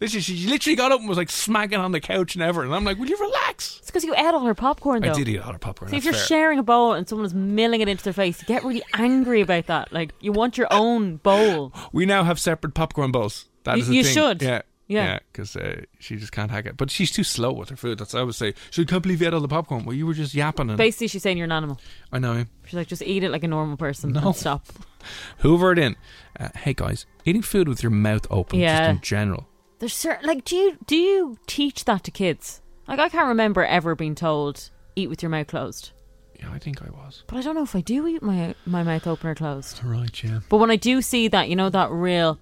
Literally, 0.00 0.22
she 0.22 0.46
literally 0.48 0.76
got 0.76 0.90
up 0.90 1.00
and 1.00 1.06
was 1.10 1.18
like 1.18 1.28
smacking 1.28 1.78
on 1.78 1.92
the 1.92 2.00
couch 2.00 2.34
and 2.34 2.42
ever. 2.42 2.62
And 2.62 2.74
I'm 2.74 2.84
like, 2.84 2.96
will 2.98 3.08
you 3.10 3.18
relax? 3.18 3.76
It's 3.80 3.90
because 3.90 4.04
you 4.04 4.14
ate 4.14 4.32
all 4.32 4.46
her 4.46 4.54
popcorn 4.54 5.02
though. 5.02 5.10
I 5.10 5.12
did 5.12 5.28
eat 5.28 5.38
all 5.40 5.52
her 5.52 5.58
popcorn. 5.58 5.90
See, 5.90 5.98
if 5.98 6.04
you're 6.04 6.14
fair. 6.14 6.22
sharing 6.24 6.58
a 6.58 6.62
bowl 6.62 6.94
and 6.94 7.06
someone 7.06 7.26
is 7.26 7.34
milling 7.34 7.82
it 7.82 7.88
into 7.88 8.02
their 8.02 8.14
face, 8.14 8.40
you 8.40 8.46
get 8.46 8.64
really 8.64 8.82
angry 8.94 9.42
about 9.42 9.66
that. 9.66 9.92
Like, 9.92 10.12
you 10.20 10.32
want 10.32 10.56
your 10.56 10.68
own 10.70 11.16
bowl. 11.16 11.74
we 11.92 12.06
now 12.06 12.24
have 12.24 12.40
separate 12.40 12.72
popcorn 12.72 13.12
bowls. 13.12 13.49
That 13.64 13.76
You- 13.76 13.82
is 13.82 13.90
you 13.90 14.04
thing. 14.04 14.12
should. 14.14 14.42
Yeah. 14.42 14.62
Yeah. 14.88 15.20
because 15.32 15.54
uh, 15.54 15.82
she 16.00 16.16
just 16.16 16.32
can't 16.32 16.50
hack 16.50 16.66
it. 16.66 16.76
But 16.76 16.90
she's 16.90 17.12
too 17.12 17.22
slow 17.22 17.52
with 17.52 17.68
her 17.68 17.76
food. 17.76 17.98
That's 17.98 18.12
what 18.12 18.20
I 18.20 18.22
would 18.24 18.34
say. 18.34 18.54
She 18.72 18.84
can't 18.84 19.02
believe 19.04 19.20
you 19.20 19.26
had 19.26 19.34
all 19.34 19.40
the 19.40 19.46
popcorn. 19.46 19.84
Well, 19.84 19.94
you 19.94 20.04
were 20.04 20.14
just 20.14 20.34
yapping. 20.34 20.68
And 20.68 20.76
Basically, 20.76 21.06
she's 21.06 21.22
saying 21.22 21.38
you're 21.38 21.44
an 21.44 21.52
animal. 21.52 21.78
I 22.10 22.18
know. 22.18 22.44
She's 22.64 22.74
like, 22.74 22.88
just 22.88 23.02
eat 23.02 23.22
it 23.22 23.30
like 23.30 23.44
a 23.44 23.48
normal 23.48 23.76
person 23.76 24.10
No. 24.12 24.20
and 24.28 24.36
stop. 24.36 24.66
Hoover 25.38 25.72
it 25.72 25.78
in. 25.78 25.94
Uh, 26.38 26.48
hey 26.56 26.74
guys, 26.74 27.06
eating 27.24 27.42
food 27.42 27.68
with 27.68 27.82
your 27.84 27.90
mouth 27.90 28.26
open, 28.30 28.58
Yeah. 28.58 28.78
just 28.78 28.90
in 28.90 29.00
general. 29.02 29.46
There's 29.78 29.94
certain, 29.94 30.26
like, 30.26 30.44
do 30.44 30.56
you 30.56 30.76
do 30.86 30.96
you 30.96 31.38
teach 31.46 31.84
that 31.84 32.02
to 32.04 32.10
kids? 32.10 32.60
Like, 32.88 32.98
I 32.98 33.08
can't 33.08 33.28
remember 33.28 33.64
ever 33.64 33.94
being 33.94 34.14
told 34.16 34.70
eat 34.96 35.08
with 35.08 35.22
your 35.22 35.30
mouth 35.30 35.46
closed. 35.46 35.92
Yeah, 36.38 36.50
I 36.52 36.58
think 36.58 36.82
I 36.82 36.90
was. 36.90 37.22
But 37.28 37.36
I 37.38 37.42
don't 37.42 37.54
know 37.54 37.62
if 37.62 37.76
I 37.76 37.80
do 37.80 38.06
eat 38.08 38.22
my 38.22 38.54
my 38.66 38.82
mouth 38.82 39.06
open 39.06 39.28
or 39.30 39.34
closed. 39.34 39.80
Right, 39.84 40.22
yeah. 40.24 40.40
But 40.48 40.56
when 40.58 40.70
I 40.70 40.76
do 40.76 41.00
see 41.00 41.28
that, 41.28 41.48
you 41.48 41.54
know, 41.56 41.70
that 41.70 41.90
real 41.90 42.38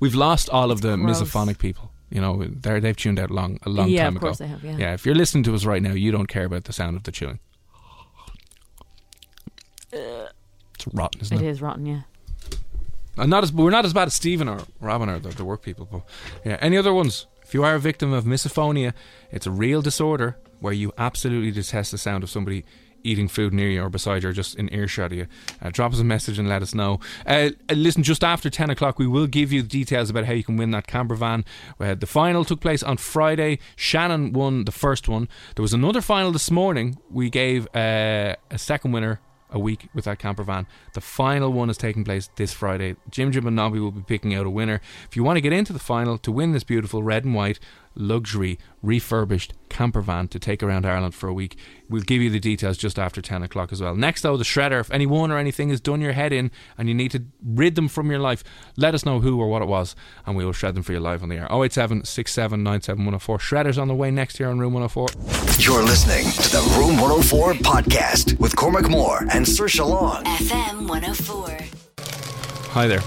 We've 0.00 0.14
lost 0.14 0.48
all 0.50 0.70
of 0.70 0.80
the 0.80 0.96
gross. 0.96 1.20
misophonic 1.22 1.58
people. 1.58 1.90
You 2.10 2.20
know, 2.20 2.44
they're, 2.48 2.80
they've 2.80 2.96
tuned 2.96 3.18
out 3.18 3.30
long 3.30 3.58
a 3.64 3.68
long 3.68 3.88
Yeah, 3.88 4.04
time 4.04 4.16
of 4.16 4.22
course 4.22 4.40
ago. 4.40 4.44
they 4.46 4.50
have, 4.50 4.64
yeah. 4.64 4.76
yeah, 4.88 4.94
if 4.94 5.04
you're 5.04 5.14
listening 5.16 5.42
to 5.44 5.54
us 5.54 5.64
right 5.64 5.82
now, 5.82 5.92
you 5.92 6.12
don't 6.12 6.26
care 6.26 6.44
about 6.44 6.64
the 6.64 6.72
sound 6.72 6.96
of 6.96 7.02
the 7.02 7.10
chewing. 7.12 7.40
It's 9.92 10.86
rotten, 10.92 11.20
isn't 11.22 11.36
it 11.38 11.42
it? 11.42 11.48
is 11.48 11.62
rotten, 11.62 11.86
yeah. 11.86 12.02
And 13.16 13.30
not 13.30 13.42
as 13.44 13.52
we're 13.52 13.70
not 13.70 13.84
as 13.86 13.92
bad 13.94 14.06
as 14.08 14.14
Stephen 14.14 14.46
or 14.48 14.60
Robin 14.80 15.08
or 15.08 15.18
the, 15.18 15.30
the 15.30 15.44
work 15.44 15.62
people. 15.62 15.88
But 15.90 16.02
yeah, 16.44 16.58
any 16.60 16.76
other 16.76 16.92
ones? 16.92 17.26
If 17.42 17.54
you 17.54 17.64
are 17.64 17.74
a 17.76 17.78
victim 17.78 18.12
of 18.12 18.24
misophonia, 18.24 18.92
it's 19.30 19.46
a 19.46 19.50
real 19.50 19.80
disorder 19.80 20.36
where 20.60 20.72
you 20.72 20.92
absolutely 20.98 21.50
detest 21.50 21.92
the 21.92 21.98
sound 21.98 22.22
of 22.24 22.30
somebody 22.30 22.64
eating 23.06 23.28
food 23.28 23.52
near 23.52 23.68
you 23.68 23.82
or 23.82 23.88
beside 23.88 24.22
you 24.22 24.28
or 24.28 24.32
just 24.32 24.56
in 24.56 24.72
earshot 24.72 25.12
of 25.12 25.18
you. 25.18 25.26
Uh, 25.62 25.70
drop 25.70 25.92
us 25.92 26.00
a 26.00 26.04
message 26.04 26.38
and 26.38 26.48
let 26.48 26.62
us 26.62 26.74
know. 26.74 27.00
Uh, 27.26 27.50
uh, 27.70 27.74
listen, 27.74 28.02
just 28.02 28.24
after 28.24 28.50
10 28.50 28.70
o'clock, 28.70 28.98
we 28.98 29.06
will 29.06 29.26
give 29.26 29.52
you 29.52 29.62
the 29.62 29.68
details 29.68 30.10
about 30.10 30.24
how 30.24 30.32
you 30.32 30.44
can 30.44 30.56
win 30.56 30.70
that 30.72 30.86
camper 30.86 31.14
van. 31.14 31.44
Uh, 31.78 31.94
the 31.94 32.06
final 32.06 32.44
took 32.44 32.60
place 32.60 32.82
on 32.82 32.96
Friday. 32.96 33.58
Shannon 33.76 34.32
won 34.32 34.64
the 34.64 34.72
first 34.72 35.08
one. 35.08 35.28
There 35.54 35.62
was 35.62 35.72
another 35.72 36.00
final 36.00 36.32
this 36.32 36.50
morning. 36.50 36.98
We 37.10 37.30
gave 37.30 37.66
uh, 37.74 38.34
a 38.50 38.58
second 38.58 38.92
winner 38.92 39.20
a 39.50 39.58
week 39.58 39.88
with 39.94 40.04
that 40.04 40.18
camper 40.18 40.42
van. 40.42 40.66
The 40.94 41.00
final 41.00 41.52
one 41.52 41.70
is 41.70 41.76
taking 41.76 42.04
place 42.04 42.28
this 42.36 42.52
Friday. 42.52 42.96
Jim 43.10 43.30
Jim 43.32 43.46
and 43.46 43.56
Nobby 43.56 43.78
will 43.78 43.92
be 43.92 44.02
picking 44.02 44.34
out 44.34 44.46
a 44.46 44.50
winner. 44.50 44.80
If 45.08 45.16
you 45.16 45.22
want 45.22 45.36
to 45.36 45.40
get 45.40 45.52
into 45.52 45.72
the 45.72 45.78
final 45.78 46.18
to 46.18 46.32
win 46.32 46.52
this 46.52 46.64
beautiful 46.64 47.02
red 47.02 47.24
and 47.24 47.34
white 47.34 47.60
luxury 47.96 48.58
refurbished 48.82 49.52
camper 49.68 50.00
van 50.00 50.28
to 50.28 50.38
take 50.38 50.62
around 50.62 50.86
Ireland 50.86 51.14
for 51.14 51.28
a 51.28 51.34
week. 51.34 51.56
We'll 51.88 52.02
give 52.02 52.22
you 52.22 52.30
the 52.30 52.38
details 52.38 52.76
just 52.78 52.98
after 52.98 53.20
10 53.20 53.42
o'clock 53.42 53.72
as 53.72 53.80
well. 53.80 53.94
Next, 53.96 54.22
though, 54.22 54.36
the 54.36 54.44
shredder. 54.44 54.80
If 54.80 54.90
anyone 54.90 55.30
or 55.30 55.38
anything 55.38 55.70
has 55.70 55.80
done 55.80 56.00
your 56.00 56.12
head 56.12 56.32
in 56.32 56.50
and 56.78 56.88
you 56.88 56.94
need 56.94 57.10
to 57.12 57.24
rid 57.44 57.74
them 57.74 57.88
from 57.88 58.10
your 58.10 58.20
life, 58.20 58.44
let 58.76 58.94
us 58.94 59.04
know 59.04 59.20
who 59.20 59.40
or 59.40 59.48
what 59.48 59.62
it 59.62 59.66
was 59.66 59.96
and 60.24 60.36
we 60.36 60.44
will 60.44 60.52
shred 60.52 60.74
them 60.74 60.82
for 60.82 60.92
you 60.92 61.00
live 61.00 61.22
on 61.22 61.28
the 61.28 61.36
air. 61.36 61.48
087 61.50 62.02
6797104. 62.02 63.38
Shredder's 63.38 63.78
on 63.78 63.88
the 63.88 63.94
way 63.94 64.10
next 64.10 64.38
year 64.38 64.48
on 64.48 64.58
Room 64.58 64.74
104. 64.74 65.08
You're 65.58 65.82
listening 65.82 66.30
to 66.32 66.50
the 66.50 66.76
Room 66.78 66.98
104 67.00 67.54
podcast 67.54 68.38
with 68.38 68.54
Cormac 68.54 68.88
Moore 68.88 69.20
and 69.32 69.44
Saoirse 69.44 69.86
Long. 69.86 70.24
FM 70.24 70.88
104. 70.88 71.58
Hi 72.70 72.86
there. 72.86 73.00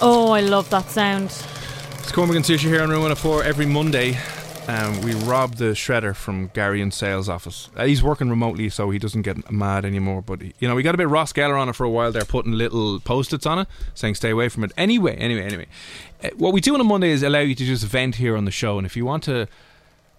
Oh, 0.00 0.30
I 0.30 0.40
love 0.40 0.70
that 0.70 0.88
sound. 0.90 1.30
It's 2.08 2.14
Cormac 2.14 2.36
and 2.36 2.44
Saoirse 2.44 2.60
here 2.60 2.80
on 2.80 2.88
Room 2.88 3.02
104 3.02 3.44
every 3.44 3.66
Monday. 3.66 4.18
Um, 4.66 4.98
we 5.02 5.12
rob 5.12 5.56
the 5.56 5.72
shredder 5.74 6.16
from 6.16 6.46
Gary 6.54 6.80
in 6.80 6.90
sales 6.90 7.28
office. 7.28 7.68
Uh, 7.76 7.84
he's 7.84 8.02
working 8.02 8.30
remotely, 8.30 8.70
so 8.70 8.88
he 8.88 8.98
doesn't 8.98 9.20
get 9.20 9.52
mad 9.52 9.84
anymore. 9.84 10.22
But 10.22 10.40
you 10.40 10.66
know, 10.66 10.74
we 10.74 10.82
got 10.82 10.94
a 10.94 10.96
bit 10.96 11.06
Ross 11.06 11.34
Geller 11.34 11.60
on 11.60 11.68
it 11.68 11.74
for 11.74 11.84
a 11.84 11.90
while. 11.90 12.10
There, 12.10 12.24
putting 12.24 12.52
little 12.52 12.98
post-its 12.98 13.44
on 13.44 13.58
it, 13.58 13.68
saying 13.94 14.14
"Stay 14.14 14.30
away 14.30 14.48
from 14.48 14.64
it." 14.64 14.72
Anyway, 14.78 15.16
anyway, 15.16 15.42
anyway. 15.42 15.66
Uh, 16.24 16.30
what 16.38 16.54
we 16.54 16.62
do 16.62 16.72
on 16.72 16.80
a 16.80 16.84
Monday 16.84 17.10
is 17.10 17.22
allow 17.22 17.40
you 17.40 17.54
to 17.54 17.64
just 17.66 17.84
vent 17.84 18.14
here 18.14 18.38
on 18.38 18.46
the 18.46 18.50
show, 18.50 18.78
and 18.78 18.86
if 18.86 18.96
you 18.96 19.04
want 19.04 19.22
to 19.24 19.46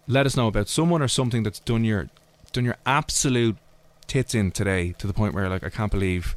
let 0.08 0.28
us 0.28 0.38
know 0.38 0.46
about 0.46 0.68
someone 0.70 1.02
or 1.02 1.08
something 1.08 1.42
that's 1.42 1.60
done 1.60 1.84
your 1.84 2.08
done 2.52 2.66
your 2.66 2.78
absolute 2.86 3.58
tits 4.06 4.36
in 4.36 4.52
today 4.52 4.94
to 5.00 5.08
the 5.08 5.14
point 5.14 5.34
where 5.34 5.50
like 5.50 5.64
I 5.64 5.70
can't 5.70 5.92
believe 5.92 6.36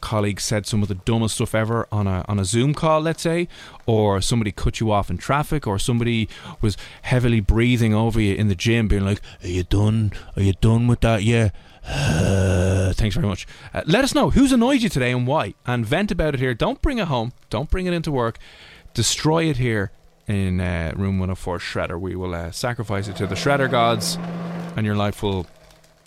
colleague 0.00 0.40
said 0.40 0.66
some 0.66 0.82
of 0.82 0.88
the 0.88 0.94
dumbest 0.94 1.36
stuff 1.36 1.54
ever 1.54 1.86
on 1.90 2.06
a 2.06 2.24
on 2.28 2.38
a 2.38 2.44
Zoom 2.44 2.74
call, 2.74 3.00
let's 3.00 3.22
say, 3.22 3.48
or 3.86 4.20
somebody 4.20 4.52
cut 4.52 4.80
you 4.80 4.90
off 4.90 5.10
in 5.10 5.18
traffic, 5.18 5.66
or 5.66 5.78
somebody 5.78 6.28
was 6.60 6.76
heavily 7.02 7.40
breathing 7.40 7.94
over 7.94 8.20
you 8.20 8.34
in 8.34 8.48
the 8.48 8.54
gym, 8.54 8.88
being 8.88 9.04
like, 9.04 9.20
"Are 9.42 9.48
you 9.48 9.64
done? 9.64 10.12
Are 10.36 10.42
you 10.42 10.52
done 10.54 10.86
with 10.86 11.00
that? 11.00 11.22
Yeah." 11.22 11.50
Thanks 12.94 13.14
very 13.14 13.28
much. 13.28 13.46
Uh, 13.72 13.82
let 13.86 14.02
us 14.02 14.14
know 14.14 14.30
who's 14.30 14.50
annoyed 14.50 14.82
you 14.82 14.88
today 14.88 15.12
and 15.12 15.26
why, 15.26 15.54
and 15.66 15.86
vent 15.86 16.10
about 16.10 16.34
it 16.34 16.40
here. 16.40 16.54
Don't 16.54 16.82
bring 16.82 16.98
it 16.98 17.06
home. 17.06 17.32
Don't 17.48 17.70
bring 17.70 17.86
it 17.86 17.92
into 17.92 18.10
work. 18.10 18.38
Destroy 18.92 19.44
it 19.44 19.58
here 19.58 19.92
in 20.26 20.60
uh, 20.60 20.92
room 20.96 21.18
104 21.18 21.58
Shredder. 21.58 22.00
We 22.00 22.16
will 22.16 22.34
uh, 22.34 22.50
sacrifice 22.50 23.08
it 23.08 23.16
to 23.16 23.26
the 23.26 23.36
Shredder 23.36 23.70
gods, 23.70 24.18
and 24.76 24.84
your 24.84 24.96
life 24.96 25.22
will 25.22 25.46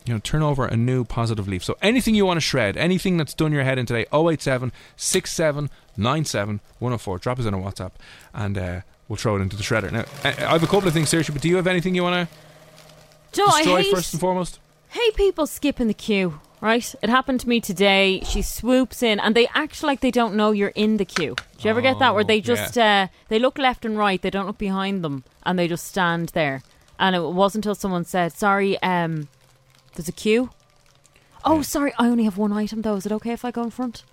you 0.09 0.15
know, 0.15 0.19
turn 0.23 0.41
over 0.41 0.65
a 0.65 0.75
new 0.75 1.03
positive 1.03 1.47
leaf. 1.47 1.63
So 1.63 1.77
anything 1.83 2.15
you 2.15 2.25
want 2.25 2.37
to 2.37 2.41
shred, 2.41 2.75
anything 2.75 3.15
that's 3.17 3.35
done 3.35 3.51
your 3.53 3.63
head 3.63 3.77
in 3.77 3.85
today, 3.85 4.05
087 4.11 4.71
6797 4.97 6.59
104. 6.79 7.17
Drop 7.19 7.39
us 7.39 7.45
in 7.45 7.53
a 7.53 7.57
WhatsApp 7.57 7.91
and 8.33 8.57
uh, 8.57 8.81
we'll 9.07 9.17
throw 9.17 9.35
it 9.35 9.41
into 9.41 9.55
the 9.55 9.63
shredder. 9.63 9.91
Now, 9.91 10.05
I 10.23 10.31
have 10.31 10.63
a 10.63 10.67
couple 10.67 10.87
of 10.87 10.93
things, 10.93 11.11
Saoirse, 11.11 11.31
but 11.31 11.41
do 11.41 11.47
you 11.49 11.57
have 11.57 11.67
anything 11.67 11.93
you 11.95 12.03
want 12.03 12.27
to 12.29 12.35
Do 13.33 13.45
destroy 13.45 13.75
I 13.75 13.81
hate, 13.83 13.93
first 13.93 14.13
and 14.13 14.19
foremost? 14.19 14.59
Hey, 14.89 15.11
people 15.11 15.45
skipping 15.45 15.87
the 15.87 15.93
queue, 15.93 16.39
right? 16.61 16.95
It 17.03 17.09
happened 17.09 17.39
to 17.41 17.49
me 17.49 17.61
today. 17.61 18.21
She 18.25 18.41
swoops 18.41 19.03
in 19.03 19.19
and 19.19 19.35
they 19.35 19.47
act 19.53 19.83
like 19.83 19.99
they 19.99 20.09
don't 20.11 20.33
know 20.35 20.49
you're 20.51 20.69
in 20.69 20.97
the 20.97 21.05
queue. 21.05 21.35
Do 21.35 21.63
you 21.63 21.69
ever 21.69 21.81
get 21.81 21.99
that? 21.99 22.15
Where 22.15 22.23
they 22.23 22.39
Oh, 22.39 22.41
just, 22.41 22.77
uh, 22.77 23.07
they 23.27 23.37
look 23.37 23.57
left 23.59 23.85
and 23.85 23.95
right, 23.97 24.19
they 24.19 24.31
don't 24.31 24.47
look 24.47 24.57
behind 24.57 25.03
them, 25.03 25.23
and 25.43 25.59
they 25.59 25.67
just 25.67 25.85
stand 25.85 26.29
there. 26.29 26.63
And 26.97 27.15
it 27.15 27.21
wasn't 27.21 27.65
until 27.65 27.75
someone 27.75 28.03
said, 28.05 28.33
sorry, 28.33 28.81
um, 28.81 29.27
there's 29.95 30.07
a 30.07 30.11
queue. 30.13 30.49
Oh, 31.45 31.61
sorry, 31.61 31.93
I 31.97 32.07
only 32.07 32.25
have 32.25 32.37
one 32.37 32.51
item 32.53 32.81
though. 32.81 32.95
Is 32.95 33.05
it 33.05 33.11
okay 33.13 33.31
if 33.31 33.45
I 33.45 33.51
go 33.51 33.63
in 33.63 33.69
front? 33.71 34.03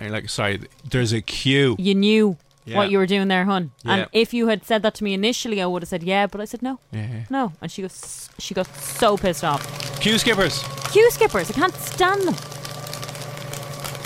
And 0.00 0.08
you're 0.08 0.16
like, 0.20 0.28
sorry, 0.30 0.60
there's 0.88 1.12
a 1.12 1.20
queue. 1.20 1.74
You 1.78 1.94
knew 1.94 2.36
Yeah. 2.64 2.76
what 2.76 2.90
you 2.90 2.98
were 2.98 3.06
doing 3.06 3.28
there, 3.28 3.44
hun. 3.46 3.72
Yeah. 3.84 3.92
And 3.94 4.06
if 4.12 4.32
you 4.32 4.46
had 4.48 4.64
said 4.64 4.82
that 4.82 4.94
to 4.96 5.04
me 5.04 5.12
initially, 5.14 5.60
I 5.60 5.66
would 5.66 5.82
have 5.82 5.88
said 5.88 6.02
yeah, 6.04 6.26
but 6.28 6.40
I 6.40 6.44
said 6.44 6.62
no, 6.62 6.78
Yeah. 6.92 7.24
no. 7.30 7.52
And 7.60 7.70
she 7.72 7.82
goes, 7.82 8.28
she 8.38 8.54
got 8.54 8.66
so 8.76 9.16
pissed 9.16 9.42
off. 9.42 10.00
Queue 10.00 10.18
skippers. 10.18 10.62
Queue 10.92 11.10
skippers, 11.10 11.50
I 11.50 11.54
can't 11.54 11.74
stand 11.74 12.22
them. 12.28 12.34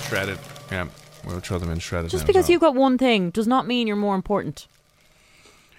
Shredded. 0.09 0.39
Yeah, 0.71 0.89
we'll 1.27 1.41
throw 1.41 1.59
them 1.59 1.71
in 1.71 1.79
shredded. 1.79 2.11
Just 2.11 2.27
because 2.27 2.45
well. 2.45 2.53
you've 2.53 2.61
got 2.61 2.75
one 2.75 2.97
thing 2.99 3.31
does 3.31 3.47
not 3.47 3.67
mean 3.67 3.87
you're 3.87 3.97
more 3.97 4.15
important, 4.15 4.67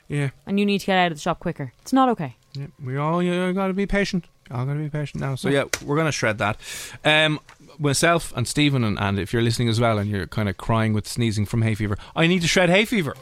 Yeah, 0.07 0.29
and 0.45 0.59
you 0.59 0.65
need 0.65 0.79
to 0.79 0.85
get 0.85 0.97
out 0.97 1.11
of 1.11 1.17
the 1.17 1.21
shop 1.21 1.39
quicker. 1.39 1.73
It's 1.81 1.93
not 1.93 2.09
okay. 2.09 2.35
yeah, 2.53 2.67
we 2.83 2.97
all 2.97 3.21
you 3.23 3.51
got 3.53 3.67
to 3.67 3.73
be 3.73 3.85
patient. 3.87 4.25
All 4.51 4.65
gonna 4.65 4.81
be 4.81 4.89
patient 4.89 5.21
now. 5.21 5.35
So 5.35 5.49
yeah, 5.49 5.65
we're 5.83 5.97
gonna 5.97 6.11
shred 6.11 6.37
that. 6.39 6.57
Um, 7.03 7.39
myself 7.79 8.33
and 8.35 8.47
Stephen, 8.47 8.83
and, 8.83 8.99
and 8.99 9.19
if 9.19 9.33
you're 9.33 9.41
listening 9.41 9.69
as 9.69 9.79
well, 9.79 9.97
and 9.97 10.09
you're 10.09 10.27
kind 10.27 10.49
of 10.49 10.57
crying 10.57 10.93
with 10.93 11.07
sneezing 11.07 11.45
from 11.45 11.61
hay 11.61 11.75
fever, 11.75 11.97
I 12.15 12.27
need 12.27 12.41
to 12.41 12.47
shred 12.47 12.69
hay 12.69 12.85
fever. 12.85 13.15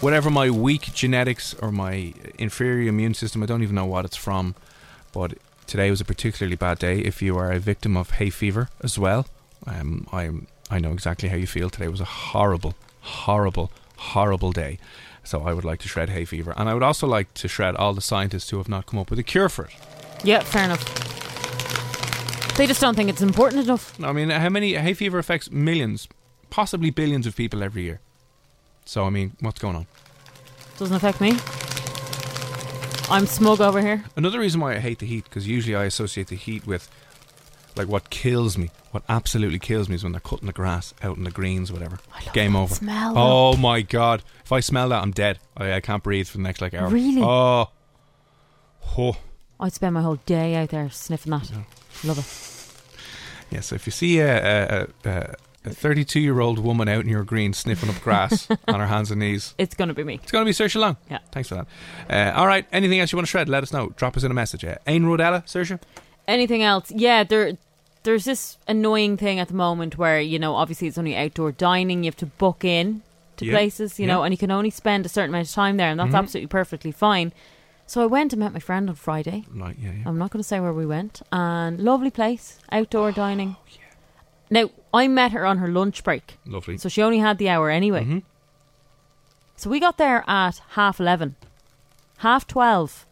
Whatever 0.00 0.30
my 0.30 0.48
weak 0.48 0.94
genetics 0.94 1.52
or 1.54 1.70
my 1.70 2.14
inferior 2.38 2.88
immune 2.88 3.14
system, 3.14 3.42
I 3.42 3.46
don't 3.46 3.62
even 3.62 3.74
know 3.74 3.84
what 3.84 4.06
it's 4.06 4.16
from, 4.16 4.54
but 5.12 5.34
today 5.66 5.90
was 5.90 6.00
a 6.00 6.06
particularly 6.06 6.56
bad 6.56 6.78
day. 6.78 7.00
If 7.00 7.20
you 7.20 7.36
are 7.36 7.52
a 7.52 7.58
victim 7.58 7.96
of 7.96 8.10
hay 8.12 8.30
fever 8.30 8.70
as 8.82 8.98
well, 8.98 9.26
um, 9.66 10.06
I 10.12 10.30
I 10.70 10.78
know 10.78 10.92
exactly 10.92 11.28
how 11.28 11.36
you 11.36 11.46
feel. 11.46 11.68
Today 11.68 11.88
was 11.88 12.00
a 12.00 12.04
horrible, 12.04 12.74
horrible, 13.00 13.70
horrible 13.96 14.52
day. 14.52 14.78
So 15.30 15.42
I 15.42 15.52
would 15.52 15.64
like 15.64 15.78
to 15.82 15.88
shred 15.88 16.10
hay 16.10 16.24
fever, 16.24 16.52
and 16.56 16.68
I 16.68 16.74
would 16.74 16.82
also 16.82 17.06
like 17.06 17.32
to 17.34 17.46
shred 17.46 17.76
all 17.76 17.94
the 17.94 18.00
scientists 18.00 18.50
who 18.50 18.56
have 18.58 18.68
not 18.68 18.86
come 18.86 18.98
up 18.98 19.10
with 19.10 19.18
a 19.20 19.22
cure 19.22 19.48
for 19.48 19.66
it. 19.66 19.70
Yeah, 20.24 20.40
fair 20.40 20.64
enough. 20.64 20.82
They 22.56 22.66
just 22.66 22.80
don't 22.80 22.96
think 22.96 23.08
it's 23.08 23.22
important 23.22 23.62
enough. 23.62 23.94
I 24.02 24.12
mean, 24.12 24.30
how 24.30 24.48
many 24.48 24.74
hay 24.74 24.92
fever 24.92 25.20
affects 25.20 25.48
millions, 25.48 26.08
possibly 26.50 26.90
billions 26.90 27.28
of 27.28 27.36
people 27.36 27.62
every 27.62 27.82
year. 27.82 28.00
So 28.84 29.04
I 29.04 29.10
mean, 29.10 29.36
what's 29.38 29.60
going 29.60 29.76
on? 29.76 29.86
Doesn't 30.78 30.96
affect 30.96 31.20
me. 31.20 31.38
I'm 33.08 33.26
smug 33.26 33.60
over 33.60 33.80
here. 33.80 34.02
Another 34.16 34.40
reason 34.40 34.60
why 34.60 34.74
I 34.74 34.78
hate 34.80 34.98
the 34.98 35.06
heat, 35.06 35.26
because 35.26 35.46
usually 35.46 35.76
I 35.76 35.84
associate 35.84 36.26
the 36.26 36.34
heat 36.34 36.66
with, 36.66 36.90
like, 37.76 37.88
what 37.88 38.10
kills 38.10 38.56
me. 38.58 38.70
What 38.90 39.02
absolutely 39.08 39.58
kills 39.58 39.88
me 39.88 39.94
is 39.94 40.02
when 40.02 40.12
they're 40.12 40.20
cutting 40.20 40.46
the 40.46 40.52
grass 40.52 40.92
out 41.02 41.16
in 41.16 41.24
the 41.24 41.30
greens, 41.30 41.70
or 41.70 41.74
whatever. 41.74 41.98
Game 42.32 42.56
over. 42.56 42.74
smell, 42.74 43.14
oh 43.16 43.56
my 43.56 43.82
god! 43.82 44.22
If 44.44 44.50
I 44.50 44.60
smell 44.60 44.88
that, 44.88 45.00
I'm 45.02 45.12
dead. 45.12 45.38
I, 45.56 45.74
I 45.74 45.80
can't 45.80 46.02
breathe 46.02 46.26
for 46.26 46.38
the 46.38 46.42
next 46.42 46.60
like 46.60 46.74
hour. 46.74 46.88
Really? 46.88 47.22
Oh. 47.22 47.70
Oh. 48.98 49.16
I'd 49.60 49.72
spend 49.72 49.94
my 49.94 50.02
whole 50.02 50.16
day 50.26 50.56
out 50.56 50.70
there 50.70 50.90
sniffing 50.90 51.30
that. 51.30 51.50
Love 52.02 52.18
it. 52.18 53.54
Yeah. 53.54 53.60
So 53.60 53.74
if 53.76 53.86
you 53.86 53.92
see 53.92 54.18
a 54.20 54.82
a, 54.82 54.86
a, 55.04 55.34
a 55.66 55.70
32 55.70 56.18
year 56.18 56.40
old 56.40 56.58
woman 56.58 56.88
out 56.88 57.02
in 57.04 57.08
your 57.08 57.22
green 57.24 57.52
sniffing 57.52 57.90
up 57.90 58.00
grass 58.00 58.48
on 58.68 58.80
her 58.80 58.86
hands 58.86 59.10
and 59.10 59.20
knees, 59.20 59.54
It's 59.58 59.74
gonna 59.74 59.94
be 59.94 60.02
me. 60.02 60.18
It's 60.22 60.32
going 60.32 60.44
to 60.44 60.48
be 60.48 60.52
Saoirse 60.54 60.80
Long. 60.80 60.96
Yeah. 61.10 61.18
Thanks 61.30 61.48
for 61.50 61.56
that. 62.08 62.34
Uh, 62.34 62.38
all 62.38 62.46
right. 62.46 62.66
Anything 62.72 63.00
else 63.00 63.12
you 63.12 63.16
want 63.18 63.26
to 63.26 63.30
shred? 63.30 63.48
Let 63.48 63.62
us 63.62 63.72
know. 63.72 63.90
Drop 63.96 64.16
us 64.16 64.24
in 64.24 64.30
a 64.30 64.34
message. 64.34 64.64
Uh, 64.64 64.76
Ain 64.86 65.04
Rodella, 65.04 65.44
Saoirse? 65.44 65.78
Anything 66.30 66.62
else? 66.62 66.90
Yeah, 66.90 67.24
there. 67.24 67.52
There's 68.02 68.24
this 68.24 68.56
annoying 68.66 69.18
thing 69.18 69.38
at 69.38 69.48
the 69.48 69.54
moment 69.54 69.98
where 69.98 70.20
you 70.20 70.38
know, 70.38 70.54
obviously 70.54 70.88
it's 70.88 70.96
only 70.96 71.14
outdoor 71.16 71.52
dining. 71.52 72.02
You 72.04 72.08
have 72.08 72.16
to 72.16 72.26
book 72.26 72.64
in 72.64 73.02
to 73.36 73.44
Yeah. 73.44 73.52
places, 73.52 73.98
you 73.98 74.06
know, 74.06 74.22
and 74.22 74.32
you 74.32 74.38
can 74.38 74.50
only 74.50 74.70
spend 74.70 75.04
a 75.04 75.08
certain 75.10 75.30
amount 75.30 75.48
of 75.48 75.52
time 75.54 75.76
there, 75.76 75.90
and 75.90 76.00
that's 76.00 76.12
Mhm. 76.12 76.18
absolutely 76.18 76.46
perfectly 76.48 76.92
fine. 76.92 77.32
So 77.86 78.00
I 78.02 78.06
went 78.06 78.32
and 78.32 78.40
met 78.40 78.52
my 78.52 78.58
friend 78.60 78.88
on 78.88 78.94
Friday. 78.94 79.44
Right, 79.52 79.76
yeah, 79.78 79.90
yeah. 79.90 80.02
I'm 80.06 80.16
not 80.16 80.30
going 80.30 80.38
to 80.42 80.46
say 80.48 80.60
where 80.60 80.72
we 80.72 80.86
went. 80.86 81.20
And 81.32 81.80
lovely 81.80 82.10
place, 82.10 82.58
outdoor 82.70 83.10
dining. 83.12 83.56
Oh, 83.58 83.66
Now 84.50 84.70
I 84.94 85.06
met 85.08 85.32
her 85.32 85.44
on 85.44 85.58
her 85.58 85.68
lunch 85.68 86.02
break, 86.04 86.38
Lovely. 86.46 86.78
so 86.78 86.88
she 86.88 87.02
only 87.02 87.18
had 87.18 87.38
the 87.38 87.48
hour 87.48 87.68
anyway. 87.70 88.04
Mhm. 88.04 88.22
So 89.56 89.68
we 89.68 89.78
got 89.78 89.98
there 89.98 90.24
at 90.26 90.62
half 90.70 90.98
eleven, 91.00 91.34
half 92.18 92.46
twelve. 92.46 93.04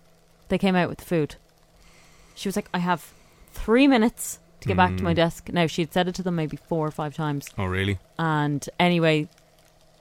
They 0.48 0.56
came 0.58 0.74
out 0.76 0.88
with 0.88 0.98
the 0.98 1.04
food. 1.04 1.36
She 2.38 2.48
was 2.48 2.56
like, 2.56 2.68
"I 2.72 2.78
have 2.78 3.12
three 3.52 3.86
minutes 3.86 4.38
to 4.60 4.68
get 4.68 4.76
back 4.76 4.96
to 4.96 5.02
my 5.04 5.12
Mm. 5.12 5.16
desk." 5.16 5.48
Now 5.52 5.66
she 5.66 5.82
had 5.82 5.92
said 5.92 6.08
it 6.08 6.14
to 6.16 6.22
them 6.22 6.36
maybe 6.36 6.56
four 6.56 6.86
or 6.86 6.90
five 6.90 7.14
times. 7.14 7.48
Oh, 7.58 7.64
really? 7.64 7.98
And 8.18 8.66
anyway, 8.78 9.28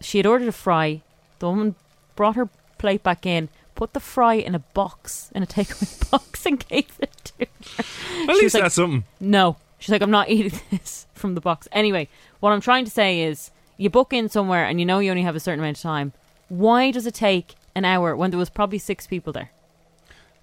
she 0.01 0.17
had 0.19 0.25
ordered 0.25 0.47
a 0.47 0.51
fry. 0.51 1.01
The 1.39 1.47
woman 1.47 1.75
brought 2.15 2.35
her 2.35 2.49
plate 2.77 3.03
back 3.03 3.25
in, 3.25 3.49
put 3.75 3.93
the 3.93 3.99
fry 3.99 4.35
in 4.35 4.53
a 4.55 4.59
box, 4.59 5.31
in 5.35 5.41
a 5.43 5.47
takeaway 5.47 6.09
box, 6.11 6.45
and 6.45 6.65
gave 6.67 6.91
it 6.99 7.11
to 7.25 7.33
her. 7.39 7.47
At 8.29 8.35
She 8.35 8.41
least 8.43 8.53
like, 8.55 8.63
that's 8.63 8.75
something. 8.75 9.03
No. 9.19 9.57
She's 9.79 9.89
like, 9.91 10.01
I'm 10.01 10.11
not 10.11 10.29
eating 10.35 10.59
this 10.71 11.05
from 11.13 11.35
the 11.35 11.41
box. 11.41 11.67
Anyway, 11.71 12.07
what 12.39 12.51
I'm 12.51 12.61
trying 12.61 12.85
to 12.85 12.91
say 12.91 13.21
is 13.21 13.51
you 13.77 13.89
book 13.91 14.13
in 14.13 14.29
somewhere 14.29 14.65
and 14.65 14.79
you 14.79 14.85
know 14.85 14.99
you 14.99 15.09
only 15.11 15.23
have 15.23 15.35
a 15.35 15.39
certain 15.39 15.59
amount 15.59 15.77
of 15.77 15.83
time. 15.83 16.13
Why 16.49 16.89
does 16.91 17.05
it 17.05 17.13
take 17.13 17.53
an 17.75 17.85
hour 17.85 18.15
when 18.15 18.31
there 18.31 18.39
was 18.39 18.49
probably 18.49 18.79
six 18.79 19.05
people 19.05 19.33
there? 19.33 19.51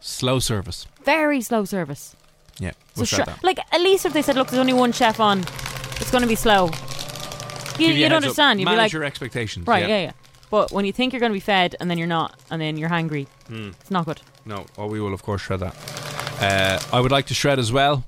Slow 0.06 0.38
service. 0.38 0.86
Very 1.02 1.40
slow 1.40 1.64
service. 1.64 2.14
Yeah. 2.58 2.72
So 2.72 2.76
We'll 2.96 3.06
shred 3.06 3.16
sure, 3.26 3.34
that. 3.34 3.42
like 3.42 3.58
at 3.72 3.80
least 3.80 4.04
if 4.04 4.12
they 4.12 4.20
said, 4.20 4.36
look, 4.36 4.48
there's 4.48 4.60
only 4.60 4.74
one 4.74 4.92
chef 4.92 5.18
on, 5.18 5.40
it's 5.40 6.10
going 6.10 6.20
to 6.20 6.28
be 6.28 6.34
slow. 6.34 6.66
You, 6.66 7.78
Give 7.78 7.96
you 7.96 8.02
you'd 8.04 8.12
understand. 8.12 8.60
You'd 8.60 8.66
be 8.66 8.70
Manage 8.72 8.82
like, 8.82 8.92
your 8.92 9.02
expectations. 9.04 9.66
right, 9.66 9.88
yeah. 9.88 10.00
yeah, 10.02 10.12
But 10.50 10.72
when 10.72 10.84
you 10.84 10.92
think 10.92 11.14
you're 11.14 11.20
going 11.20 11.32
to 11.32 11.34
be 11.34 11.40
fed 11.40 11.74
and 11.80 11.90
then 11.90 11.96
you're 11.96 12.06
not, 12.06 12.38
and 12.50 12.60
then 12.60 12.76
you're 12.76 12.90
hungry, 12.90 13.26
Hmm. 13.48 13.70
it's 13.80 13.90
not 13.90 14.04
good. 14.04 14.20
No, 14.44 14.66
oh, 14.76 14.86
we 14.88 15.00
will, 15.00 15.14
of 15.14 15.22
course, 15.22 15.40
shred 15.40 15.60
that. 15.60 15.74
Uh, 16.42 16.96
I 16.96 17.00
would 17.00 17.10
like 17.10 17.24
to 17.26 17.34
shred 17.34 17.58
as 17.58 17.72
well 17.72 18.04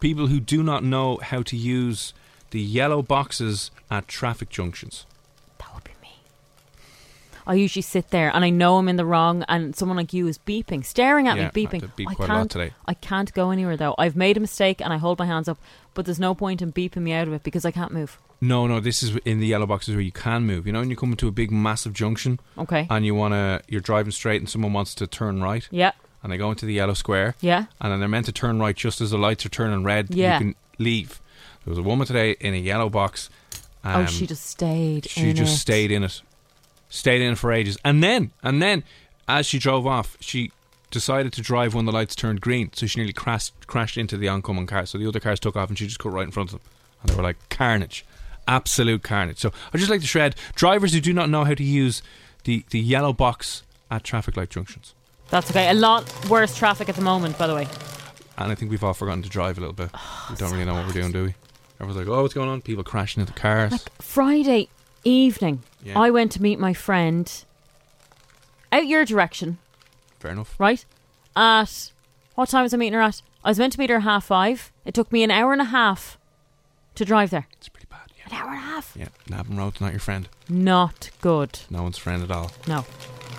people 0.00 0.28
who 0.28 0.40
do 0.40 0.62
not 0.62 0.82
know 0.84 1.18
how 1.22 1.42
to 1.42 1.56
use 1.56 2.14
the 2.50 2.60
yellow 2.60 3.02
boxes 3.02 3.70
at 3.90 4.08
traffic 4.08 4.48
junctions. 4.48 5.04
That 5.58 5.74
would 5.74 5.84
be 5.84 5.92
me. 6.02 6.14
I 7.46 7.54
usually 7.54 7.82
sit 7.82 8.10
there 8.10 8.34
and 8.34 8.44
I 8.44 8.50
know 8.50 8.76
I'm 8.78 8.88
in 8.88 8.96
the 8.96 9.06
wrong, 9.06 9.44
and 9.48 9.74
someone 9.76 9.96
like 9.96 10.12
you 10.12 10.26
is 10.26 10.38
beeping, 10.38 10.84
staring 10.84 11.28
at 11.28 11.36
Yeah, 11.36 11.50
me, 11.54 11.66
beeping. 11.66 11.80
to 11.80 11.88
beep 11.88 12.10
I 12.10 12.14
quite 12.14 12.28
a 12.28 12.32
lot 12.34 12.50
can't. 12.50 12.72
I 12.86 12.94
can't 12.94 13.32
go 13.32 13.50
anywhere 13.50 13.76
though. 13.76 13.94
I've 13.98 14.16
made 14.16 14.36
a 14.36 14.40
mistake 14.40 14.80
and 14.80 14.92
I 14.92 14.96
hold 14.96 15.18
my 15.18 15.26
hands 15.26 15.48
up, 15.48 15.58
but 15.94 16.04
there's 16.06 16.18
no 16.20 16.34
point 16.34 16.60
in 16.62 16.72
beeping 16.72 17.02
me 17.02 17.12
out 17.12 17.28
of 17.28 17.34
it 17.34 17.42
because 17.42 17.64
I 17.64 17.70
can't 17.70 17.92
move. 17.92 18.18
No, 18.40 18.66
no, 18.66 18.80
this 18.80 19.02
is 19.02 19.16
in 19.24 19.40
the 19.40 19.46
yellow 19.46 19.64
boxes 19.66 19.94
where 19.94 20.02
you 20.02 20.12
can 20.12 20.44
move. 20.44 20.66
You 20.66 20.72
know, 20.72 20.80
when 20.80 20.90
you 20.90 20.96
come 20.96 21.10
into 21.10 21.26
a 21.28 21.32
big, 21.32 21.50
massive 21.50 21.92
junction 21.94 22.38
Okay. 22.58 22.86
and 22.90 23.06
you 23.06 23.14
want 23.14 23.32
to, 23.32 23.62
you're 23.68 23.80
driving 23.80 24.10
straight 24.12 24.40
and 24.42 24.48
someone 24.50 24.72
wants 24.74 24.94
to 24.96 25.06
turn 25.06 25.42
right, 25.42 25.66
yeah. 25.70 25.92
and 26.22 26.30
they 26.32 26.36
go 26.36 26.50
into 26.50 26.66
the 26.66 26.74
yellow 26.74 26.92
square, 26.94 27.34
Yeah. 27.40 27.64
and 27.80 27.90
then 27.92 28.00
they're 28.00 28.08
meant 28.10 28.26
to 28.26 28.32
turn 28.32 28.58
right 28.58 28.76
just 28.76 29.00
as 29.00 29.10
the 29.10 29.16
lights 29.18 29.46
are 29.46 29.50
turning 29.50 29.84
red. 29.84 30.08
Yeah. 30.14 30.34
You 30.34 30.38
can 30.46 30.54
leave. 30.78 31.20
There 31.64 31.70
was 31.70 31.78
a 31.78 31.82
woman 31.82 32.06
today 32.06 32.32
in 32.40 32.52
a 32.52 32.58
yellow 32.58 32.90
box. 32.90 33.30
Um, 33.82 34.02
oh, 34.02 34.06
she 34.06 34.26
just 34.26 34.44
stayed. 34.44 35.08
she 35.08 35.32
just 35.32 35.54
it. 35.54 35.58
stayed 35.58 35.90
in 35.92 36.02
it, 36.04 36.20
stayed 36.88 37.20
in 37.20 37.34
for 37.34 37.52
ages, 37.52 37.76
and 37.84 38.02
then, 38.02 38.32
and 38.42 38.62
then, 38.62 38.84
as 39.28 39.46
she 39.46 39.58
drove 39.58 39.86
off, 39.86 40.16
she 40.20 40.52
decided 40.90 41.32
to 41.32 41.42
drive 41.42 41.74
when 41.74 41.84
the 41.84 41.92
lights 41.92 42.14
turned 42.14 42.40
green, 42.40 42.70
so 42.72 42.86
she 42.86 43.00
nearly 43.00 43.12
crashed 43.12 43.52
crashed 43.66 43.96
into 43.96 44.16
the 44.16 44.28
oncoming 44.28 44.66
car. 44.66 44.86
So 44.86 44.98
the 44.98 45.06
other 45.06 45.20
cars 45.20 45.40
took 45.40 45.56
off, 45.56 45.68
and 45.68 45.78
she 45.78 45.86
just 45.86 45.98
cut 45.98 46.12
right 46.12 46.24
in 46.24 46.30
front 46.30 46.52
of 46.52 46.60
them, 46.60 46.70
and 47.02 47.10
they 47.10 47.16
were 47.16 47.22
like 47.22 47.36
carnage, 47.48 48.04
absolute 48.46 49.02
carnage. 49.02 49.38
So 49.38 49.52
I 49.72 49.78
just 49.78 49.90
like 49.90 50.00
to 50.00 50.06
shred 50.06 50.36
drivers 50.54 50.92
who 50.92 51.00
do 51.00 51.12
not 51.12 51.28
know 51.28 51.44
how 51.44 51.54
to 51.54 51.64
use 51.64 52.02
the 52.44 52.64
the 52.70 52.80
yellow 52.80 53.12
box 53.12 53.62
at 53.90 54.04
traffic 54.04 54.36
light 54.36 54.50
junctions. 54.50 54.94
That's 55.28 55.50
okay. 55.50 55.68
A 55.70 55.74
lot 55.74 56.04
worse 56.28 56.56
traffic 56.56 56.88
at 56.88 56.94
the 56.94 57.02
moment, 57.02 57.36
by 57.36 57.46
the 57.46 57.54
way. 57.54 57.66
And 58.38 58.52
I 58.52 58.54
think 58.54 58.70
we've 58.70 58.84
all 58.84 58.94
forgotten 58.94 59.22
to 59.22 59.28
drive 59.28 59.58
a 59.58 59.60
little 59.60 59.74
bit. 59.74 59.90
we 60.30 60.36
don't 60.36 60.50
oh, 60.50 60.52
really 60.52 60.64
know 60.64 60.74
what 60.74 60.86
we're 60.86 60.92
doing, 60.92 61.10
do 61.10 61.24
we? 61.24 61.34
Everyone's 61.80 61.98
like, 61.98 62.08
"Oh, 62.08 62.22
what's 62.22 62.34
going 62.34 62.48
on?" 62.48 62.62
People 62.62 62.84
crashing 62.84 63.20
into 63.20 63.32
cars. 63.32 63.72
Like 63.72 63.90
Friday 64.00 64.68
evening, 65.06 65.62
Yeah. 65.82 65.98
I 65.98 66.10
went 66.10 66.32
to 66.32 66.42
meet 66.42 66.58
my 66.58 66.72
friend 66.74 67.30
out 68.72 68.86
your 68.86 69.04
direction, 69.04 69.58
Fair 70.18 70.32
enough. 70.32 70.54
right? 70.58 70.84
At 71.34 71.90
what 72.34 72.48
time 72.48 72.62
was 72.62 72.74
I 72.74 72.76
meeting 72.76 72.94
her 72.94 73.00
at? 73.02 73.22
I 73.44 73.50
was 73.50 73.58
meant 73.58 73.72
to 73.74 73.78
meet 73.78 73.90
her 73.90 73.96
at 73.96 74.02
half 74.02 74.24
five. 74.24 74.72
It 74.84 74.94
took 74.94 75.12
me 75.12 75.22
an 75.22 75.30
hour 75.30 75.52
and 75.52 75.62
a 75.62 75.66
half 75.66 76.18
to 76.96 77.04
drive 77.04 77.30
there. 77.30 77.46
It's 77.52 77.68
pretty 77.68 77.86
bad. 77.90 78.10
Yeah. 78.18 78.24
An 78.26 78.32
hour 78.42 78.50
and 78.50 78.58
a 78.58 78.62
half. 78.62 78.96
Yeah. 78.98 79.08
Navan 79.28 79.56
Road's 79.56 79.80
not 79.80 79.92
your 79.92 80.00
friend. 80.00 80.28
Not 80.48 81.10
good. 81.20 81.60
No 81.70 81.82
one's 81.82 81.98
friend 81.98 82.22
at 82.22 82.30
all. 82.30 82.52
No. 82.66 82.84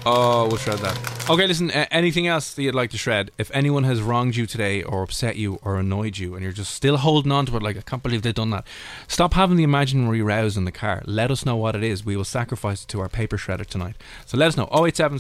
Oh, 0.10 0.48
we'll 0.48 0.56
shred 0.58 0.80
that. 0.80 1.30
Okay, 1.30 1.46
listen, 1.48 1.70
uh, 1.70 1.86
anything 1.92 2.28
else 2.28 2.54
that 2.54 2.64
you'd 2.64 2.74
like 2.76 2.92
to 2.92 2.98
shred? 2.98 3.30
If 3.38 3.52
anyone 3.54 3.84
has 3.84 4.02
wronged 4.02 4.38
you 4.38 4.46
today 4.46 4.82
or 4.82 5.04
upset 5.04 5.36
you 5.36 5.60
or 5.64 5.78
annoyed 5.78 6.18
you 6.18 6.34
and 6.34 6.44
you're 6.44 6.54
just 6.54 6.74
still 6.74 6.96
holding 6.96 7.32
on 7.32 7.46
to 7.48 7.58
it, 7.58 7.62
like, 7.64 7.76
I 7.76 7.82
can't 7.82 8.02
believe 8.02 8.22
they've 8.22 8.34
done 8.34 8.52
that, 8.52 8.66
stop 9.10 9.34
having 9.34 9.58
the 9.58 9.64
imaginary 9.64 10.22
rows 10.22 10.56
in 10.56 10.64
the 10.64 10.72
car. 10.72 11.02
Let 11.06 11.30
us 11.30 11.46
know 11.46 11.58
what 11.58 11.76
it 11.76 11.84
is. 11.84 12.06
We 12.06 12.16
will 12.16 12.24
sacrifice 12.24 12.84
it 12.84 12.88
to 12.90 13.02
our 13.02 13.10
paper 13.10 13.36
shredder 13.36 13.66
tonight. 13.66 13.98
So 14.26 14.38
let 14.38 14.48
us 14.48 14.56
know. 14.56 14.70
087 14.72 15.20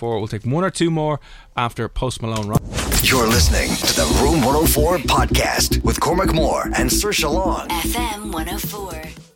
We'll 0.00 0.26
take 0.28 0.44
one 0.44 0.64
or 0.64 0.70
two 0.70 0.90
more 0.90 1.20
after 1.54 1.86
Post 1.90 2.22
Malone. 2.22 2.48
Rock. 2.48 2.62
You're 3.02 3.28
listening 3.28 3.76
to 3.76 3.94
the 3.94 4.20
Room 4.22 4.40
104 4.42 4.98
podcast 4.98 5.84
with 5.84 6.00
Cormac 6.00 6.32
Moore 6.32 6.64
and 6.74 6.88
Saoirse 6.88 7.30
Long. 7.30 7.68
FM 7.68 8.32
104. 8.32 9.35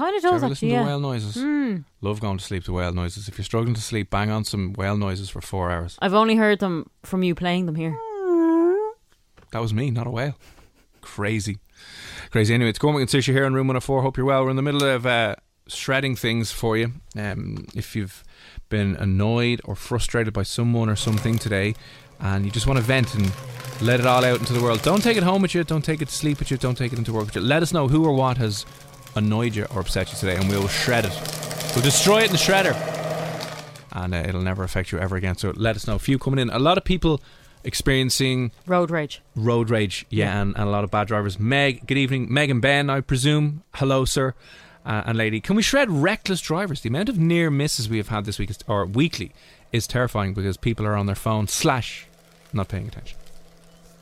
Kind 0.00 0.16
of 0.16 0.22
does 0.22 0.32
listen 0.42 0.52
actually. 0.52 0.70
to 0.70 0.82
whale 0.82 0.98
noises? 0.98 1.34
Hmm. 1.34 1.76
Love 2.00 2.20
going 2.20 2.38
to 2.38 2.42
sleep 2.42 2.64
to 2.64 2.72
whale 2.72 2.94
noises. 2.94 3.28
If 3.28 3.36
you're 3.36 3.44
struggling 3.44 3.74
to 3.74 3.82
sleep, 3.82 4.08
bang 4.08 4.30
on 4.30 4.44
some 4.44 4.72
whale 4.72 4.96
noises 4.96 5.28
for 5.28 5.42
four 5.42 5.70
hours. 5.70 5.98
I've 6.00 6.14
only 6.14 6.36
heard 6.36 6.58
them 6.58 6.88
from 7.02 7.22
you 7.22 7.34
playing 7.34 7.66
them 7.66 7.74
here. 7.74 7.94
That 9.52 9.60
was 9.60 9.74
me, 9.74 9.90
not 9.90 10.06
a 10.06 10.10
whale. 10.10 10.36
Crazy. 11.02 11.58
Crazy. 12.30 12.54
Anyway, 12.54 12.70
it's 12.70 12.78
Cormac 12.78 13.02
and 13.02 13.10
Saoirse 13.10 13.30
here 13.30 13.44
in 13.44 13.52
room 13.52 13.66
104. 13.66 14.00
Hope 14.00 14.16
you're 14.16 14.24
well. 14.24 14.42
We're 14.42 14.48
in 14.48 14.56
the 14.56 14.62
middle 14.62 14.84
of 14.84 15.04
uh, 15.04 15.36
shredding 15.66 16.16
things 16.16 16.50
for 16.50 16.78
you. 16.78 16.94
Um, 17.14 17.66
if 17.74 17.94
you've 17.94 18.24
been 18.70 18.96
annoyed 18.96 19.60
or 19.66 19.76
frustrated 19.76 20.32
by 20.32 20.44
someone 20.44 20.88
or 20.88 20.96
something 20.96 21.36
today 21.36 21.74
and 22.20 22.46
you 22.46 22.50
just 22.50 22.66
want 22.66 22.78
to 22.78 22.82
vent 22.82 23.14
and 23.14 23.30
let 23.82 24.00
it 24.00 24.06
all 24.06 24.24
out 24.24 24.38
into 24.38 24.54
the 24.54 24.62
world, 24.62 24.80
don't 24.80 25.02
take 25.02 25.18
it 25.18 25.24
home 25.24 25.42
with 25.42 25.54
you. 25.54 25.62
Don't 25.62 25.84
take 25.84 26.00
it 26.00 26.08
to 26.08 26.14
sleep 26.14 26.38
with 26.38 26.50
you. 26.50 26.56
Don't 26.56 26.78
take 26.78 26.94
it 26.94 26.98
into 26.98 27.12
work 27.12 27.26
with 27.26 27.34
you. 27.34 27.42
Let 27.42 27.62
us 27.62 27.74
know 27.74 27.86
who 27.86 28.06
or 28.06 28.14
what 28.14 28.38
has 28.38 28.64
annoyed 29.16 29.54
you 29.54 29.66
or 29.74 29.80
upset 29.80 30.12
you 30.12 30.18
today 30.18 30.36
and 30.36 30.48
we'll 30.48 30.68
shred 30.68 31.04
it. 31.04 31.12
We'll 31.74 31.84
destroy 31.84 32.20
it 32.20 32.26
in 32.26 32.32
the 32.32 32.38
shredder 32.38 32.74
and 33.92 34.14
uh, 34.14 34.18
it'll 34.18 34.42
never 34.42 34.62
affect 34.64 34.92
you 34.92 34.98
ever 34.98 35.16
again. 35.16 35.36
So 35.36 35.52
let 35.56 35.76
us 35.76 35.86
know. 35.86 35.96
A 35.96 35.98
few 35.98 36.18
coming 36.18 36.38
in. 36.38 36.50
A 36.50 36.58
lot 36.58 36.78
of 36.78 36.84
people 36.84 37.20
experiencing 37.64 38.52
Road 38.66 38.90
rage. 38.90 39.20
road 39.36 39.68
rage, 39.68 40.06
yeah, 40.08 40.40
and, 40.40 40.54
and 40.56 40.64
a 40.68 40.70
lot 40.70 40.84
of 40.84 40.90
bad 40.90 41.08
drivers. 41.08 41.38
Meg, 41.38 41.86
good 41.86 41.98
evening. 41.98 42.32
Meg 42.32 42.50
and 42.50 42.62
Ben, 42.62 42.88
I 42.88 43.00
presume. 43.00 43.62
Hello, 43.74 44.04
sir 44.04 44.34
uh, 44.84 45.02
and 45.06 45.18
lady. 45.18 45.40
Can 45.40 45.56
we 45.56 45.62
shred 45.62 45.90
reckless 45.90 46.40
drivers? 46.40 46.80
The 46.80 46.88
amount 46.88 47.08
of 47.08 47.18
near 47.18 47.50
misses 47.50 47.88
we 47.88 47.98
have 47.98 48.08
had 48.08 48.24
this 48.24 48.38
week 48.38 48.50
is, 48.50 48.58
or 48.66 48.86
weekly 48.86 49.32
is 49.72 49.86
terrifying 49.86 50.34
because 50.34 50.56
people 50.56 50.86
are 50.86 50.96
on 50.96 51.06
their 51.06 51.14
phone 51.14 51.48
slash 51.48 52.06
not 52.52 52.68
paying 52.68 52.88
attention. 52.88 53.18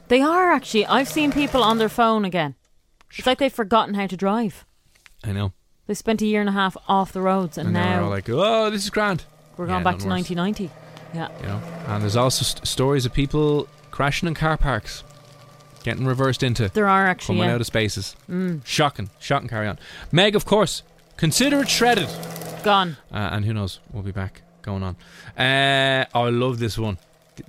They 0.09 0.23
are 0.23 0.51
actually. 0.53 0.87
I've 0.87 1.09
seen 1.09 1.33
people 1.33 1.63
on 1.63 1.79
their 1.79 1.89
phone 1.89 2.25
again. 2.25 2.55
It's 3.17 3.27
like 3.27 3.39
they've 3.39 3.53
forgotten 3.53 3.95
how 3.95 4.07
to 4.07 4.17
drive. 4.17 4.65
I 5.25 5.33
know. 5.33 5.53
They 5.87 5.95
spent 5.95 6.21
a 6.23 6.27
year 6.27 6.41
and 6.41 6.49
a 6.49 6.53
half 6.53 6.77
off 6.87 7.13
the 7.13 7.21
roads, 7.23 7.57
and, 7.59 7.69
And, 7.69 7.75
now 7.75 7.99
we're 7.99 8.05
all 8.05 8.11
like, 8.11 8.29
oh, 8.29 8.71
this 8.71 8.85
is 8.85 8.91
grand. 8.91 9.25
we're 9.57 9.67
Yeah, 9.67 9.73
going 9.75 9.85
back 9.85 9.99
to 9.99 10.05
worse. 10.07 10.29
1990. 10.31 10.71
Yeah. 11.15 11.29
You 11.41 11.47
know, 11.47 11.63
and 11.87 12.03
there's 12.03 12.17
also 12.17 12.45
st- 12.45 12.67
stories 12.67 13.07
of 13.07 13.13
people 13.15 13.67
crashing 13.91 14.29
in 14.29 14.35
car 14.35 14.57
parks, 14.59 15.03
getting 15.85 16.05
reversed 16.07 16.43
into, 16.43 16.69
There 16.69 16.89
are 16.89 17.07
actually. 17.07 17.37
coming 17.37 17.49
Yeah. 17.49 17.53
Mm. 17.53 17.55
out 17.55 17.61
of 17.63 17.67
spaces. 17.67 18.17
Shocking, 18.65 19.09
shocking. 19.19 19.49
Carry 19.49 19.67
on, 19.67 19.79
Meg. 20.13 20.37
Of 20.37 20.45
course, 20.45 20.83
consider 21.17 21.61
it 21.61 21.71
shredded. 21.71 22.09
Gone. 22.63 22.99
Uh, 23.11 23.17
and 23.33 23.45
who 23.47 23.55
knows? 23.55 23.81
We'll 23.93 24.03
be 24.03 24.13
back 24.13 24.43
going 24.61 24.83
on. 24.83 24.97
Uh, 25.43 26.05
oh, 26.15 26.25
I 26.25 26.31
love 26.31 26.59
this 26.59 26.77
one. 26.77 26.99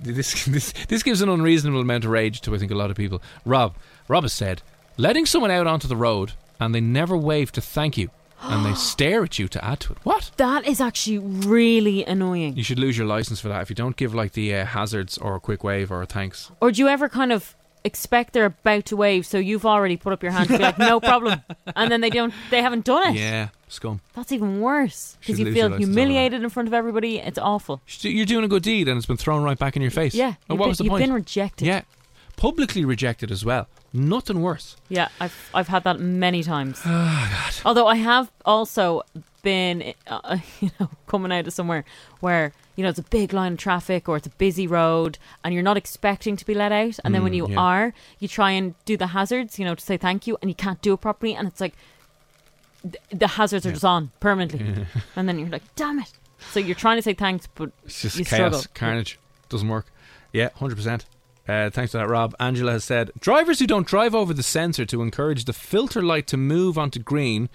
This, 0.00 0.44
this 0.46 0.72
this 0.88 1.02
gives 1.02 1.20
an 1.20 1.28
unreasonable 1.28 1.80
amount 1.80 2.04
of 2.06 2.10
rage 2.10 2.40
to 2.42 2.54
I 2.54 2.58
think 2.58 2.70
a 2.70 2.74
lot 2.76 2.90
of 2.90 2.96
people. 2.96 3.20
Rob, 3.44 3.74
Rob 4.08 4.24
has 4.24 4.32
said, 4.32 4.62
letting 4.96 5.26
someone 5.26 5.50
out 5.50 5.66
onto 5.66 5.86
the 5.88 5.96
road 5.96 6.32
and 6.60 6.74
they 6.74 6.80
never 6.80 7.16
wave 7.16 7.50
to 7.52 7.60
thank 7.60 7.96
you, 7.98 8.10
and 8.42 8.64
they 8.64 8.74
stare 8.92 9.24
at 9.24 9.38
you 9.38 9.48
to 9.48 9.64
add 9.64 9.80
to 9.80 9.92
it. 9.92 9.98
What? 10.04 10.30
That 10.36 10.66
is 10.66 10.80
actually 10.80 11.18
really 11.18 12.04
annoying. 12.04 12.56
You 12.56 12.62
should 12.62 12.78
lose 12.78 12.96
your 12.96 13.06
license 13.06 13.40
for 13.40 13.48
that 13.48 13.62
if 13.62 13.70
you 13.70 13.76
don't 13.76 13.96
give 13.96 14.14
like 14.14 14.32
the 14.32 14.54
uh, 14.54 14.64
hazards 14.66 15.18
or 15.18 15.34
a 15.34 15.40
quick 15.40 15.64
wave 15.64 15.90
or 15.90 16.02
a 16.02 16.06
thanks. 16.06 16.50
Or 16.60 16.70
do 16.70 16.80
you 16.80 16.88
ever 16.88 17.08
kind 17.08 17.32
of 17.32 17.56
expect 17.82 18.34
they're 18.34 18.44
about 18.44 18.84
to 18.84 18.96
wave, 18.96 19.24
so 19.24 19.38
you've 19.38 19.64
already 19.64 19.96
put 19.96 20.12
up 20.12 20.22
your 20.22 20.32
hand 20.32 20.48
to 20.48 20.58
be 20.58 20.62
like, 20.62 20.78
no 20.78 21.00
problem, 21.12 21.40
and 21.74 21.90
then 21.90 22.02
they 22.02 22.10
don't, 22.10 22.34
they 22.50 22.60
haven't 22.60 22.84
done 22.84 23.14
it. 23.14 23.18
Yeah, 23.18 23.48
scum. 23.68 24.00
That's 24.14 24.32
even 24.32 24.60
worse 24.60 25.16
because 25.20 25.38
you 25.38 25.46
feel 25.46 25.54
your 25.54 25.68
license 25.70 25.84
over 25.84 25.86
that. 25.86 25.98
humiliated 26.00 26.42
in 26.42 26.50
front 26.50 26.68
of 26.68 26.74
everybody. 26.74 27.18
It's 27.18 27.38
awful. 27.38 27.80
You're 28.00 28.26
doing 28.26 28.44
a 28.44 28.48
good 28.48 28.62
deed 28.62 28.86
and 28.86 28.98
it's 28.98 29.06
been 29.06 29.16
thrown 29.16 29.42
right 29.42 29.58
back 29.58 29.76
in 29.76 29.82
your 29.82 29.90
face. 29.90 30.14
Yeah. 30.14 30.26
And 30.26 30.36
you've 30.50 30.58
what 30.58 30.64
been, 30.64 30.68
was 30.68 30.78
the 30.78 30.84
you've 30.84 30.90
point? 30.90 31.04
been 31.04 31.12
rejected. 31.14 31.66
yeah, 31.66 31.82
publicly 32.36 32.84
rejected 32.84 33.30
as 33.30 33.46
well. 33.46 33.66
Nothing 33.92 34.40
worse. 34.40 34.76
Yeah, 34.88 35.08
I've 35.20 35.50
I've 35.52 35.68
had 35.68 35.84
that 35.84 35.98
many 36.00 36.42
times. 36.42 36.80
Oh, 36.86 37.50
Although 37.64 37.86
I 37.88 37.96
have 37.96 38.30
also 38.44 39.02
been, 39.42 39.94
uh, 40.06 40.38
you 40.60 40.70
know, 40.78 40.88
coming 41.06 41.32
out 41.32 41.46
of 41.46 41.52
somewhere 41.52 41.84
where 42.20 42.52
you 42.76 42.84
know 42.84 42.90
it's 42.90 42.98
a 42.98 43.02
big 43.02 43.32
line 43.32 43.52
of 43.54 43.58
traffic 43.58 44.08
or 44.08 44.16
it's 44.16 44.26
a 44.26 44.30
busy 44.30 44.66
road, 44.66 45.18
and 45.42 45.52
you're 45.52 45.62
not 45.62 45.76
expecting 45.76 46.36
to 46.36 46.46
be 46.46 46.54
let 46.54 46.70
out, 46.72 46.98
and 47.04 47.14
then 47.14 47.22
when 47.24 47.32
Mm, 47.32 47.36
you 47.36 47.48
yeah. 47.48 47.58
are, 47.60 47.94
you 48.20 48.28
try 48.28 48.52
and 48.52 48.74
do 48.84 48.96
the 48.96 49.08
hazards, 49.08 49.58
you 49.58 49.64
know, 49.64 49.74
to 49.74 49.82
say 49.84 49.96
thank 49.96 50.26
you, 50.26 50.38
and 50.40 50.50
you 50.50 50.54
can't 50.54 50.80
do 50.82 50.92
it 50.94 51.00
properly, 51.00 51.34
and 51.34 51.48
it's 51.48 51.60
like 51.60 51.74
th- 52.82 52.96
the 53.12 53.26
hazards 53.26 53.66
are 53.66 53.72
just 53.72 53.84
on 53.84 54.12
permanently, 54.20 54.86
and 55.16 55.28
then 55.28 55.38
you're 55.38 55.48
like, 55.48 55.62
damn 55.76 55.98
it. 55.98 56.12
So 56.52 56.60
you're 56.60 56.74
trying 56.76 56.96
to 56.96 57.02
say 57.02 57.12
thanks, 57.12 57.46
but 57.54 57.70
It's 57.84 58.00
just 58.02 58.16
chaos, 58.16 58.28
struggle. 58.28 58.62
carnage. 58.74 59.18
Doesn't 59.48 59.68
work. 59.68 59.86
Yeah, 60.32 60.50
hundred 60.54 60.76
percent. 60.76 61.04
Uh, 61.50 61.68
thanks 61.70 61.90
for 61.92 61.98
that, 61.98 62.08
Rob. 62.08 62.34
Angela 62.38 62.72
has 62.72 62.84
said 62.84 63.10
drivers 63.18 63.58
who 63.58 63.66
don't 63.66 63.86
drive 63.86 64.14
over 64.14 64.32
the 64.32 64.42
sensor 64.42 64.84
to 64.86 65.02
encourage 65.02 65.46
the 65.46 65.52
filter 65.52 66.00
light 66.00 66.26
to 66.28 66.36
move 66.36 66.78
onto 66.78 67.00
green, 67.00 67.48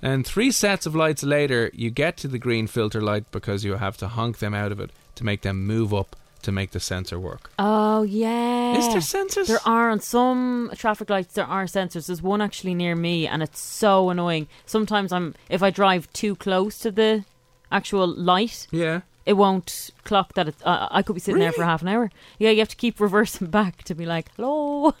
and 0.00 0.26
three 0.26 0.50
sets 0.50 0.86
of 0.86 0.94
lights 0.94 1.22
later, 1.22 1.70
you 1.74 1.90
get 1.90 2.16
to 2.18 2.28
the 2.28 2.38
green 2.38 2.66
filter 2.66 3.00
light 3.00 3.30
because 3.30 3.64
you 3.64 3.74
have 3.74 3.96
to 3.98 4.08
honk 4.08 4.38
them 4.38 4.54
out 4.54 4.72
of 4.72 4.80
it 4.80 4.90
to 5.16 5.24
make 5.24 5.42
them 5.42 5.66
move 5.66 5.92
up 5.92 6.16
to 6.42 6.52
make 6.52 6.70
the 6.70 6.80
sensor 6.80 7.18
work. 7.18 7.50
Oh 7.58 8.02
yeah. 8.02 8.76
Is 8.78 8.88
there 8.88 9.00
sensors? 9.00 9.46
There 9.46 9.66
are 9.66 9.90
on 9.90 10.00
some 10.00 10.70
traffic 10.76 11.08
lights. 11.10 11.34
There 11.34 11.46
are 11.46 11.64
sensors. 11.64 12.06
There's 12.06 12.22
one 12.22 12.40
actually 12.42 12.74
near 12.74 12.94
me, 12.94 13.26
and 13.26 13.42
it's 13.42 13.60
so 13.60 14.10
annoying. 14.10 14.48
Sometimes 14.66 15.12
I'm 15.12 15.34
if 15.48 15.62
I 15.62 15.70
drive 15.70 16.10
too 16.12 16.34
close 16.36 16.78
to 16.80 16.90
the 16.90 17.24
actual 17.72 18.06
light, 18.06 18.66
Yeah. 18.70 19.00
It 19.26 19.34
won't 19.34 19.90
clock 20.04 20.34
that. 20.34 20.48
It's, 20.48 20.62
uh, 20.64 20.88
I 20.90 21.02
could 21.02 21.14
be 21.14 21.20
sitting 21.20 21.40
there 21.40 21.52
for 21.52 21.64
half 21.64 21.82
an 21.82 21.88
hour. 21.88 22.10
Yeah, 22.38 22.50
you 22.50 22.58
have 22.58 22.68
to 22.68 22.76
keep 22.76 23.00
reversing 23.00 23.48
back 23.48 23.82
to 23.84 23.94
be 23.94 24.06
like, 24.06 24.30
"Hello, 24.36 24.94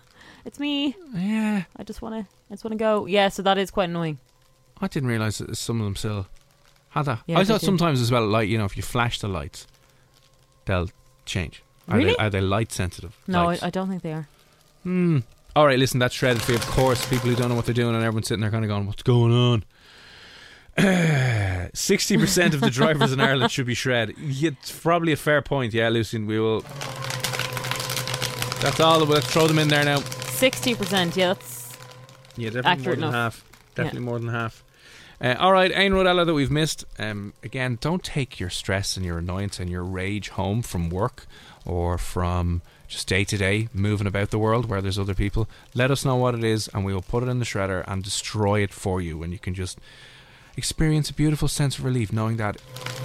it's 0.44 0.58
me. 0.58 0.96
Yeah. 1.14 1.64
I 1.76 1.82
just 1.84 2.02
want 2.02 2.14
to. 2.14 2.30
I 2.50 2.54
just 2.54 2.64
want 2.64 2.72
to 2.72 2.78
go." 2.78 3.06
Yeah, 3.06 3.28
so 3.28 3.42
that 3.42 3.58
is 3.58 3.70
quite 3.70 3.88
annoying. 3.90 4.18
I 4.80 4.88
didn't 4.88 5.08
realise 5.08 5.38
that 5.38 5.56
some 5.56 5.80
of 5.80 5.84
them 5.84 5.96
still 5.96 6.26
had 6.90 7.04
that. 7.06 7.20
Yeah, 7.26 7.38
I 7.38 7.44
thought 7.44 7.60
sometimes 7.60 8.00
as 8.00 8.10
well, 8.10 8.26
like 8.26 8.48
you 8.48 8.58
know, 8.58 8.64
if 8.64 8.76
you 8.76 8.82
flash 8.82 9.20
the 9.20 9.28
lights, 9.28 9.66
they'll 10.64 10.88
change. 11.26 11.62
Are 11.88 11.98
Really? 11.98 12.10
they 12.10 12.16
are 12.16 12.30
they 12.30 12.40
light 12.40 12.72
sensitive? 12.72 13.16
No, 13.26 13.50
I. 13.50 13.58
I 13.62 13.70
don't 13.70 13.88
think 13.88 14.02
they 14.02 14.12
are. 14.12 14.28
Hmm. 14.82 15.18
All 15.56 15.66
right, 15.66 15.78
listen, 15.78 16.00
that's 16.00 16.14
shredded 16.14 16.42
for 16.42 16.50
you. 16.52 16.58
Of 16.58 16.66
course, 16.66 17.06
people 17.06 17.30
who 17.30 17.36
don't 17.36 17.48
know 17.48 17.54
what 17.54 17.64
they're 17.66 17.74
doing, 17.74 17.94
and 17.94 18.02
everyone's 18.04 18.26
sitting 18.26 18.40
there 18.40 18.50
kind 18.50 18.64
of 18.64 18.68
going, 18.68 18.86
"What's 18.86 19.02
going 19.02 19.32
on?" 19.32 19.64
Sixty 21.74 22.16
percent 22.16 22.54
of 22.54 22.60
the 22.60 22.70
drivers 22.70 23.12
in 23.12 23.20
Ireland 23.20 23.50
should 23.52 23.66
be 23.66 23.74
shred. 23.74 24.14
It's 24.18 24.72
probably 24.80 25.12
a 25.12 25.16
fair 25.16 25.40
point. 25.42 25.72
Yeah, 25.74 25.88
Lucian, 25.88 26.26
we 26.26 26.38
will. 26.40 26.60
That's 28.60 28.80
all. 28.80 29.04
We'll 29.06 29.20
throw 29.20 29.46
them 29.46 29.58
in 29.58 29.68
there 29.68 29.84
now. 29.84 30.00
Sixty 30.00 30.74
percent. 30.74 31.16
Yeah, 31.16 31.34
that's 31.34 31.76
Yeah, 32.36 32.50
definitely 32.50 32.84
more 32.86 32.94
than 32.94 33.04
enough. 33.04 33.14
half. 33.14 33.44
Definitely 33.74 34.00
more 34.00 34.18
than 34.18 34.28
half. 34.28 34.64
Uh, 35.20 35.36
all 35.38 35.52
right, 35.52 35.70
Ain 35.74 35.92
Rodella 35.92 36.26
that 36.26 36.34
we've 36.34 36.50
missed. 36.50 36.84
Um, 36.98 37.34
again, 37.42 37.78
don't 37.80 38.02
take 38.02 38.40
your 38.40 38.50
stress 38.50 38.96
and 38.96 39.06
your 39.06 39.18
annoyance 39.18 39.60
and 39.60 39.70
your 39.70 39.84
rage 39.84 40.30
home 40.30 40.60
from 40.62 40.90
work 40.90 41.26
or 41.64 41.98
from 41.98 42.62
just 42.88 43.06
day 43.08 43.24
to 43.24 43.36
day 43.36 43.68
moving 43.72 44.06
about 44.06 44.30
the 44.30 44.38
world 44.38 44.66
where 44.68 44.82
there's 44.82 44.98
other 44.98 45.14
people. 45.14 45.48
Let 45.74 45.90
us 45.90 46.04
know 46.04 46.16
what 46.16 46.34
it 46.34 46.44
is, 46.44 46.68
and 46.68 46.84
we 46.84 46.92
will 46.92 47.02
put 47.02 47.22
it 47.22 47.28
in 47.28 47.38
the 47.38 47.44
shredder 47.44 47.84
and 47.86 48.02
destroy 48.02 48.60
it 48.62 48.72
for 48.72 49.00
you. 49.00 49.22
And 49.22 49.32
you 49.32 49.38
can 49.38 49.54
just 49.54 49.78
experience 50.56 51.10
a 51.10 51.14
beautiful 51.14 51.48
sense 51.48 51.78
of 51.78 51.84
relief 51.84 52.12
knowing 52.12 52.36
that, 52.38 52.56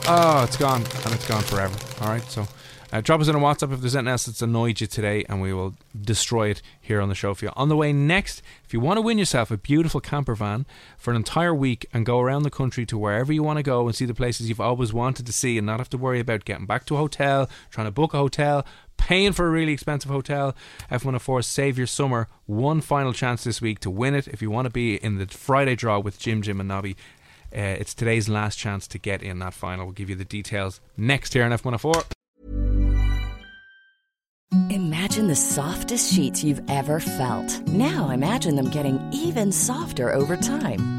oh, 0.07 0.43
it's 0.43 0.57
gone 0.57 0.81
and 0.81 1.13
it's 1.13 1.27
gone 1.27 1.43
forever. 1.43 1.75
All 2.01 2.09
right, 2.09 2.23
so 2.23 2.47
uh, 2.91 3.01
drop 3.01 3.21
us 3.21 3.27
in 3.27 3.35
a 3.35 3.39
WhatsApp 3.39 3.71
if 3.71 3.81
there's 3.81 3.95
anything 3.95 4.11
else 4.11 4.25
that's 4.25 4.41
annoyed 4.41 4.81
you 4.81 4.87
today, 4.87 5.23
and 5.29 5.41
we 5.41 5.53
will 5.53 5.75
destroy 5.99 6.49
it 6.49 6.61
here 6.81 6.99
on 7.01 7.09
the 7.09 7.15
show 7.15 7.35
for 7.35 7.45
you. 7.45 7.51
On 7.55 7.69
the 7.69 7.75
way 7.75 7.93
next, 7.93 8.41
if 8.65 8.73
you 8.73 8.79
want 8.79 8.97
to 8.97 9.01
win 9.01 9.19
yourself 9.19 9.51
a 9.51 9.57
beautiful 9.57 10.01
camper 10.01 10.33
van 10.33 10.65
for 10.97 11.11
an 11.11 11.17
entire 11.17 11.53
week 11.53 11.85
and 11.93 12.05
go 12.05 12.19
around 12.19 12.43
the 12.43 12.49
country 12.49 12.87
to 12.87 12.97
wherever 12.97 13.31
you 13.31 13.43
want 13.43 13.57
to 13.57 13.63
go 13.63 13.85
and 13.85 13.95
see 13.95 14.05
the 14.05 14.15
places 14.15 14.49
you've 14.49 14.59
always 14.59 14.91
wanted 14.91 15.27
to 15.27 15.33
see 15.33 15.57
and 15.57 15.67
not 15.67 15.79
have 15.79 15.89
to 15.91 15.97
worry 15.97 16.19
about 16.19 16.45
getting 16.45 16.65
back 16.65 16.85
to 16.85 16.95
a 16.95 16.97
hotel, 16.97 17.47
trying 17.69 17.85
to 17.85 17.91
book 17.91 18.15
a 18.15 18.17
hotel, 18.17 18.65
paying 18.97 19.33
for 19.33 19.47
a 19.47 19.51
really 19.51 19.71
expensive 19.71 20.09
hotel, 20.09 20.55
F104 20.91 21.43
Save 21.43 21.77
Your 21.77 21.87
Summer. 21.87 22.27
One 22.47 22.81
final 22.81 23.13
chance 23.13 23.43
this 23.43 23.61
week 23.61 23.79
to 23.81 23.91
win 23.91 24.15
it 24.15 24.27
if 24.27 24.41
you 24.41 24.49
want 24.49 24.65
to 24.65 24.71
be 24.71 24.95
in 24.95 25.19
the 25.19 25.27
Friday 25.27 25.75
draw 25.75 25.99
with 25.99 26.17
Jim, 26.17 26.41
Jim, 26.41 26.59
and 26.59 26.67
Nobby. 26.67 26.95
Uh, 27.55 27.77
it's 27.79 27.93
today's 27.93 28.29
last 28.29 28.57
chance 28.57 28.87
to 28.87 28.97
get 28.97 29.23
in 29.23 29.39
that 29.39 29.53
final. 29.53 29.85
We'll 29.85 29.93
give 29.93 30.09
you 30.09 30.15
the 30.15 30.25
details 30.25 30.81
next 30.97 31.33
here 31.33 31.43
on 31.43 31.51
F104. 31.51 32.05
Imagine 34.71 35.27
the 35.27 35.35
softest 35.35 36.13
sheets 36.13 36.43
you've 36.43 36.61
ever 36.69 36.99
felt. 36.99 37.67
Now 37.67 38.09
imagine 38.09 38.55
them 38.55 38.69
getting 38.69 38.99
even 39.13 39.51
softer 39.51 40.11
over 40.11 40.35
time. 40.35 40.98